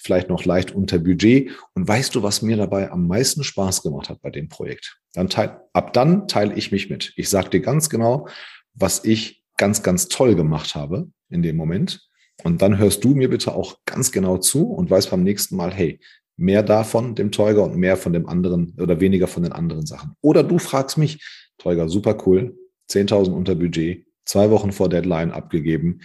vielleicht 0.00 0.28
noch 0.28 0.44
leicht 0.44 0.72
unter 0.72 0.98
Budget. 0.98 1.52
Und 1.74 1.86
weißt 1.86 2.16
du, 2.16 2.24
was 2.24 2.42
mir 2.42 2.56
dabei 2.56 2.90
am 2.90 3.06
meisten 3.06 3.44
Spaß 3.44 3.82
gemacht 3.82 4.08
hat 4.08 4.20
bei 4.22 4.30
dem 4.30 4.48
Projekt? 4.48 4.98
Dann 5.14 5.28
teil, 5.28 5.60
ab 5.72 5.92
dann 5.92 6.26
teile 6.26 6.54
ich 6.54 6.72
mich 6.72 6.90
mit. 6.90 7.12
Ich 7.14 7.28
sage 7.28 7.50
dir 7.50 7.60
ganz 7.60 7.88
genau, 7.88 8.26
was 8.74 9.04
ich 9.04 9.44
ganz, 9.56 9.84
ganz 9.84 10.08
toll 10.08 10.34
gemacht 10.34 10.74
habe 10.74 11.08
in 11.30 11.42
dem 11.42 11.56
Moment. 11.56 12.08
Und 12.42 12.60
dann 12.60 12.76
hörst 12.76 13.04
du 13.04 13.14
mir 13.14 13.30
bitte 13.30 13.54
auch 13.54 13.78
ganz 13.86 14.10
genau 14.10 14.38
zu 14.38 14.64
und 14.68 14.90
weißt 14.90 15.10
beim 15.10 15.22
nächsten 15.22 15.56
Mal, 15.56 15.72
hey, 15.72 16.00
mehr 16.36 16.62
davon, 16.62 17.14
dem 17.14 17.32
Teuger, 17.32 17.64
und 17.64 17.76
mehr 17.76 17.96
von 17.96 18.12
dem 18.12 18.28
anderen 18.28 18.74
oder 18.78 19.00
weniger 19.00 19.26
von 19.26 19.42
den 19.42 19.52
anderen 19.52 19.86
Sachen. 19.86 20.12
Oder 20.20 20.42
du 20.42 20.58
fragst 20.58 20.98
mich, 20.98 21.24
Teuger, 21.58 21.88
super 21.88 22.16
cool, 22.26 22.56
10.000 22.90 23.32
unter 23.32 23.54
Budget, 23.54 24.06
zwei 24.24 24.50
Wochen 24.50 24.72
vor 24.72 24.88
Deadline 24.88 25.32
abgegeben 25.32 26.00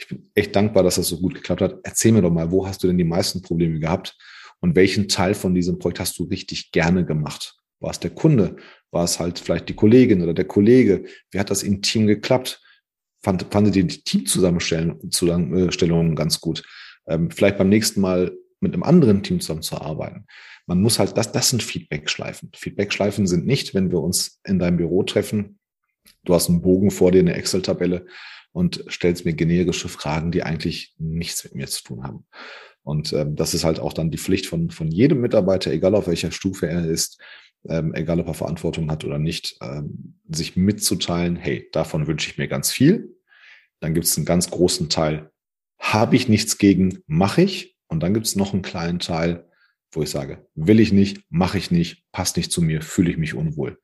ich 0.00 0.08
bin 0.08 0.30
echt 0.34 0.56
dankbar, 0.56 0.82
dass 0.82 0.94
das 0.94 1.08
so 1.08 1.20
gut 1.20 1.34
geklappt 1.34 1.60
hat. 1.60 1.78
Erzähl 1.82 2.12
mir 2.12 2.22
doch 2.22 2.30
mal, 2.30 2.50
wo 2.50 2.66
hast 2.66 2.82
du 2.82 2.86
denn 2.86 2.98
die 2.98 3.04
meisten 3.04 3.42
Probleme 3.42 3.78
gehabt 3.78 4.16
und 4.60 4.74
welchen 4.74 5.08
Teil 5.08 5.34
von 5.34 5.54
diesem 5.54 5.78
Projekt 5.78 6.00
hast 6.00 6.18
du 6.18 6.24
richtig 6.24 6.72
gerne 6.72 7.04
gemacht? 7.04 7.56
War 7.80 7.90
es 7.90 8.00
der 8.00 8.10
Kunde? 8.10 8.56
War 8.90 9.04
es 9.04 9.20
halt 9.20 9.38
vielleicht 9.38 9.68
die 9.68 9.74
Kollegin 9.74 10.22
oder 10.22 10.32
der 10.32 10.46
Kollege? 10.46 11.04
Wie 11.30 11.38
hat 11.38 11.50
das 11.50 11.62
im 11.62 11.82
Team 11.82 12.06
geklappt? 12.06 12.62
Fand, 13.22 13.46
fandet 13.50 13.76
ihr 13.76 13.84
die 13.84 14.02
Teamzusammenstellung 14.02 16.14
ganz 16.14 16.40
gut? 16.40 16.62
Ähm, 17.06 17.30
vielleicht 17.30 17.58
beim 17.58 17.68
nächsten 17.68 18.00
Mal 18.00 18.32
mit 18.60 18.74
einem 18.74 18.82
anderen 18.82 19.22
Team 19.22 19.40
zusammenzuarbeiten. 19.40 20.26
Man 20.66 20.80
muss 20.80 20.98
halt, 20.98 21.16
das, 21.16 21.32
das 21.32 21.50
sind 21.50 21.62
Feedback-Schleifen. 21.62 22.50
Feedback-Schleifen 22.54 23.26
sind 23.26 23.46
nicht, 23.46 23.74
wenn 23.74 23.90
wir 23.90 24.00
uns 24.00 24.40
in 24.44 24.58
deinem 24.58 24.76
Büro 24.76 25.02
treffen, 25.02 25.58
du 26.24 26.34
hast 26.34 26.48
einen 26.48 26.62
Bogen 26.62 26.90
vor 26.90 27.12
dir, 27.12 27.20
eine 27.20 27.34
Excel-Tabelle 27.34 28.06
und 28.52 28.84
stellst 28.88 29.24
mir 29.24 29.32
generische 29.32 29.88
Fragen, 29.88 30.30
die 30.32 30.42
eigentlich 30.42 30.94
nichts 30.98 31.44
mit 31.44 31.54
mir 31.54 31.66
zu 31.66 31.82
tun 31.82 32.04
haben. 32.04 32.26
Und 32.82 33.12
ähm, 33.12 33.36
das 33.36 33.54
ist 33.54 33.64
halt 33.64 33.78
auch 33.78 33.92
dann 33.92 34.10
die 34.10 34.18
Pflicht 34.18 34.46
von, 34.46 34.70
von 34.70 34.88
jedem 34.90 35.20
Mitarbeiter, 35.20 35.70
egal 35.70 35.94
auf 35.94 36.06
welcher 36.06 36.32
Stufe 36.32 36.68
er 36.68 36.86
ist, 36.86 37.20
ähm, 37.68 37.94
egal 37.94 38.20
ob 38.20 38.28
er 38.28 38.34
Verantwortung 38.34 38.90
hat 38.90 39.04
oder 39.04 39.18
nicht, 39.18 39.56
ähm, 39.60 40.18
sich 40.28 40.56
mitzuteilen, 40.56 41.36
hey, 41.36 41.68
davon 41.72 42.06
wünsche 42.06 42.30
ich 42.30 42.38
mir 42.38 42.48
ganz 42.48 42.72
viel. 42.72 43.16
Dann 43.80 43.94
gibt 43.94 44.06
es 44.06 44.16
einen 44.16 44.26
ganz 44.26 44.50
großen 44.50 44.88
Teil, 44.88 45.30
habe 45.78 46.16
ich 46.16 46.28
nichts 46.28 46.58
gegen, 46.58 47.02
mache 47.06 47.42
ich. 47.42 47.76
Und 47.90 48.02
dann 48.02 48.14
gibt 48.14 48.26
es 48.26 48.36
noch 48.36 48.52
einen 48.52 48.62
kleinen 48.62 49.00
Teil, 49.00 49.46
wo 49.92 50.02
ich 50.02 50.10
sage, 50.10 50.46
will 50.54 50.80
ich 50.80 50.92
nicht, 50.92 51.24
mache 51.28 51.58
ich 51.58 51.70
nicht, 51.70 52.04
passt 52.12 52.36
nicht 52.36 52.52
zu 52.52 52.62
mir, 52.62 52.80
fühle 52.80 53.10
ich 53.10 53.18
mich 53.18 53.34
unwohl. 53.34 53.78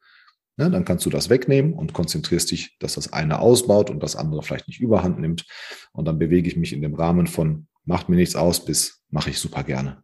Ne, 0.57 0.71
dann 0.71 0.87
kannst 0.87 1.05
du 1.05 1.11
das 1.11 1.29
wegnehmen 1.29 1.75
und 1.75 1.93
konzentrierst 1.93 2.51
dich, 2.51 2.79
dass 2.79 2.95
das 2.95 3.13
eine 3.13 3.41
ausbaut 3.41 3.91
und 3.91 4.03
das 4.03 4.17
andere 4.17 4.43
vielleicht 4.43 4.69
nicht 4.69 4.81
überhand 4.81 5.19
nimmt. 5.19 5.45
Und 5.93 6.07
dann 6.07 6.19
bewege 6.19 6.49
ich 6.49 6.57
mich 6.57 6.73
in 6.73 6.81
dem 6.81 6.95
Rahmen 6.95 7.27
von 7.27 7.67
macht 7.85 8.09
mir 8.09 8.17
nichts 8.17 8.37
aus 8.37 8.65
bis 8.65 9.05
mache 9.11 9.31
ich 9.31 9.39
super 9.39 9.65
gerne. 9.65 10.03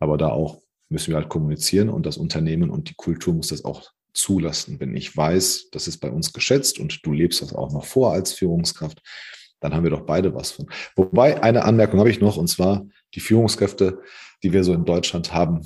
Aber 0.00 0.18
da 0.18 0.28
auch 0.28 0.62
müssen 0.88 1.08
wir 1.08 1.16
halt 1.16 1.28
kommunizieren 1.28 1.88
und 1.88 2.06
das 2.06 2.16
Unternehmen 2.16 2.70
und 2.70 2.90
die 2.90 2.94
Kultur 2.94 3.34
muss 3.34 3.48
das 3.48 3.64
auch 3.64 3.90
zulassen. 4.12 4.80
Wenn 4.80 4.96
ich 4.96 5.16
weiß, 5.16 5.70
das 5.70 5.88
ist 5.88 5.98
bei 5.98 6.10
uns 6.10 6.32
geschätzt 6.32 6.78
und 6.78 7.04
du 7.04 7.12
lebst 7.12 7.42
das 7.42 7.54
auch 7.54 7.72
noch 7.72 7.84
vor 7.84 8.12
als 8.12 8.32
Führungskraft, 8.32 9.00
dann 9.60 9.74
haben 9.74 9.84
wir 9.84 9.90
doch 9.90 10.06
beide 10.06 10.34
was 10.34 10.50
von. 10.50 10.66
Wobei 10.94 11.42
eine 11.42 11.64
Anmerkung 11.64 11.98
habe 11.98 12.10
ich 12.10 12.20
noch, 12.20 12.36
und 12.36 12.48
zwar 12.48 12.86
die 13.14 13.20
Führungskräfte, 13.20 14.00
die 14.42 14.52
wir 14.52 14.64
so 14.64 14.72
in 14.72 14.84
Deutschland 14.84 15.32
haben, 15.32 15.62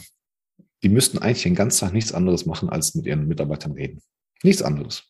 die 0.83 0.89
müssten 0.89 1.19
eigentlich 1.19 1.43
den 1.43 1.55
ganzen 1.55 1.81
Tag 1.81 1.93
nichts 1.93 2.13
anderes 2.13 2.47
machen, 2.47 2.69
als 2.69 2.95
mit 2.95 3.07
ihren 3.07 3.27
Mitarbeitern 3.27 3.73
reden. 3.73 4.01
Nichts 4.43 4.63
anderes. 4.63 5.05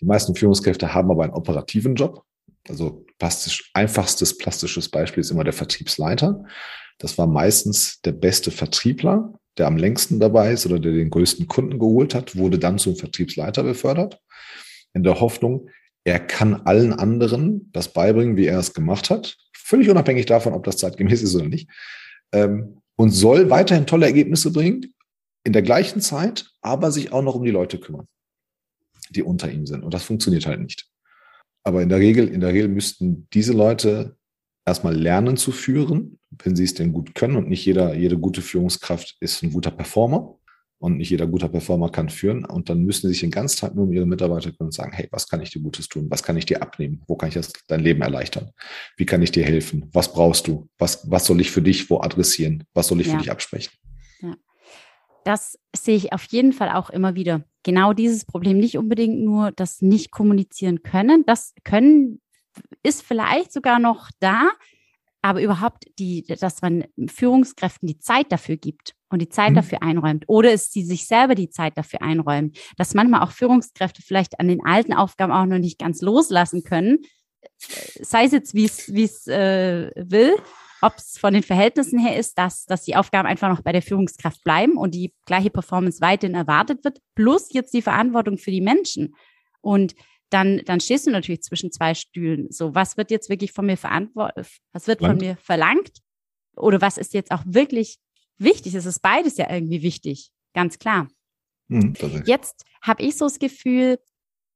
Die 0.00 0.04
meisten 0.04 0.34
Führungskräfte 0.34 0.92
haben 0.94 1.10
aber 1.10 1.24
einen 1.24 1.32
operativen 1.32 1.94
Job. 1.94 2.24
Also 2.68 3.04
plastisch, 3.18 3.70
einfachstes 3.74 4.36
plastisches 4.36 4.88
Beispiel 4.88 5.20
ist 5.20 5.30
immer 5.30 5.44
der 5.44 5.52
Vertriebsleiter. 5.52 6.44
Das 6.98 7.18
war 7.18 7.26
meistens 7.26 8.00
der 8.02 8.12
beste 8.12 8.50
Vertriebler, 8.50 9.32
der 9.58 9.66
am 9.66 9.76
längsten 9.76 10.20
dabei 10.20 10.52
ist 10.52 10.66
oder 10.66 10.78
der 10.78 10.92
den 10.92 11.10
größten 11.10 11.46
Kunden 11.46 11.78
geholt 11.78 12.14
hat, 12.14 12.36
wurde 12.36 12.58
dann 12.58 12.78
zum 12.78 12.96
Vertriebsleiter 12.96 13.62
befördert. 13.62 14.20
In 14.92 15.02
der 15.02 15.20
Hoffnung, 15.20 15.68
er 16.06 16.20
kann 16.20 16.54
allen 16.54 16.92
anderen 16.92 17.68
das 17.72 17.92
beibringen, 17.92 18.36
wie 18.36 18.46
er 18.46 18.60
es 18.60 18.74
gemacht 18.74 19.10
hat. 19.10 19.36
Völlig 19.52 19.90
unabhängig 19.90 20.26
davon, 20.26 20.52
ob 20.52 20.62
das 20.62 20.76
zeitgemäß 20.76 21.20
ist 21.20 21.34
oder 21.34 21.48
nicht. 21.48 21.68
Ähm, 22.32 22.80
und 22.94 23.10
soll 23.10 23.50
weiterhin 23.50 23.86
tolle 23.86 24.06
Ergebnisse 24.06 24.52
bringen, 24.52 24.94
in 25.42 25.52
der 25.52 25.62
gleichen 25.62 26.00
Zeit, 26.00 26.48
aber 26.62 26.92
sich 26.92 27.12
auch 27.12 27.22
noch 27.22 27.34
um 27.34 27.44
die 27.44 27.50
Leute 27.50 27.78
kümmern, 27.78 28.06
die 29.10 29.24
unter 29.24 29.50
ihm 29.50 29.66
sind. 29.66 29.82
Und 29.82 29.94
das 29.94 30.04
funktioniert 30.04 30.46
halt 30.46 30.60
nicht. 30.60 30.86
Aber 31.64 31.82
in 31.82 31.88
der 31.88 31.98
Regel, 31.98 32.28
in 32.28 32.40
der 32.40 32.52
Regel 32.52 32.68
müssten 32.68 33.26
diese 33.32 33.52
Leute 33.52 34.16
erstmal 34.64 34.94
lernen 34.94 35.36
zu 35.36 35.50
führen, 35.50 36.20
wenn 36.30 36.54
sie 36.54 36.64
es 36.64 36.74
denn 36.74 36.92
gut 36.92 37.16
können. 37.16 37.34
Und 37.34 37.48
nicht 37.48 37.66
jeder, 37.66 37.94
jede 37.94 38.16
gute 38.16 38.42
Führungskraft 38.42 39.16
ist 39.18 39.42
ein 39.42 39.52
guter 39.52 39.72
Performer. 39.72 40.38
Und 40.78 40.98
nicht 40.98 41.10
jeder 41.10 41.26
guter 41.26 41.48
Performer 41.48 41.90
kann 41.90 42.08
führen. 42.08 42.44
Und 42.44 42.68
dann 42.68 42.82
müssen 42.82 43.02
sie 43.02 43.08
sich 43.08 43.20
den 43.20 43.30
ganzen 43.30 43.58
Tag 43.58 43.74
nur 43.74 43.84
um 43.84 43.92
ihre 43.92 44.06
Mitarbeiter 44.06 44.50
kümmern 44.50 44.68
und 44.68 44.74
sagen, 44.74 44.92
hey, 44.92 45.08
was 45.10 45.28
kann 45.28 45.40
ich 45.40 45.50
dir 45.50 45.62
Gutes 45.62 45.88
tun? 45.88 46.06
Was 46.10 46.22
kann 46.22 46.36
ich 46.36 46.46
dir 46.46 46.62
abnehmen? 46.62 47.02
Wo 47.06 47.16
kann 47.16 47.28
ich 47.28 47.34
das, 47.34 47.52
dein 47.66 47.80
Leben 47.80 48.02
erleichtern? 48.02 48.50
Wie 48.96 49.06
kann 49.06 49.22
ich 49.22 49.32
dir 49.32 49.44
helfen? 49.44 49.88
Was 49.92 50.12
brauchst 50.12 50.46
du? 50.46 50.68
Was, 50.78 51.10
was 51.10 51.26
soll 51.26 51.40
ich 51.40 51.50
für 51.50 51.62
dich 51.62 51.88
wo 51.90 52.00
adressieren? 52.00 52.64
Was 52.74 52.88
soll 52.88 53.00
ich 53.00 53.06
ja. 53.06 53.14
für 53.14 53.18
dich 53.18 53.30
absprechen? 53.30 53.72
Ja. 54.20 54.36
Das 55.24 55.58
sehe 55.74 55.96
ich 55.96 56.12
auf 56.12 56.24
jeden 56.24 56.52
Fall 56.52 56.70
auch 56.70 56.90
immer 56.90 57.14
wieder. 57.14 57.44
Genau 57.62 57.92
dieses 57.92 58.24
Problem. 58.24 58.58
Nicht 58.58 58.78
unbedingt 58.78 59.18
nur 59.20 59.52
das 59.52 59.82
nicht 59.82 60.10
kommunizieren 60.10 60.82
können. 60.82 61.24
Das 61.26 61.54
können 61.64 62.20
ist 62.82 63.02
vielleicht 63.02 63.52
sogar 63.52 63.78
noch 63.78 64.10
da, 64.20 64.50
aber 65.26 65.42
überhaupt 65.42 65.86
die, 65.98 66.22
dass 66.22 66.62
man 66.62 66.84
Führungskräften 67.08 67.88
die 67.88 67.98
Zeit 67.98 68.30
dafür 68.30 68.56
gibt 68.56 68.94
und 69.08 69.20
die 69.20 69.28
Zeit 69.28 69.50
mhm. 69.50 69.56
dafür 69.56 69.82
einräumt 69.82 70.24
oder 70.28 70.52
es 70.52 70.70
sie 70.70 70.84
sich 70.84 71.08
selber 71.08 71.34
die 71.34 71.50
Zeit 71.50 71.76
dafür 71.76 72.00
einräumen, 72.02 72.52
dass 72.76 72.94
manchmal 72.94 73.22
auch 73.22 73.32
Führungskräfte 73.32 74.02
vielleicht 74.02 74.38
an 74.38 74.46
den 74.46 74.64
alten 74.64 74.92
Aufgaben 74.92 75.32
auch 75.32 75.44
noch 75.46 75.58
nicht 75.58 75.80
ganz 75.80 76.00
loslassen 76.00 76.62
können, 76.62 76.98
sei 78.00 78.24
es 78.24 78.32
jetzt 78.32 78.54
wie 78.54 78.66
es 78.66 78.94
wie 78.94 79.02
es 79.02 79.26
äh, 79.26 79.90
will, 79.96 80.36
ob 80.80 80.94
es 80.96 81.18
von 81.18 81.34
den 81.34 81.42
Verhältnissen 81.42 81.98
her 81.98 82.16
ist, 82.16 82.38
dass 82.38 82.64
dass 82.66 82.84
die 82.84 82.94
Aufgaben 82.94 83.26
einfach 83.26 83.48
noch 83.48 83.62
bei 83.62 83.72
der 83.72 83.82
Führungskraft 83.82 84.44
bleiben 84.44 84.76
und 84.76 84.94
die 84.94 85.12
gleiche 85.24 85.50
Performance 85.50 86.00
weiterhin 86.00 86.36
erwartet 86.36 86.84
wird, 86.84 86.98
plus 87.16 87.52
jetzt 87.52 87.74
die 87.74 87.82
Verantwortung 87.82 88.38
für 88.38 88.52
die 88.52 88.60
Menschen 88.60 89.16
und 89.60 89.96
dann, 90.30 90.62
dann 90.64 90.80
stehst 90.80 91.06
du 91.06 91.10
natürlich 91.10 91.42
zwischen 91.42 91.70
zwei 91.70 91.94
Stühlen. 91.94 92.50
So, 92.50 92.74
was 92.74 92.96
wird 92.96 93.10
jetzt 93.10 93.30
wirklich 93.30 93.52
von 93.52 93.66
mir 93.66 93.76
verantwortet, 93.76 94.48
was 94.72 94.86
wird 94.86 95.00
von 95.00 95.16
mir 95.16 95.36
verlangt? 95.36 96.00
Oder 96.56 96.80
was 96.80 96.98
ist 96.98 97.14
jetzt 97.14 97.30
auch 97.30 97.42
wirklich 97.46 97.98
wichtig. 98.38 98.74
Es 98.74 98.86
ist 98.86 99.00
beides 99.00 99.36
ja 99.36 99.50
irgendwie 99.50 99.82
wichtig, 99.82 100.30
ganz 100.54 100.78
klar. 100.78 101.08
Mhm, 101.68 101.94
Jetzt 102.24 102.64
habe 102.82 103.02
ich 103.02 103.16
so 103.16 103.26
das 103.26 103.38
Gefühl, 103.38 103.98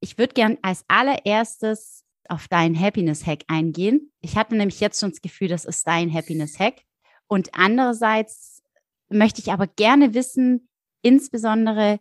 ich 0.01 0.18
würde 0.18 0.35
gern 0.35 0.59
als 0.62 0.85
allererstes 0.89 2.05
auf 2.29 2.49
deinen 2.49 2.79
Happiness-Hack 2.79 3.45
eingehen. 3.49 4.12
Ich 4.21 4.37
hatte 4.37 4.55
nämlich 4.55 4.81
jetzt 4.81 5.01
schon 5.01 5.11
das 5.11 5.21
Gefühl, 5.21 5.49
das 5.49 5.64
ist 5.64 5.87
dein 5.87 6.12
Happiness-Hack. 6.12 6.83
Und 7.27 7.55
andererseits 7.55 8.62
möchte 9.09 9.41
ich 9.41 9.51
aber 9.51 9.66
gerne 9.66 10.14
wissen, 10.14 10.68
insbesondere, 11.03 11.99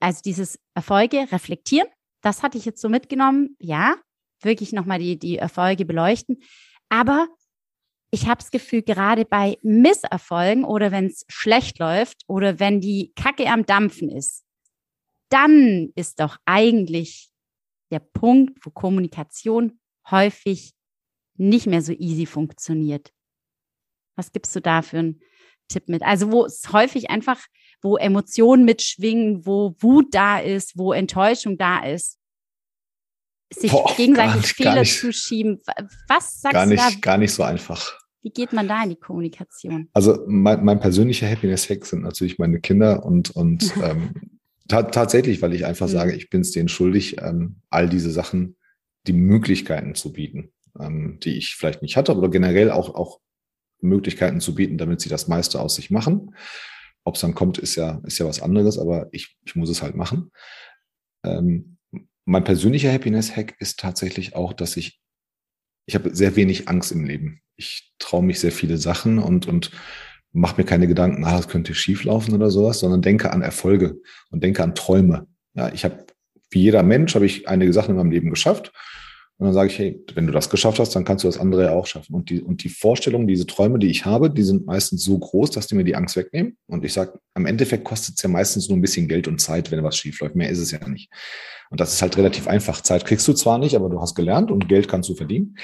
also 0.00 0.20
dieses 0.24 0.58
Erfolge 0.74 1.28
reflektieren. 1.30 1.88
Das 2.26 2.42
hatte 2.42 2.58
ich 2.58 2.64
jetzt 2.64 2.80
so 2.80 2.88
mitgenommen. 2.88 3.56
Ja, 3.60 3.94
wirklich 4.42 4.72
nochmal 4.72 4.98
die, 4.98 5.16
die 5.16 5.38
Erfolge 5.38 5.84
beleuchten. 5.84 6.42
Aber 6.88 7.28
ich 8.10 8.26
habe 8.26 8.38
das 8.38 8.50
Gefühl, 8.50 8.82
gerade 8.82 9.24
bei 9.24 9.58
Misserfolgen 9.62 10.64
oder 10.64 10.90
wenn 10.90 11.06
es 11.06 11.24
schlecht 11.28 11.78
läuft 11.78 12.24
oder 12.26 12.58
wenn 12.58 12.80
die 12.80 13.12
Kacke 13.14 13.46
am 13.46 13.64
Dampfen 13.64 14.10
ist, 14.10 14.44
dann 15.28 15.92
ist 15.94 16.18
doch 16.18 16.36
eigentlich 16.46 17.30
der 17.92 18.00
Punkt, 18.00 18.58
wo 18.66 18.70
Kommunikation 18.70 19.78
häufig 20.10 20.72
nicht 21.36 21.68
mehr 21.68 21.80
so 21.80 21.92
easy 21.92 22.26
funktioniert. 22.26 23.12
Was 24.16 24.32
gibst 24.32 24.56
du 24.56 24.60
da 24.60 24.82
für 24.82 24.98
einen 24.98 25.22
Tipp 25.68 25.88
mit? 25.88 26.02
Also 26.02 26.32
wo 26.32 26.44
es 26.46 26.72
häufig 26.72 27.08
einfach, 27.08 27.38
wo 27.86 27.96
Emotionen 27.96 28.64
mitschwingen, 28.64 29.46
wo 29.46 29.76
Wut 29.78 30.12
da 30.12 30.40
ist, 30.40 30.76
wo 30.76 30.92
Enttäuschung 30.92 31.56
da 31.56 31.84
ist, 31.84 32.18
sich 33.54 33.70
Boah, 33.70 33.94
gegenseitig 33.96 34.42
nicht, 34.42 34.56
Fehler 34.56 34.82
zuschieben. 34.82 35.60
Was 36.08 36.40
sagst 36.40 36.52
gar 36.54 36.66
nicht, 36.66 36.82
du 36.82 36.90
da? 36.94 37.00
Gar 37.00 37.18
nicht 37.18 37.32
so 37.32 37.44
einfach. 37.44 37.96
Wie 38.22 38.30
geht 38.30 38.52
man 38.52 38.66
da 38.66 38.82
in 38.82 38.90
die 38.90 38.96
Kommunikation? 38.96 39.88
Also 39.92 40.18
mein, 40.26 40.64
mein 40.64 40.80
persönlicher 40.80 41.30
Happiness-Hack 41.30 41.86
sind 41.86 42.02
natürlich 42.02 42.40
meine 42.40 42.58
Kinder 42.58 43.06
und, 43.06 43.30
und 43.30 43.72
ähm, 43.84 44.40
ta 44.66 44.82
tatsächlich, 44.82 45.40
weil 45.42 45.54
ich 45.54 45.64
einfach 45.64 45.86
mhm. 45.86 45.92
sage, 45.92 46.16
ich 46.16 46.28
bin 46.28 46.40
es 46.40 46.50
denen 46.50 46.68
schuldig, 46.68 47.18
ähm, 47.22 47.60
all 47.70 47.88
diese 47.88 48.10
Sachen, 48.10 48.56
die 49.06 49.12
Möglichkeiten 49.12 49.94
zu 49.94 50.12
bieten, 50.12 50.50
ähm, 50.80 51.20
die 51.22 51.38
ich 51.38 51.54
vielleicht 51.54 51.82
nicht 51.82 51.96
hatte, 51.96 52.16
oder 52.16 52.30
generell 52.30 52.72
auch, 52.72 52.96
auch 52.96 53.20
Möglichkeiten 53.80 54.40
zu 54.40 54.56
bieten, 54.56 54.76
damit 54.76 55.00
sie 55.00 55.08
das 55.08 55.28
meiste 55.28 55.60
aus 55.60 55.76
sich 55.76 55.92
machen. 55.92 56.34
Ob 57.06 57.14
es 57.14 57.20
dann 57.20 57.36
kommt, 57.36 57.58
ist 57.58 57.76
ja, 57.76 58.00
ist 58.04 58.18
ja 58.18 58.26
was 58.26 58.42
anderes, 58.42 58.78
aber 58.78 59.08
ich, 59.12 59.36
ich 59.44 59.54
muss 59.54 59.70
es 59.70 59.80
halt 59.80 59.94
machen. 59.94 60.32
Ähm, 61.24 61.78
mein 62.24 62.42
persönlicher 62.42 62.92
Happiness-Hack 62.92 63.54
ist 63.60 63.78
tatsächlich 63.78 64.34
auch, 64.34 64.52
dass 64.52 64.76
ich, 64.76 65.00
ich 65.86 65.94
habe 65.94 66.14
sehr 66.14 66.34
wenig 66.34 66.68
Angst 66.68 66.90
im 66.90 67.04
Leben. 67.04 67.42
Ich 67.54 67.94
traue 68.00 68.24
mich 68.24 68.40
sehr 68.40 68.50
viele 68.50 68.76
Sachen 68.76 69.20
und, 69.20 69.46
und 69.46 69.70
mache 70.32 70.60
mir 70.60 70.66
keine 70.66 70.88
Gedanken, 70.88 71.24
ah, 71.24 71.36
das 71.36 71.46
könnte 71.46 71.76
schief 71.76 72.02
laufen 72.02 72.34
oder 72.34 72.50
sowas, 72.50 72.80
sondern 72.80 73.02
denke 73.02 73.32
an 73.32 73.40
Erfolge 73.40 74.00
und 74.30 74.42
denke 74.42 74.64
an 74.64 74.74
Träume. 74.74 75.28
Ja, 75.54 75.72
ich 75.72 75.84
habe, 75.84 76.06
wie 76.50 76.60
jeder 76.60 76.82
Mensch, 76.82 77.14
habe 77.14 77.24
ich 77.24 77.48
einige 77.48 77.72
Sachen 77.72 77.92
in 77.92 77.96
meinem 77.98 78.10
Leben 78.10 78.30
geschafft 78.30 78.72
und 79.38 79.44
dann 79.44 79.52
sage 79.52 79.68
ich, 79.68 79.78
hey, 79.78 80.02
wenn 80.14 80.26
du 80.26 80.32
das 80.32 80.48
geschafft 80.48 80.78
hast, 80.78 80.96
dann 80.96 81.04
kannst 81.04 81.22
du 81.22 81.28
das 81.28 81.38
andere 81.38 81.64
ja 81.64 81.72
auch 81.72 81.86
schaffen. 81.86 82.14
Und 82.14 82.30
die, 82.30 82.40
und 82.40 82.64
die 82.64 82.70
Vorstellungen, 82.70 83.26
diese 83.26 83.46
Träume, 83.46 83.78
die 83.78 83.90
ich 83.90 84.06
habe, 84.06 84.30
die 84.30 84.42
sind 84.42 84.64
meistens 84.64 85.04
so 85.04 85.18
groß, 85.18 85.50
dass 85.50 85.66
die 85.66 85.74
mir 85.74 85.84
die 85.84 85.94
Angst 85.94 86.16
wegnehmen. 86.16 86.56
Und 86.66 86.86
ich 86.86 86.94
sage, 86.94 87.20
am 87.34 87.44
Endeffekt 87.44 87.84
kostet 87.84 88.16
es 88.16 88.22
ja 88.22 88.30
meistens 88.30 88.70
nur 88.70 88.78
ein 88.78 88.80
bisschen 88.80 89.08
Geld 89.08 89.28
und 89.28 89.38
Zeit, 89.38 89.70
wenn 89.70 89.84
was 89.84 89.98
schief 89.98 90.20
läuft. 90.20 90.36
Mehr 90.36 90.48
ist 90.48 90.58
es 90.58 90.70
ja 90.70 90.88
nicht. 90.88 91.10
Und 91.68 91.80
das 91.80 91.92
ist 91.92 92.00
halt 92.00 92.16
relativ 92.16 92.48
einfach. 92.48 92.80
Zeit 92.80 93.04
kriegst 93.04 93.28
du 93.28 93.34
zwar 93.34 93.58
nicht, 93.58 93.76
aber 93.76 93.90
du 93.90 94.00
hast 94.00 94.14
gelernt 94.14 94.50
und 94.50 94.68
Geld 94.68 94.88
kannst 94.88 95.10
du 95.10 95.14
verdienen. 95.14 95.58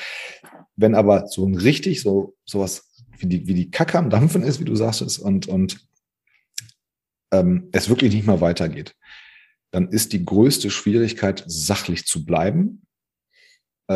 Wenn 0.76 0.94
aber 0.94 1.28
so 1.28 1.46
ein 1.46 1.54
richtig, 1.54 2.02
so, 2.02 2.34
sowas 2.44 2.90
wie 3.16 3.26
die, 3.26 3.46
wie 3.46 3.54
die 3.54 3.70
Kacke 3.70 3.98
am 3.98 4.10
Dampfen 4.10 4.42
ist, 4.42 4.60
wie 4.60 4.64
du 4.64 4.74
sagst, 4.74 5.18
und, 5.18 5.48
und 5.48 5.80
ähm, 7.32 7.70
es 7.72 7.88
wirklich 7.88 8.12
nicht 8.12 8.26
mehr 8.26 8.42
weitergeht, 8.42 8.96
dann 9.70 9.88
ist 9.88 10.12
die 10.12 10.26
größte 10.26 10.68
Schwierigkeit, 10.68 11.42
sachlich 11.46 12.04
zu 12.04 12.26
bleiben 12.26 12.82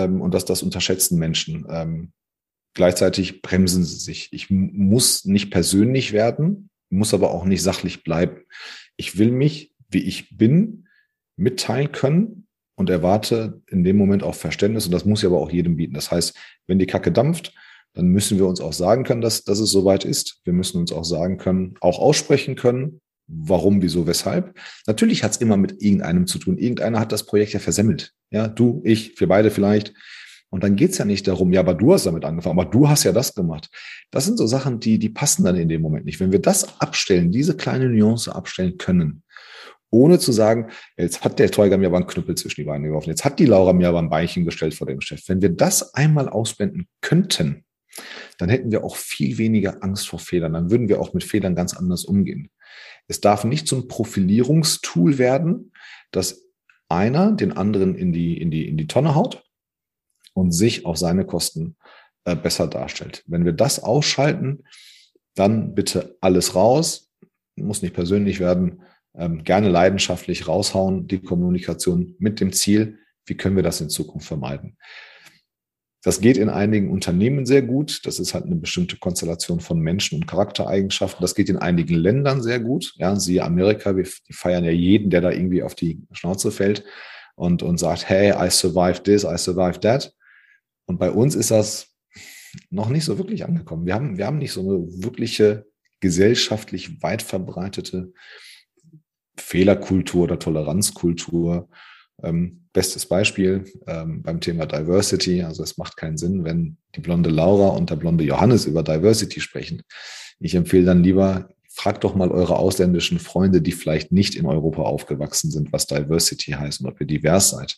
ähm, 0.05 0.20
und 0.20 0.34
dass 0.34 0.44
das 0.44 0.62
unterschätzen 0.62 1.18
Menschen. 1.18 1.66
Ähm, 1.70 2.12
gleichzeitig 2.74 3.42
bremsen 3.42 3.84
sie 3.84 3.99
sich. 3.99 4.28
Ich 4.32 4.51
muss 4.51 5.24
nicht 5.24 5.51
persönlich 5.51 6.12
werden, 6.12 6.70
muss 6.90 7.14
aber 7.14 7.30
auch 7.30 7.44
nicht 7.44 7.62
sachlich 7.62 8.05
bleiben. 8.05 8.42
Ich 8.97 9.18
will 9.18 9.30
mich, 9.30 9.74
wie 9.88 10.03
ich 10.03 10.36
bin, 10.36 10.88
mitteilen 11.36 11.92
können 11.92 12.47
und 12.76 12.90
erwarte 12.90 13.62
in 13.68 13.84
dem 13.84 13.97
Moment 13.97 14.22
auch 14.22 14.34
Verständnis 14.34 14.86
und 14.86 14.92
das 14.92 15.05
muss 15.05 15.20
ich 15.20 15.26
aber 15.26 15.40
auch 15.40 15.51
jedem 15.51 15.76
bieten. 15.76 15.94
Das 15.94 16.11
heißt, 16.11 16.36
wenn 16.66 16.78
die 16.78 16.86
Kacke 16.86 17.12
dampft, 17.12 17.55
dann 17.94 18.09
müssen 18.09 18.38
wir 18.38 18.47
uns 18.47 18.61
auch 18.61 18.74
sagen 18.74 19.05
können, 19.05 19.22
dass, 19.22 19.44
dass 19.44 19.59
es 19.59 19.70
soweit 19.70 20.05
ist. 20.05 20.40
Wir 20.44 20.53
müssen 20.53 20.78
uns 20.78 20.92
auch 20.92 21.05
sagen 21.05 21.38
können, 21.38 21.74
auch 21.80 21.99
aussprechen 21.99 22.55
können, 22.55 23.01
warum, 23.27 23.83
wieso, 23.83 24.07
weshalb. 24.07 24.59
Natürlich 24.87 25.22
hat 25.22 25.33
es 25.33 25.37
immer 25.39 25.57
mit 25.57 25.83
irgendeinem 25.83 26.27
zu 26.27 26.39
tun. 26.39 26.59
Irgendeiner 26.59 27.01
hat 27.01 27.12
das 27.12 27.27
Projekt 27.27 27.53
ja 27.53 27.61
versemmelt. 27.61 28.12
Ja, 28.31 28.49
du, 28.49 28.83
ich, 28.85 29.18
wir 29.20 29.29
beide 29.29 29.51
vielleicht. 29.51 29.95
Und 30.49 30.62
dann 30.62 30.77
geht's 30.77 30.99
ja 30.99 31.05
nicht 31.05 31.27
darum, 31.27 31.53
ja, 31.53 31.61
aber 31.61 31.74
du 31.74 31.93
hast 31.93 32.07
damit 32.07 32.24
angefangen, 32.24 32.59
aber 32.59 32.70
du 32.70 32.89
hast 32.89 33.05
ja 33.05 33.12
das 33.12 33.35
gemacht. 33.35 33.68
Das 34.11 34.24
sind 34.24 34.39
so 34.39 34.47
Sachen, 34.47 34.81
die, 34.81 34.99
die 34.99 35.09
passen 35.09 35.45
dann 35.45 35.57
in 35.57 35.68
dem 35.68 35.83
Moment 35.83 36.05
nicht. 36.05 36.20
Wenn 36.20 36.33
wir 36.33 36.39
das 36.39 36.81
abstellen, 36.81 37.33
diese 37.33 37.57
kleine 37.57 37.89
Nuance 37.89 38.35
abstellen 38.35 38.79
können, 38.79 39.22
ohne 39.91 40.18
zu 40.18 40.33
sagen, 40.33 40.68
jetzt 40.97 41.24
hat 41.24 41.39
der 41.39 41.51
Teuger 41.51 41.79
mir 41.79 41.89
aber 41.89 41.97
einen 41.97 42.07
Knüppel 42.07 42.37
zwischen 42.37 42.61
die 42.61 42.66
Beine 42.66 42.87
geworfen, 42.87 43.11
jetzt 43.11 43.24
hat 43.24 43.39
die 43.39 43.47
Laura 43.47 43.72
mir 43.72 43.89
aber 43.89 43.99
ein 43.99 44.11
Beinchen 44.11 44.45
gestellt 44.45 44.74
vor 44.74 44.87
dem 44.87 45.01
Chef. 45.01 45.29
Wenn 45.29 45.43
wir 45.43 45.51
das 45.51 45.95
einmal 45.95 46.29
ausblenden 46.29 46.87
könnten, 47.01 47.65
dann 48.38 48.49
hätten 48.49 48.70
wir 48.70 48.84
auch 48.84 48.97
viel 48.97 49.38
weniger 49.38 49.82
Angst 49.82 50.09
vor 50.09 50.18
Fehlern. 50.18 50.53
Dann 50.53 50.70
würden 50.70 50.88
wir 50.88 51.01
auch 51.01 51.12
mit 51.12 51.24
Fehlern 51.24 51.55
ganz 51.55 51.74
anders 51.74 52.05
umgehen. 52.05 52.51
Es 53.09 53.20
darf 53.20 53.44
nicht 53.44 53.68
zum 53.68 53.88
Profilierungstool 53.88 55.18
werden, 55.18 55.72
dass 56.11 56.47
einer 56.88 57.32
den 57.32 57.53
anderen 57.53 57.94
in 57.94 58.12
die, 58.12 58.40
in 58.40 58.51
die, 58.51 58.68
in 58.68 58.76
die 58.76 58.86
Tonne 58.86 59.14
haut 59.14 59.44
und 60.34 60.53
sich 60.53 60.86
auf 60.86 60.97
seine 60.97 61.24
Kosten 61.24 61.76
äh, 62.24 62.36
besser 62.36 62.66
darstellt. 62.66 63.24
Wenn 63.26 63.44
wir 63.44 63.53
das 63.53 63.82
ausschalten, 63.82 64.64
dann 65.34 65.74
bitte 65.74 66.16
alles 66.20 66.55
raus, 66.55 67.11
muss 67.57 67.82
nicht 67.82 67.94
persönlich 67.94 68.40
werden, 68.40 68.82
ähm, 69.14 69.44
gerne 69.44 69.68
leidenschaftlich 69.68 70.47
raushauen, 70.47 71.07
die 71.07 71.20
Kommunikation 71.20 72.14
mit 72.18 72.40
dem 72.40 72.53
Ziel, 72.53 72.99
wie 73.24 73.36
können 73.36 73.57
wir 73.57 73.62
das 73.62 73.80
in 73.80 73.88
Zukunft 73.88 74.26
vermeiden. 74.26 74.76
Das 76.07 76.20
geht 76.20 76.36
in 76.36 76.48
einigen 76.48 76.88
Unternehmen 76.88 77.46
sehr 77.46 77.62
gut. 77.62 78.07
Das 78.07 78.20
ist 78.20 78.32
halt 78.32 78.44
eine 78.44 78.54
bestimmte 78.54 78.96
Konstellation 78.96 79.59
von 79.59 79.80
Menschen 79.80 80.14
und 80.14 80.28
Charaktereigenschaften. 80.28 81.20
Das 81.20 81.34
geht 81.34 81.48
in 81.48 81.57
einigen 81.57 81.94
Ländern 81.94 82.44
sehr 82.44 82.61
gut. 82.61 82.94
Ja, 82.94 83.16
siehe 83.16 83.42
Amerika, 83.42 83.96
wir 83.96 84.07
feiern 84.30 84.62
ja 84.62 84.70
jeden, 84.70 85.11
der 85.11 85.20
da 85.20 85.32
irgendwie 85.32 85.64
auf 85.64 85.74
die 85.74 86.00
Schnauze 86.12 86.52
fällt 86.52 86.84
und, 87.34 87.64
und 87.64 87.78
sagt, 87.78 88.09
hey, 88.09 88.32
I 88.38 88.48
survived 88.50 89.02
this, 89.02 89.24
I 89.24 89.36
survived 89.36 89.80
that. 89.80 90.14
Und 90.84 91.00
bei 91.00 91.11
uns 91.11 91.34
ist 91.34 91.50
das 91.50 91.88
noch 92.70 92.88
nicht 92.88 93.04
so 93.04 93.18
wirklich 93.18 93.44
angekommen. 93.44 93.84
Wir 93.84 93.94
haben, 93.94 94.16
wir 94.16 94.26
haben 94.26 94.38
nicht 94.38 94.52
so 94.52 94.61
eine 94.61 94.86
wirkliche 95.02 95.66
gesellschaftlich 95.98 97.02
weit 97.02 97.22
verbreitete 97.22 98.12
Fehlerkultur 99.36 100.22
oder 100.22 100.38
Toleranzkultur. 100.38 101.68
Ähm, 102.22 102.62
bestes 102.72 103.06
Beispiel 103.06 103.64
ähm, 103.86 104.22
beim 104.22 104.40
Thema 104.40 104.66
Diversity. 104.66 105.42
Also 105.42 105.62
es 105.62 105.76
macht 105.76 105.96
keinen 105.96 106.16
Sinn, 106.16 106.44
wenn 106.44 106.76
die 106.94 107.00
blonde 107.00 107.30
Laura 107.30 107.76
und 107.76 107.90
der 107.90 107.96
blonde 107.96 108.24
Johannes 108.24 108.64
über 108.64 108.82
Diversity 108.82 109.40
sprechen. 109.40 109.82
Ich 110.38 110.54
empfehle 110.54 110.86
dann 110.86 111.02
lieber, 111.02 111.48
fragt 111.68 112.04
doch 112.04 112.14
mal 112.14 112.30
eure 112.30 112.56
ausländischen 112.58 113.18
Freunde, 113.18 113.60
die 113.60 113.72
vielleicht 113.72 114.10
nicht 114.10 114.34
in 114.34 114.46
Europa 114.46 114.82
aufgewachsen 114.82 115.50
sind, 115.50 115.74
was 115.74 115.86
Diversity 115.86 116.52
heißt 116.52 116.80
und 116.80 116.88
ob 116.88 116.98
ihr 117.00 117.06
divers 117.06 117.50
seid. 117.50 117.76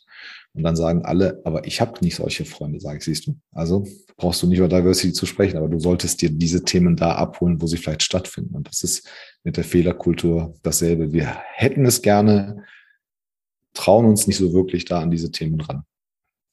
Und 0.54 0.62
dann 0.62 0.76
sagen 0.76 1.04
alle, 1.04 1.40
aber 1.44 1.66
ich 1.66 1.80
habe 1.80 1.98
nicht 2.00 2.16
solche 2.16 2.44
Freunde, 2.44 2.78
sage 2.78 2.98
ich, 2.98 3.04
siehst 3.04 3.26
du. 3.26 3.36
Also 3.52 3.86
brauchst 4.16 4.42
du 4.42 4.46
nicht 4.46 4.58
über 4.58 4.68
Diversity 4.68 5.12
zu 5.12 5.26
sprechen, 5.26 5.56
aber 5.56 5.68
du 5.68 5.80
solltest 5.80 6.22
dir 6.22 6.30
diese 6.30 6.64
Themen 6.64 6.94
da 6.94 7.16
abholen, 7.16 7.60
wo 7.60 7.66
sie 7.66 7.76
vielleicht 7.76 8.04
stattfinden. 8.04 8.54
Und 8.54 8.68
das 8.68 8.84
ist 8.84 9.08
mit 9.42 9.56
der 9.56 9.64
Fehlerkultur 9.64 10.54
dasselbe. 10.62 11.12
Wir 11.12 11.36
hätten 11.54 11.84
es 11.84 12.00
gerne, 12.00 12.64
trauen 13.74 14.06
uns 14.06 14.26
nicht 14.26 14.38
so 14.38 14.52
wirklich 14.52 14.84
da 14.84 15.00
an 15.00 15.10
diese 15.10 15.30
Themen 15.30 15.60
ran. 15.60 15.84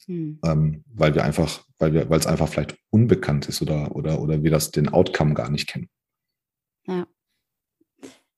Hm. 0.06 0.40
Ähm, 0.44 0.84
weil 0.94 1.16
wir 1.16 1.24
einfach, 1.24 1.66
weil 1.80 1.94
wir, 1.94 2.10
weil 2.10 2.20
es 2.20 2.28
einfach 2.28 2.48
vielleicht 2.48 2.78
unbekannt 2.90 3.48
ist 3.48 3.62
oder, 3.62 3.96
oder, 3.96 4.22
oder 4.22 4.44
wir 4.44 4.52
das 4.52 4.72
den 4.72 4.90
Outcome 4.90 5.34
gar 5.34 5.50
nicht 5.50 5.68
kennen. 5.68 5.90
Ja. 6.86 7.08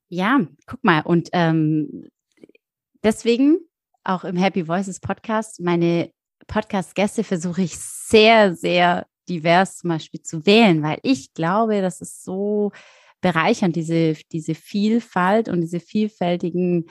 Ja, 0.10 0.40
guck 0.66 0.82
mal, 0.86 1.02
und 1.02 1.30
ähm, 1.34 2.08
deswegen 3.04 3.60
auch 4.06 4.24
im 4.24 4.38
Happy 4.38 4.68
Voices 4.68 5.02
Podcast, 5.02 5.60
meine 5.60 6.12
Podcast-Gäste 6.48 7.26
versuche 7.26 7.64
ich 7.64 7.78
sehr, 7.78 8.56
sehr 8.56 9.06
divers 9.28 9.80
zum 9.80 9.90
Beispiel 9.90 10.22
zu 10.22 10.46
wählen, 10.46 10.82
weil 10.82 11.00
ich 11.04 11.34
glaube, 11.34 11.82
das 11.82 12.00
ist 12.00 12.24
so 12.24 12.72
bereichernd, 13.20 13.76
diese, 13.76 14.16
diese 14.32 14.56
Vielfalt 14.56 15.50
und 15.50 15.60
diese 15.60 15.82
vielfältigen 15.82 16.86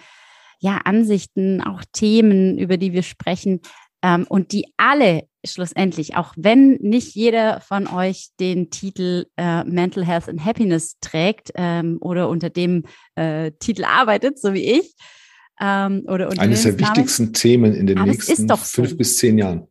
ja, 0.58 0.78
Ansichten, 0.84 1.62
auch 1.62 1.82
Themen, 1.92 2.58
über 2.58 2.76
die 2.76 2.92
wir 2.92 3.02
sprechen 3.02 3.60
ähm, 4.02 4.26
und 4.28 4.52
die 4.52 4.66
alle 4.76 5.28
schlussendlich, 5.44 6.16
auch 6.16 6.34
wenn 6.36 6.74
nicht 6.74 7.14
jeder 7.14 7.60
von 7.60 7.86
euch 7.86 8.28
den 8.40 8.70
Titel 8.70 9.26
äh, 9.36 9.64
Mental 9.64 10.04
Health 10.04 10.28
and 10.28 10.44
Happiness 10.44 10.98
trägt 11.00 11.52
ähm, 11.54 11.98
oder 12.00 12.28
unter 12.28 12.50
dem 12.50 12.84
äh, 13.14 13.52
Titel 13.58 13.84
arbeitet, 13.84 14.40
so 14.40 14.54
wie 14.54 14.78
ich, 14.78 14.94
ähm, 15.60 16.04
oder 16.06 16.30
Eines 16.38 16.64
der 16.64 16.78
wichtigsten 16.78 17.32
Themen 17.32 17.74
in 17.74 17.86
den 17.86 18.02
nächsten 18.02 18.48
fünf 18.48 18.90
so. 18.90 18.96
bis 18.96 19.18
zehn 19.18 19.38
Jahren. 19.38 19.66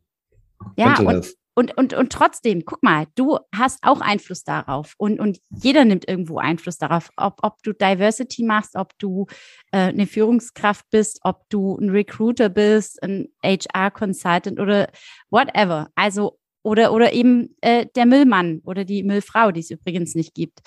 Ja, 0.76 0.98
und, 0.98 1.26
und, 1.58 1.74
und, 1.78 1.94
und 1.94 2.12
trotzdem, 2.12 2.66
guck 2.66 2.82
mal, 2.82 3.06
du 3.14 3.38
hast 3.54 3.78
auch 3.82 4.02
Einfluss 4.02 4.44
darauf 4.44 4.92
und, 4.98 5.18
und 5.18 5.38
jeder 5.48 5.86
nimmt 5.86 6.06
irgendwo 6.06 6.36
Einfluss 6.38 6.76
darauf, 6.76 7.10
ob, 7.16 7.38
ob 7.42 7.62
du 7.62 7.72
Diversity 7.72 8.44
machst, 8.44 8.76
ob 8.76 8.92
du 8.98 9.26
äh, 9.72 9.88
eine 9.88 10.06
Führungskraft 10.06 10.84
bist, 10.90 11.20
ob 11.22 11.48
du 11.48 11.78
ein 11.78 11.88
Recruiter 11.88 12.50
bist, 12.50 13.02
ein 13.02 13.28
HR-Consultant 13.42 14.60
oder 14.60 14.90
whatever. 15.30 15.88
Also, 15.94 16.38
oder, 16.62 16.92
oder 16.92 17.14
eben 17.14 17.56
äh, 17.62 17.86
der 17.96 18.04
Müllmann 18.04 18.60
oder 18.66 18.84
die 18.84 19.02
Müllfrau, 19.02 19.50
die 19.50 19.60
es 19.60 19.70
übrigens 19.70 20.14
nicht 20.14 20.34
gibt. 20.34 20.60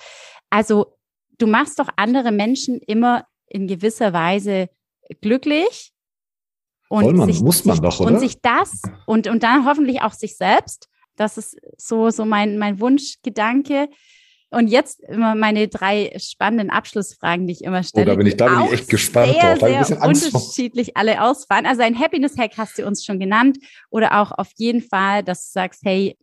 Also, 0.50 0.96
du 1.38 1.46
machst 1.46 1.78
doch 1.78 1.88
andere 1.94 2.32
Menschen 2.32 2.80
immer 2.80 3.26
in 3.46 3.68
gewisser 3.68 4.12
Weise 4.12 4.68
glücklich. 5.20 5.92
Und 6.90 7.04
Soll 7.04 7.14
man, 7.14 7.32
sich, 7.32 7.40
muss 7.40 7.64
man 7.64 7.80
doch, 7.80 8.00
oder? 8.00 8.14
Und 8.14 8.18
sich 8.18 8.40
das 8.42 8.82
und, 9.06 9.28
und 9.28 9.44
dann 9.44 9.64
hoffentlich 9.64 10.02
auch 10.02 10.12
sich 10.12 10.36
selbst. 10.36 10.88
Das 11.14 11.38
ist 11.38 11.56
so, 11.76 12.10
so 12.10 12.24
mein, 12.24 12.58
mein 12.58 12.80
Wunschgedanke. 12.80 13.88
Und 14.50 14.66
jetzt 14.66 14.98
immer 15.04 15.36
meine 15.36 15.68
drei 15.68 16.12
spannenden 16.18 16.70
Abschlussfragen, 16.70 17.46
die 17.46 17.52
ich 17.52 17.62
immer 17.62 17.84
stelle. 17.84 18.06
Oh, 18.06 18.08
da 18.10 18.16
bin 18.16 18.26
ich, 18.26 18.36
da 18.36 18.48
bin 18.48 18.66
ich 18.66 18.72
echt 18.72 18.88
gespannt 18.88 19.34
sehr, 19.40 19.56
drauf. 19.56 19.68
Sehr, 19.68 19.84
sehr 19.84 20.02
unterschiedlich 20.02 20.96
alle 20.96 21.22
ausfallen. 21.22 21.64
Also 21.64 21.82
ein 21.82 21.96
Happiness-Hack 21.96 22.58
hast 22.58 22.76
du 22.76 22.84
uns 22.84 23.04
schon 23.04 23.20
genannt. 23.20 23.58
Oder 23.90 24.20
auch 24.20 24.32
auf 24.32 24.48
jeden 24.56 24.82
Fall, 24.82 25.22
dass 25.22 25.46
du 25.46 25.52
sagst, 25.52 25.82
hey, 25.84 26.18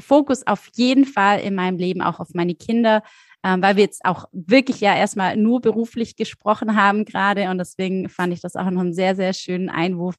Fokus 0.00 0.46
auf 0.46 0.68
jeden 0.74 1.04
Fall 1.04 1.40
in 1.40 1.54
meinem 1.54 1.78
Leben, 1.78 2.02
auch 2.02 2.20
auf 2.20 2.34
meine 2.34 2.54
Kinder, 2.54 3.02
ähm, 3.42 3.62
weil 3.62 3.76
wir 3.76 3.84
jetzt 3.84 4.04
auch 4.04 4.26
wirklich 4.32 4.80
ja 4.80 4.94
erstmal 4.94 5.36
nur 5.36 5.60
beruflich 5.60 6.16
gesprochen 6.16 6.76
haben 6.76 7.04
gerade 7.04 7.48
und 7.50 7.58
deswegen 7.58 8.08
fand 8.08 8.32
ich 8.32 8.40
das 8.40 8.56
auch 8.56 8.70
noch 8.70 8.80
einen 8.80 8.94
sehr, 8.94 9.16
sehr 9.16 9.32
schönen 9.32 9.68
Einwurf. 9.68 10.16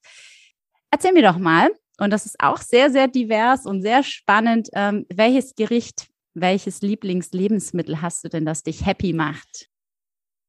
Erzähl 0.92 1.14
mir 1.14 1.24
doch 1.24 1.38
mal, 1.38 1.70
und 2.00 2.12
das 2.12 2.26
ist 2.26 2.40
auch 2.40 2.60
sehr, 2.60 2.92
sehr 2.92 3.08
divers 3.08 3.66
und 3.66 3.82
sehr 3.82 4.04
spannend, 4.04 4.70
ähm, 4.74 5.06
welches 5.10 5.56
Gericht, 5.56 6.08
welches 6.34 6.82
Lieblingslebensmittel 6.82 8.02
hast 8.02 8.24
du 8.24 8.30
denn, 8.30 8.46
das 8.46 8.64
dich 8.64 8.86
happy 8.86 9.14
macht? 9.14 9.70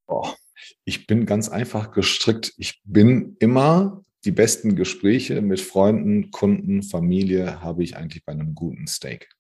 Oh, 0.06 0.28
ich 0.84 1.06
bin 1.06 1.26
ganz 1.26 1.48
einfach 1.48 1.90
gestrickt. 1.92 2.52
Ich 2.58 2.80
bin 2.84 3.36
immer 3.40 4.04
die 4.28 4.32
besten 4.32 4.76
Gespräche 4.76 5.40
mit 5.40 5.58
Freunden, 5.58 6.30
Kunden, 6.30 6.82
Familie 6.82 7.62
habe 7.62 7.82
ich 7.82 7.96
eigentlich 7.96 8.26
bei 8.26 8.32
einem 8.32 8.54
guten 8.54 8.86
Steak. 8.86 9.30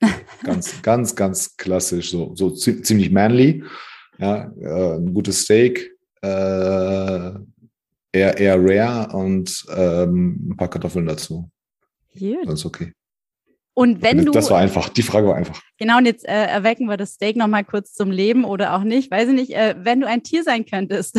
Ganz, 0.44 0.80
ganz, 0.82 1.16
ganz 1.16 1.56
klassisch, 1.56 2.12
so, 2.12 2.34
so 2.36 2.48
ziemlich 2.50 3.10
manly. 3.10 3.64
Ja, 4.18 4.50
äh, 4.58 4.98
ein 4.98 5.12
gutes 5.12 5.42
Steak, 5.42 5.90
äh, 6.22 6.28
eher, 8.12 8.38
eher 8.38 8.56
rare 8.58 9.14
und 9.16 9.66
ähm, 9.76 10.50
ein 10.50 10.56
paar 10.56 10.70
Kartoffeln 10.70 11.06
dazu. 11.06 11.50
Gut. 12.16 12.46
Das 12.46 12.60
ist 12.60 12.66
okay. 12.66 12.92
Und 13.74 14.00
wenn 14.00 14.24
du. 14.24 14.32
Das 14.32 14.50
war 14.50 14.58
einfach, 14.58 14.88
die 14.90 15.02
Frage 15.02 15.26
war 15.26 15.34
einfach. 15.34 15.60
Genau, 15.76 15.98
und 15.98 16.06
jetzt 16.06 16.24
äh, 16.24 16.46
erwecken 16.46 16.86
wir 16.86 16.96
das 16.96 17.14
Steak 17.14 17.36
nochmal 17.36 17.64
kurz 17.64 17.92
zum 17.92 18.10
Leben 18.10 18.44
oder 18.44 18.74
auch 18.76 18.84
nicht. 18.84 19.10
Weiß 19.10 19.28
ich 19.28 19.34
nicht, 19.34 19.54
äh, 19.54 19.74
wenn 19.78 20.00
du 20.00 20.06
ein 20.06 20.22
Tier 20.22 20.44
sein 20.44 20.64
könntest, 20.64 21.18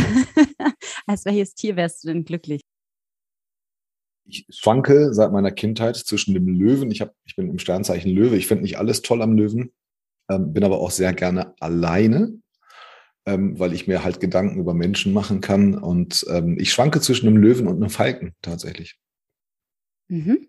als 1.06 1.26
welches 1.26 1.54
Tier 1.54 1.76
wärst 1.76 2.04
du 2.04 2.08
denn 2.08 2.24
glücklich? 2.24 2.62
Ich 4.32 4.46
schwanke 4.50 5.14
seit 5.14 5.32
meiner 5.32 5.52
Kindheit 5.52 5.98
zwischen 5.98 6.34
dem 6.34 6.48
Löwen. 6.48 6.90
Ich, 6.90 7.02
hab, 7.02 7.14
ich 7.26 7.36
bin 7.36 7.50
im 7.50 7.60
Sternzeichen 7.60 8.12
Löwe. 8.12 8.38
Ich 8.38 8.48
finde 8.48 8.64
nicht 8.64 8.78
alles 8.78 9.02
toll 9.02 9.22
am 9.22 9.34
Löwen, 9.34 9.74
ähm, 10.30 10.54
bin 10.54 10.64
aber 10.64 10.80
auch 10.80 10.92
sehr 10.92 11.14
gerne 11.14 11.54
alleine, 11.60 12.40
ähm, 13.26 13.60
weil 13.60 13.74
ich 13.74 13.88
mir 13.88 14.04
halt 14.04 14.22
Gedanken 14.22 14.60
über 14.60 14.74
Menschen 14.74 15.12
machen 15.12 15.42
kann. 15.42 15.78
Und 15.78 16.26
ähm, 16.30 16.58
ich 16.60 16.72
schwanke 16.72 17.02
zwischen 17.02 17.28
einem 17.28 17.38
Löwen 17.38 17.68
und 17.68 17.76
einem 17.76 17.90
Falken 17.90 18.34
tatsächlich. 18.42 18.98
Mhm. 20.08 20.48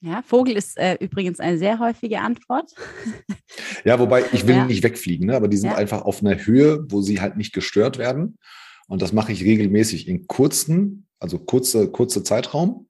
Ja, 0.00 0.22
Vogel 0.22 0.56
ist 0.56 0.78
äh, 0.78 0.94
übrigens 1.00 1.40
eine 1.40 1.58
sehr 1.58 1.80
häufige 1.80 2.20
Antwort. 2.20 2.72
ja, 3.84 3.98
wobei 3.98 4.22
ich 4.32 4.46
will 4.46 4.54
ja. 4.54 4.64
nicht 4.64 4.84
wegfliegen, 4.84 5.26
ne? 5.26 5.34
aber 5.34 5.48
die 5.48 5.56
sind 5.56 5.70
ja. 5.70 5.76
einfach 5.76 6.02
auf 6.02 6.22
einer 6.22 6.36
Höhe, 6.36 6.86
wo 6.88 7.02
sie 7.02 7.20
halt 7.20 7.36
nicht 7.36 7.52
gestört 7.52 7.98
werden. 7.98 8.38
Und 8.86 9.02
das 9.02 9.12
mache 9.12 9.32
ich 9.32 9.42
regelmäßig 9.42 10.06
in 10.06 10.28
kurzen 10.28 11.07
also 11.20 11.38
kurze, 11.38 11.90
kurze 11.90 12.22
Zeitraum, 12.22 12.88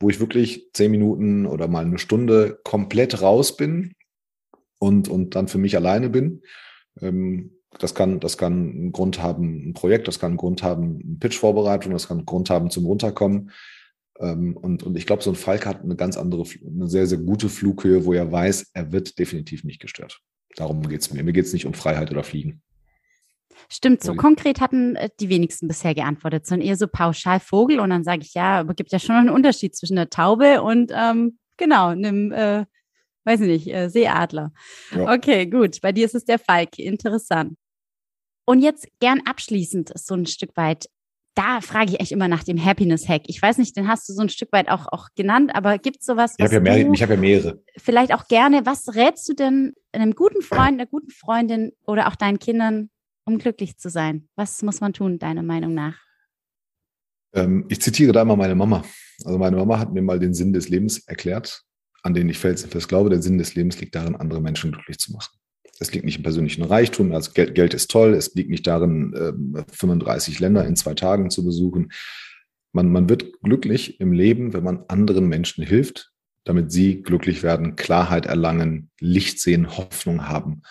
wo 0.00 0.10
ich 0.10 0.20
wirklich 0.20 0.70
zehn 0.72 0.90
Minuten 0.90 1.46
oder 1.46 1.68
mal 1.68 1.84
eine 1.84 1.98
Stunde 1.98 2.60
komplett 2.64 3.22
raus 3.22 3.56
bin 3.56 3.94
und, 4.78 5.08
und 5.08 5.34
dann 5.34 5.48
für 5.48 5.58
mich 5.58 5.76
alleine 5.76 6.10
bin. 6.10 6.42
Ähm, 7.00 7.52
das 7.78 7.94
kann, 7.94 8.20
das 8.20 8.38
kann 8.38 8.70
einen 8.70 8.92
Grund 8.92 9.22
haben, 9.22 9.68
ein 9.68 9.74
Projekt, 9.74 10.08
das 10.08 10.18
kann 10.18 10.32
einen 10.32 10.38
Grund 10.38 10.62
haben, 10.62 10.98
ein 10.98 11.18
Pitch-Vorbereitung, 11.18 11.92
das 11.92 12.08
kann 12.08 12.18
einen 12.18 12.26
Grund 12.26 12.50
haben 12.50 12.70
zum 12.70 12.86
Runterkommen. 12.86 13.50
Ähm, 14.18 14.56
und, 14.56 14.82
und 14.82 14.96
ich 14.96 15.06
glaube, 15.06 15.22
so 15.22 15.30
ein 15.30 15.36
Falk 15.36 15.66
hat 15.66 15.82
eine 15.82 15.96
ganz 15.96 16.16
andere, 16.16 16.44
eine 16.64 16.88
sehr, 16.88 17.06
sehr 17.06 17.18
gute 17.18 17.48
Flughöhe, 17.48 18.04
wo 18.04 18.12
er 18.12 18.30
weiß, 18.30 18.70
er 18.72 18.92
wird 18.92 19.18
definitiv 19.18 19.64
nicht 19.64 19.80
gestört. 19.80 20.20
Darum 20.56 20.88
geht 20.88 21.02
es 21.02 21.12
mir. 21.12 21.22
Mir 21.22 21.32
geht 21.32 21.44
es 21.44 21.52
nicht 21.52 21.66
um 21.66 21.74
Freiheit 21.74 22.10
oder 22.10 22.24
Fliegen. 22.24 22.62
Stimmt, 23.68 24.02
so 24.02 24.14
konkret 24.14 24.60
hatten 24.60 24.96
äh, 24.96 25.10
die 25.18 25.28
wenigsten 25.28 25.68
bisher 25.68 25.94
geantwortet, 25.94 26.46
sondern 26.46 26.66
eher 26.66 26.76
so 26.76 26.86
pauschal 26.86 27.40
Vogel. 27.40 27.80
Und 27.80 27.90
dann 27.90 28.04
sage 28.04 28.22
ich, 28.22 28.34
ja, 28.34 28.60
aber 28.60 28.74
gibt 28.74 28.92
ja 28.92 28.98
schon 28.98 29.16
einen 29.16 29.30
Unterschied 29.30 29.74
zwischen 29.74 29.96
der 29.96 30.10
Taube 30.10 30.62
und 30.62 30.92
ähm, 30.94 31.38
genau, 31.56 31.88
einem, 31.88 32.32
äh, 32.32 32.64
weiß 33.24 33.40
ich 33.40 33.48
nicht, 33.48 33.74
äh, 33.74 33.88
Seeadler. 33.88 34.52
Ja. 34.94 35.14
Okay, 35.14 35.46
gut. 35.46 35.80
Bei 35.80 35.92
dir 35.92 36.04
ist 36.04 36.14
es 36.14 36.24
der 36.24 36.38
Falk. 36.38 36.78
Interessant. 36.78 37.56
Und 38.46 38.60
jetzt 38.60 38.86
gern 39.00 39.22
abschließend 39.24 39.92
so 39.96 40.14
ein 40.14 40.26
Stück 40.26 40.56
weit. 40.56 40.86
Da 41.34 41.60
frage 41.60 41.90
ich 41.90 42.00
echt 42.00 42.12
immer 42.12 42.28
nach 42.28 42.44
dem 42.44 42.64
Happiness-Hack. 42.64 43.24
Ich 43.26 43.42
weiß 43.42 43.58
nicht, 43.58 43.76
den 43.76 43.88
hast 43.88 44.08
du 44.08 44.14
so 44.14 44.22
ein 44.22 44.30
Stück 44.30 44.52
weit 44.52 44.70
auch, 44.70 44.86
auch 44.90 45.08
genannt, 45.16 45.50
aber 45.54 45.76
gibt 45.76 45.98
es 46.00 46.06
sowas? 46.06 46.34
Ich 46.38 46.44
habe 46.44 46.54
ja, 46.54 46.60
mehr, 46.60 46.90
ich 46.90 47.02
hab 47.02 47.10
ja 47.10 47.16
mehrere. 47.16 47.62
Vielleicht 47.76 48.14
auch 48.14 48.26
gerne. 48.26 48.64
Was 48.64 48.94
rätst 48.94 49.28
du 49.28 49.34
denn 49.34 49.74
einem 49.92 50.14
guten 50.14 50.40
Freund, 50.40 50.80
einer 50.80 50.86
guten 50.86 51.10
Freundin 51.10 51.72
oder 51.84 52.08
auch 52.08 52.14
deinen 52.14 52.38
Kindern, 52.38 52.88
um 53.26 53.38
glücklich 53.38 53.76
zu 53.76 53.90
sein? 53.90 54.28
Was 54.36 54.62
muss 54.62 54.80
man 54.80 54.92
tun, 54.92 55.18
deiner 55.18 55.42
Meinung 55.42 55.74
nach? 55.74 55.98
Ähm, 57.34 57.66
ich 57.68 57.80
zitiere 57.80 58.12
da 58.12 58.22
immer 58.22 58.36
meine 58.36 58.54
Mama. 58.54 58.82
Also 59.24 59.38
meine 59.38 59.56
Mama 59.56 59.78
hat 59.78 59.92
mir 59.92 60.02
mal 60.02 60.18
den 60.18 60.34
Sinn 60.34 60.52
des 60.52 60.68
Lebens 60.68 61.06
erklärt, 61.06 61.62
an 62.02 62.14
den 62.14 62.28
ich 62.28 62.38
felsenfest 62.38 62.88
glaube. 62.88 63.10
Der 63.10 63.22
Sinn 63.22 63.38
des 63.38 63.54
Lebens 63.54 63.80
liegt 63.80 63.94
darin, 63.94 64.16
andere 64.16 64.40
Menschen 64.40 64.72
glücklich 64.72 64.98
zu 64.98 65.12
machen. 65.12 65.36
Es 65.78 65.92
liegt 65.92 66.06
nicht 66.06 66.16
im 66.16 66.22
persönlichen 66.22 66.62
Reichtum, 66.62 67.12
also 67.12 67.32
Geld, 67.32 67.54
Geld 67.54 67.74
ist 67.74 67.90
toll. 67.90 68.14
Es 68.14 68.34
liegt 68.34 68.48
nicht 68.48 68.66
darin, 68.66 69.12
35 69.70 70.36
ähm, 70.36 70.40
Länder 70.40 70.64
in 70.64 70.76
zwei 70.76 70.94
Tagen 70.94 71.28
zu 71.28 71.44
besuchen. 71.44 71.92
Man, 72.72 72.90
man 72.90 73.10
wird 73.10 73.40
glücklich 73.42 74.00
im 74.00 74.12
Leben, 74.12 74.54
wenn 74.54 74.64
man 74.64 74.84
anderen 74.88 75.28
Menschen 75.28 75.64
hilft, 75.64 76.12
damit 76.44 76.72
sie 76.72 77.02
glücklich 77.02 77.42
werden, 77.42 77.76
Klarheit 77.76 78.24
erlangen, 78.24 78.90
Licht 79.00 79.40
sehen, 79.40 79.76
Hoffnung 79.76 80.28
haben, 80.28 80.62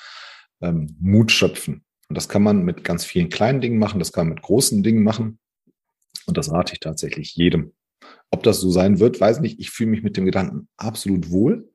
ähm, 0.61 0.95
Mut 0.99 1.31
schöpfen. 1.31 1.84
Und 2.07 2.15
das 2.15 2.29
kann 2.29 2.43
man 2.43 2.63
mit 2.63 2.83
ganz 2.83 3.03
vielen 3.05 3.29
kleinen 3.29 3.61
Dingen 3.61 3.79
machen, 3.79 3.99
das 3.99 4.11
kann 4.11 4.27
man 4.27 4.35
mit 4.35 4.43
großen 4.43 4.83
Dingen 4.83 5.03
machen. 5.03 5.39
Und 6.27 6.37
das 6.37 6.51
rate 6.51 6.73
ich 6.73 6.79
tatsächlich 6.79 7.35
jedem. 7.35 7.73
Ob 8.31 8.43
das 8.43 8.59
so 8.59 8.69
sein 8.69 8.99
wird, 8.99 9.19
weiß 9.19 9.39
nicht. 9.39 9.59
Ich 9.59 9.71
fühle 9.71 9.91
mich 9.91 10.03
mit 10.03 10.17
dem 10.17 10.25
Gedanken 10.25 10.67
absolut 10.77 11.31
wohl. 11.31 11.71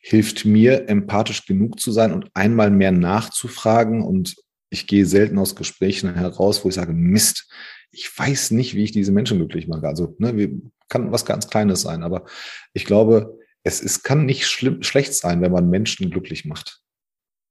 Hilft 0.00 0.44
mir, 0.44 0.88
empathisch 0.88 1.46
genug 1.46 1.80
zu 1.80 1.90
sein 1.90 2.12
und 2.12 2.30
einmal 2.34 2.70
mehr 2.70 2.92
nachzufragen 2.92 4.02
und 4.02 4.36
ich 4.70 4.86
gehe 4.86 5.06
selten 5.06 5.38
aus 5.38 5.56
Gesprächen 5.56 6.14
heraus, 6.14 6.64
wo 6.64 6.68
ich 6.68 6.74
sage, 6.74 6.92
Mist, 6.92 7.50
ich 7.90 8.16
weiß 8.16 8.50
nicht, 8.52 8.74
wie 8.74 8.84
ich 8.84 8.92
diese 8.92 9.12
Menschen 9.12 9.38
glücklich 9.38 9.68
mache. 9.68 9.86
Also, 9.86 10.14
ne, 10.18 10.60
kann 10.88 11.12
was 11.12 11.24
ganz 11.24 11.48
Kleines 11.48 11.82
sein, 11.82 12.02
aber 12.02 12.26
ich 12.72 12.84
glaube, 12.84 13.38
es, 13.62 13.82
es 13.82 14.02
kann 14.02 14.26
nicht 14.26 14.46
schlimm, 14.46 14.82
schlecht 14.82 15.14
sein, 15.14 15.40
wenn 15.40 15.52
man 15.52 15.68
Menschen 15.68 16.10
glücklich 16.10 16.44
macht. 16.44 16.80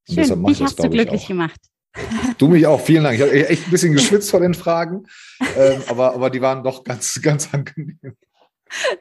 Und 0.08 0.16
Schön, 0.16 0.24
deshalb 0.24 0.40
mache 0.40 0.52
ich 0.54 0.60
das, 0.60 0.68
hast 0.70 0.84
du 0.84 0.90
glücklich 0.90 1.22
ich 1.24 1.28
gemacht. 1.28 1.60
Du 2.38 2.48
mich 2.48 2.68
auch, 2.68 2.82
vielen 2.82 3.04
Dank. 3.04 3.16
Ich 3.16 3.22
habe 3.22 3.48
echt 3.48 3.68
ein 3.68 3.72
bisschen 3.72 3.94
geschwitzt 3.94 4.32
vor 4.32 4.40
den 4.40 4.54
Fragen, 4.54 5.06
ähm, 5.58 5.82
aber, 5.88 6.14
aber 6.14 6.30
die 6.30 6.42
waren 6.42 6.64
doch 6.64 6.84
ganz, 6.84 7.22
ganz 7.22 7.54
angenehm. 7.54 8.00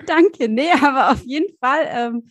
Danke, 0.07 0.49
nee, 0.49 0.71
aber 0.81 1.13
auf 1.13 1.25
jeden 1.25 1.57
Fall, 1.59 1.89
ähm, 1.89 2.29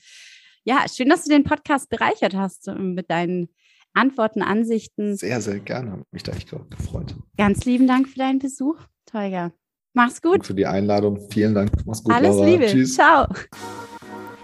ja, 0.64 0.86
schön, 0.94 1.10
dass 1.10 1.24
du 1.24 1.30
den 1.30 1.44
Podcast 1.44 1.90
bereichert 1.90 2.36
hast 2.36 2.68
ähm, 2.68 2.94
mit 2.94 3.12
deinen 3.12 3.50
Antworten, 3.94 4.42
Ansichten. 4.42 5.18
Sehr, 5.18 5.42
sehr 5.42 5.60
gerne, 5.60 5.92
habe 5.92 6.04
mich 6.12 6.24
da 6.24 6.32
echt 6.32 6.50
gefreut. 6.70 7.16
Ganz 7.38 7.66
lieben 7.66 7.88
Dank 7.88 8.08
für 8.08 8.20
deinen 8.20 8.40
Besuch, 8.40 8.78
Teuger. 9.06 9.52
Mach's 9.94 10.22
gut. 10.22 10.34
Danke 10.34 10.48
für 10.48 10.56
die 10.56 10.66
Einladung. 10.66 11.20
Vielen 11.32 11.54
Dank. 11.54 11.72
Mach's 11.86 12.04
gut. 12.04 12.14
Alles 12.14 12.36
Laura. 12.36 12.48
Liebe. 12.48 12.66
Tschüss. 12.66 12.96
Ciao. 12.96 13.28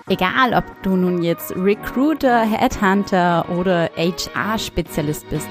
Egal, 0.08 0.54
ob 0.54 0.64
du 0.84 0.96
nun 0.96 1.24
jetzt 1.24 1.56
Recruiter, 1.56 2.42
Headhunter 2.42 3.48
oder 3.58 3.90
HR-Spezialist 3.96 5.28
bist. 5.30 5.48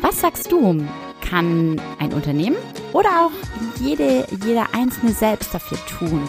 Was 0.00 0.20
sagst 0.20 0.52
du? 0.52 0.84
Kann 1.20 1.80
ein 1.98 2.12
Unternehmen 2.12 2.56
oder 2.92 3.26
auch 3.26 3.32
jede, 3.80 4.26
jeder 4.44 4.66
Einzelne 4.72 5.12
selbst 5.12 5.52
dafür 5.52 5.78
tun, 5.86 6.22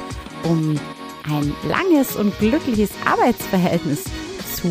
um 0.44 0.78
ein 1.32 1.54
langes 1.68 2.16
und 2.16 2.38
glückliches 2.40 2.90
Arbeitsverhältnis 3.06 4.06
zu 4.56 4.70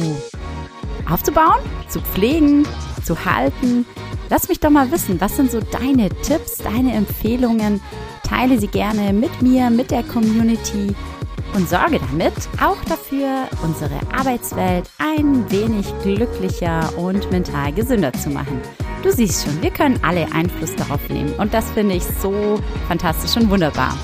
aufzubauen, 1.10 1.60
zu 1.88 2.00
pflegen, 2.00 2.66
zu 3.04 3.24
halten? 3.24 3.86
Lass 4.28 4.48
mich 4.48 4.60
doch 4.60 4.70
mal 4.70 4.90
wissen, 4.90 5.20
was 5.20 5.36
sind 5.36 5.50
so 5.50 5.60
deine 5.60 6.10
Tipps, 6.22 6.56
deine 6.56 6.92
Empfehlungen? 6.92 7.80
Teile 8.24 8.58
sie 8.58 8.66
gerne 8.66 9.14
mit 9.14 9.40
mir, 9.40 9.70
mit 9.70 9.90
der 9.90 10.02
Community 10.02 10.94
und 11.54 11.68
sorge 11.68 11.98
damit 11.98 12.34
auch 12.60 12.82
dafür, 12.88 13.48
unsere 13.62 13.98
Arbeitswelt 14.16 14.88
ein 14.98 15.50
wenig 15.50 15.86
glücklicher 16.02 16.96
und 16.96 17.30
mental 17.30 17.72
gesünder 17.72 18.12
zu 18.12 18.30
machen. 18.30 18.60
Du 19.02 19.12
siehst 19.12 19.44
schon, 19.44 19.62
wir 19.62 19.70
können 19.70 19.98
alle 20.02 20.26
Einfluss 20.32 20.74
darauf 20.76 21.08
nehmen 21.08 21.32
und 21.38 21.54
das 21.54 21.70
finde 21.70 21.94
ich 21.94 22.04
so 22.04 22.60
fantastisch 22.88 23.36
und 23.36 23.50
wunderbar. 23.50 23.96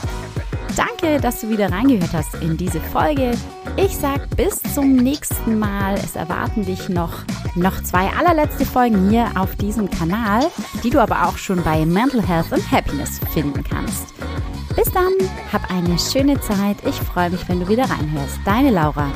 Danke, 0.76 1.20
dass 1.20 1.40
du 1.40 1.50
wieder 1.50 1.70
reingehört 1.70 2.12
hast 2.12 2.34
in 2.36 2.56
diese 2.56 2.80
Folge. 2.80 3.32
Ich 3.76 3.96
sag 3.96 4.28
bis 4.36 4.60
zum 4.74 4.96
nächsten 4.96 5.58
Mal. 5.58 5.94
Es 5.94 6.16
erwarten 6.16 6.64
dich 6.64 6.88
noch, 6.88 7.12
noch 7.54 7.82
zwei 7.82 8.08
allerletzte 8.08 8.64
Folgen 8.64 9.10
hier 9.10 9.30
auf 9.36 9.54
diesem 9.56 9.88
Kanal, 9.90 10.46
die 10.82 10.90
du 10.90 11.00
aber 11.00 11.26
auch 11.26 11.38
schon 11.38 11.62
bei 11.62 11.84
Mental 11.86 12.26
Health 12.26 12.52
and 12.52 12.72
Happiness 12.72 13.20
finden 13.32 13.62
kannst. 13.62 14.14
Bis 14.76 14.90
dann, 14.90 15.12
hab 15.52 15.70
eine 15.70 15.98
schöne 15.98 16.40
Zeit. 16.40 16.76
Ich 16.84 16.96
freue 16.96 17.30
mich, 17.30 17.48
wenn 17.48 17.60
du 17.60 17.68
wieder 17.68 17.84
reinhörst. 17.84 18.40
Deine 18.44 18.70
Laura. 18.70 19.12